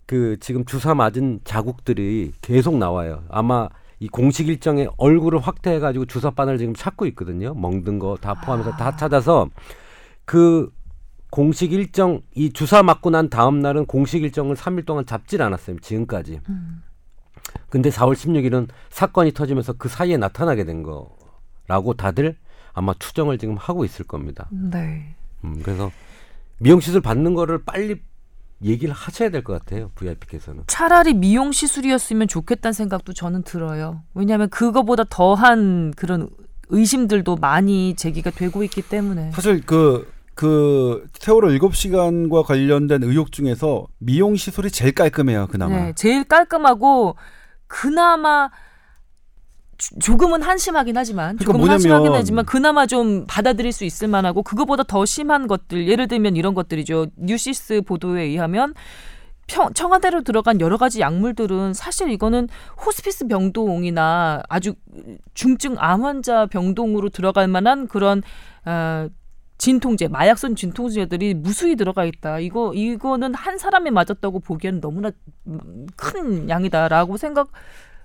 [0.09, 3.23] 그 지금 주사 맞은 자국들이 계속 나와요.
[3.29, 7.53] 아마 이 공식 일정에 얼굴을 확대해 가지고 주사 바늘 지금 찾고 있거든요.
[7.53, 9.47] 멍든 거 다 포함해서 다 찾아서
[10.25, 10.71] 그
[11.29, 15.77] 공식 일정 이 주사 맞고 난 다음 날은 공식 일정을 3일 동안 잡질 않았어요.
[15.77, 16.41] 지금까지.
[17.69, 22.35] 근데 4월 16일은 사건이 터지면서 그 사이에 나타나게 된 거라고 다들
[22.73, 24.47] 아마 추정을 지금 하고 있을 겁니다.
[24.51, 25.13] 네.
[25.43, 25.91] 음, 그래서
[26.57, 28.01] 미용 시술 받는 거를 빨리
[28.63, 29.89] 얘기를 하셔야 될 것 같아요.
[29.95, 30.63] VIP께서는.
[30.67, 34.01] 차라리 미용 시술이었으면 좋겠다는 생각도 저는 들어요.
[34.13, 36.29] 왜냐하면 그거보다 더한 그런
[36.69, 39.31] 의심들도 많이 제기가 되고 있기 때문에.
[39.31, 45.75] 사실 그, 그 세월호 7시간과 관련된 의혹 중에서 미용 시술이 제일 깔끔해요, 그나마.
[45.75, 47.15] 네, 제일 깔끔하고
[47.67, 48.53] 그나마 주-
[50.01, 54.83] 조금은 한심하긴 하지만 그러니까 조금 뭐냐면- 한심하긴 하지만 그나마 좀 받아들일 수 있을 만하고 그거보다
[54.83, 58.73] 더 심한 것들 예를 들면 이런 것들이죠 뉴시스 보도에 의하면
[59.47, 62.49] 평, 청와대로 들어간 여러 가지 약물들은 사실 이거는
[62.85, 64.75] 호스피스 병동이나 아주
[65.33, 68.21] 중증 암 환자 병동으로 들어갈 만한 그런
[68.65, 69.07] 어,
[69.57, 72.39] 진통제, 마약성 진통제들이 무수히 들어가 있다.
[72.39, 75.11] 이거 이거는 한 사람이 맞았다고 보기에는 너무나
[75.97, 77.17] 큰 양이다라고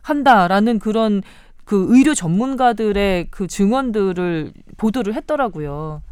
[0.02, 1.22] 생각한다라는 그런
[1.64, 6.02] 그 의료 전문가들의 그 증언들을 보도를 했더라고요.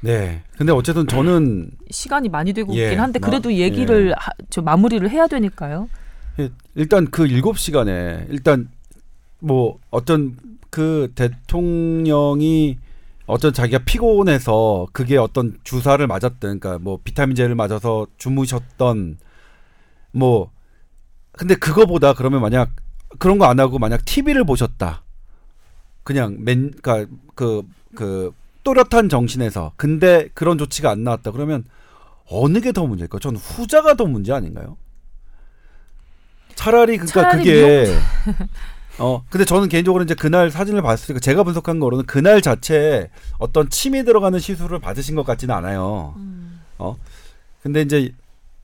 [0.00, 0.42] 네.
[0.58, 5.08] 근데 어쨌든 저는 시간이 많이 되고 예, 있긴 한데 마- 그래도 얘기를 하, 저 마무리를
[5.10, 5.88] 해야 되니까요.
[6.40, 8.68] 예, 일단 그 일곱 시간에 일단
[9.38, 10.36] 뭐 어떤
[10.70, 12.78] 그 대통령이
[13.26, 19.16] 어떤 자기가 피곤해서 그게 어떤 주사를 맞았든 그러니까 뭐 비타민제를 맞아서 주무셨던
[20.12, 20.50] 뭐
[21.32, 22.70] 근데 그거보다 그러면 만약
[23.18, 25.02] 그런 거 안 하고 만약 TV를 보셨다.
[26.02, 28.32] 그냥 맨 그러니까 그그
[28.62, 31.30] 또렷한 정신에서 근데 그런 조치가 안 나왔다.
[31.32, 31.64] 그러면
[32.30, 33.20] 어느 게 더 문제일까요?
[33.20, 34.76] 저는 후자가 더 문제 아닌가요?
[36.54, 37.86] 차라리 그러니까 차라리 그게
[38.98, 44.04] 어 근데 저는 개인적으로 이제 그날 사진을 때 제가 분석한 거로는 그날 자체에 어떤 침이
[44.04, 46.14] 들어가는 시술을 받으신 것 같지는 않아요.
[46.78, 46.96] 어
[47.62, 48.12] 근데 이제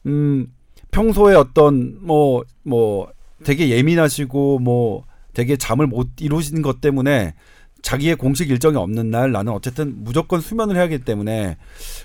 [0.06, 0.52] 음
[0.92, 3.10] 평소에 어떤 뭐뭐
[3.44, 7.34] 되게 예민하시고 뭐 되게 잠을 못 이루신 것 때문에
[7.82, 11.56] 자기의 공식 일정이 없는 날 나는 어쨌든 무조건 수면을 해야 하기 때문에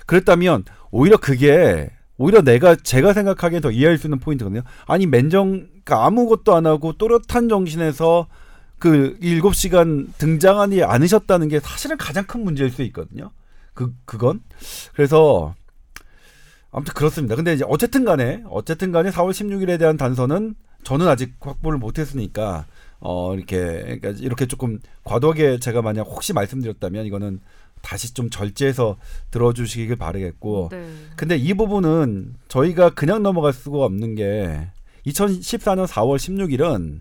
[0.06, 4.62] 그랬다면 오히려 그게 오히려 내가 제가 생각하기에 더 이해할 수 있는 포인트거든요.
[4.86, 8.26] 아니 맨정 그러니까 아무것도 안 하고 또렷한 정신에서
[8.78, 13.30] 그 일곱 시간 등장하지 않으셨다는 게 사실은 가장 큰 문제일 수 있거든요.
[13.74, 14.40] 그 그건
[14.94, 15.54] 그래서
[16.70, 17.36] 아무튼 그렇습니다.
[17.36, 20.54] 근데 이제 어쨌든 간에 어쨌든 간에 4월 16일에 대한 단서는
[20.86, 22.64] 저는 아직 확보를 못했으니까
[23.00, 23.56] 어 이렇게
[23.98, 27.40] 그러니까 이렇게 조금 과도하게 제가 만약 혹시 말씀드렸다면 이거는
[27.82, 28.96] 다시 좀 절제해서
[29.32, 30.86] 들어주시길 바라겠고 네.
[31.16, 34.68] 근데 이 부분은 저희가 그냥 넘어갈 수가 없는 게
[35.06, 37.00] 2014년 4월 16일은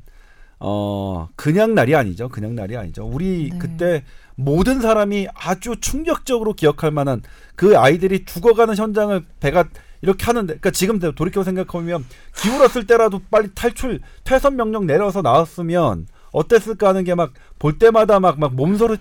[0.59, 2.27] 어 그냥 날이 아니죠.
[2.29, 3.05] 그냥 날이 아니죠.
[3.05, 3.59] 우리 네.
[3.59, 4.03] 그때
[4.33, 7.21] 모든 사람이 아주 충격적으로 기억할 만한
[7.55, 9.65] 그 아이들이 죽어가는 현장을 배가
[10.01, 12.05] 이렇게 하는데 그러니까 지금 돌이켜 생각하면
[12.37, 18.37] 기울었을 때라도 빨리 탈출 퇴선 명령 내려서 나왔으면 어땠을까 하는 게 막 볼 때마다 막
[18.37, 18.97] 막 몸소리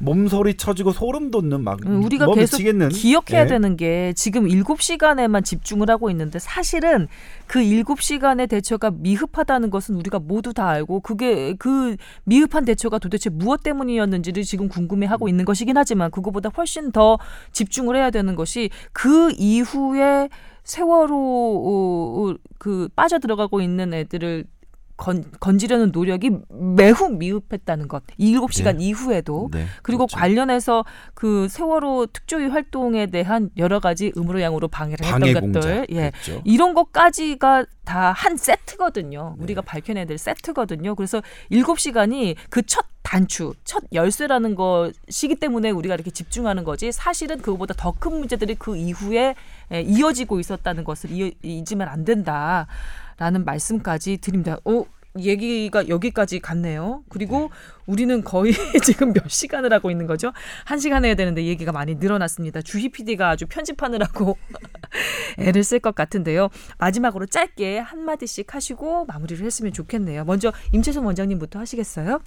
[0.00, 3.46] 몸소리 쳐지고 소름 돋는 막 음, 우리가 뭐 계속 미치겠는 기억해야 예.
[3.46, 7.06] 되는 게 지금 7시간에만 집중을 하고 있는데 사실은
[7.46, 13.62] 그 7시간의 대처가 미흡하다는 것은 우리가 모두 다 알고 그게 그 미흡한 대처가 도대체 무엇
[13.62, 17.18] 때문이었는지를 지금 궁금해하고 있는 것이긴 하지만 그거보다 훨씬 더
[17.52, 20.30] 집중을 해야 되는 것이 그 이후에
[20.64, 21.16] 세월호
[21.66, 24.44] 어, 그 빠져들어가고 있는 애들을
[25.00, 28.02] 건, 건지려는 노력이 매우 미흡했다는 것.
[28.18, 30.16] 이 7시간 이후에도 네, 그리고 그렇죠.
[30.18, 35.86] 관련해서 그 세월호 특조위 활동에 대한 여러 가지 음으로 양으로 방해를 방해 했던 공작 것들,
[35.90, 36.42] 예, 그랬죠.
[36.44, 39.36] 이런 것까지가 다 한 세트거든요.
[39.40, 40.94] 우리가 밝혀내야 될 세트거든요.
[40.94, 46.92] 그래서 일곱 시간이 그첫 단추, 첫 열쇠라는 것이기 때문에 우리가 이렇게 집중하는 거지.
[46.92, 49.34] 사실은 그거보다 더 큰 문제들이 그 이후에 예,
[49.72, 54.56] 이어지고 있었다는 것을 이- 잊으면 안 된다라는 말씀까지 드립니다.
[54.64, 54.86] 오,
[55.18, 57.02] 얘기가 여기까지 갔네요.
[57.08, 57.50] 그리고
[57.86, 58.52] 우리는 거의
[58.84, 60.32] 지금 몇 시간을 하고 있는 거죠?
[60.64, 62.62] 한 시간 해야 되는데 얘기가 많이 늘어났습니다.
[62.62, 64.36] 주희 PD가 아주 편집하느라고
[65.38, 66.48] 애를 쓸 것 같은데요.
[66.78, 70.24] 마지막으로 짧게 한 마디씩 하시고 마무리를 했으면 좋겠네요.
[70.24, 72.20] 먼저 임채선 원장님부터 하시겠어요?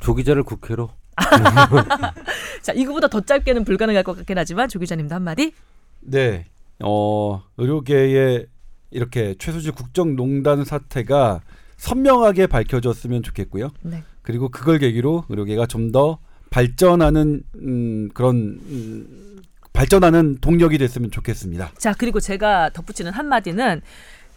[0.00, 0.90] 조 기자를 국회로
[2.62, 5.52] 자, 이거보다 더 짧게는 불가능할 것 같긴 하지만 조 기자님도 한 마디.
[6.00, 6.46] 네.
[6.82, 8.46] 어, 의료계의
[8.90, 11.42] 이렇게 최수지 국정농단 사태가
[11.76, 13.70] 선명하게 밝혀졌으면 좋겠고요.
[13.82, 14.02] 네.
[14.22, 16.18] 그리고 그걸 계기로 의료계가 좀 더
[16.50, 19.40] 발전하는 음, 그런 음,
[19.72, 21.72] 발전하는 동력이 됐으면 좋겠습니다.
[21.78, 23.80] 자, 그리고 제가 덧붙이는 한마디는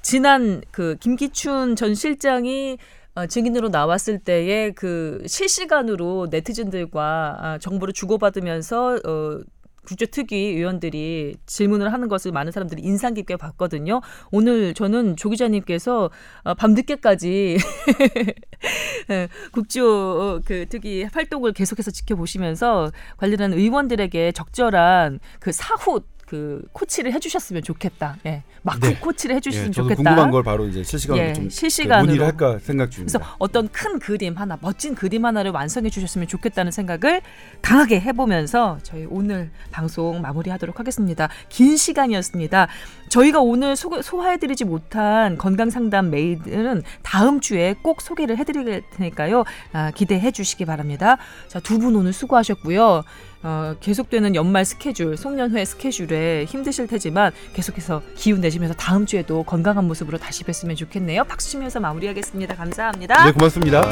[0.02, 2.77] 지난 그 김기춘 전 실장이
[3.15, 9.40] 어, 증인으로 나왔을 때에 그 실시간으로 네티즌들과 아, 정보를 주고받으면서 어,
[9.85, 14.01] 국제특위 의원들이 질문을 하는 것을 많은 사람들이 인상 깊게 봤거든요.
[14.31, 16.10] 오늘 저는 조 기자님께서
[16.43, 17.57] 어, 밤늦게까지
[19.10, 27.11] 예, 국조 어, 그 특위 활동을 계속해서 지켜보시면서 관련한 의원들에게 적절한 그 사후 그 코치를
[27.13, 28.17] 해주셨으면 좋겠다.
[28.25, 28.95] 예, 마크 네.
[28.99, 30.09] 코치를 예, 해주셨으면 저도 좋겠다.
[30.09, 32.01] 궁금한 걸 바로 이제 실시간으로 예, 좀 실시간으로.
[32.01, 33.19] 그 문의를 할까 생각 중입니다.
[33.19, 37.21] 그래서 어떤 큰 그림 하나, 멋진 그림 하나를 완성해 주셨으면 좋겠다는 생각을
[37.61, 41.29] 강하게 해보면서 저희 오늘 방송 마무리하도록 하겠습니다.
[41.49, 42.67] 긴 시간이었습니다.
[43.09, 49.43] 저희가 오늘 소, 소화해드리지 못한 건강 상담 메일은 다음 주에 꼭 소개를 해드릴 테니까요.
[49.73, 51.17] 아, 기대해 주시기 바랍니다.
[51.47, 53.03] 자, 두 분 오늘 수고하셨고요.
[53.43, 60.17] 어, 계속되는 연말 스케줄, 송년회 스케줄에 힘드실 테지만 계속해서 기운 내시면서 다음 주에도 건강한 모습으로
[60.17, 61.25] 다시 뵀으면 좋겠네요.
[61.25, 62.55] 박수 치면서 마무리하겠습니다.
[62.55, 63.25] 감사합니다.
[63.25, 63.83] 네, 고맙습니다.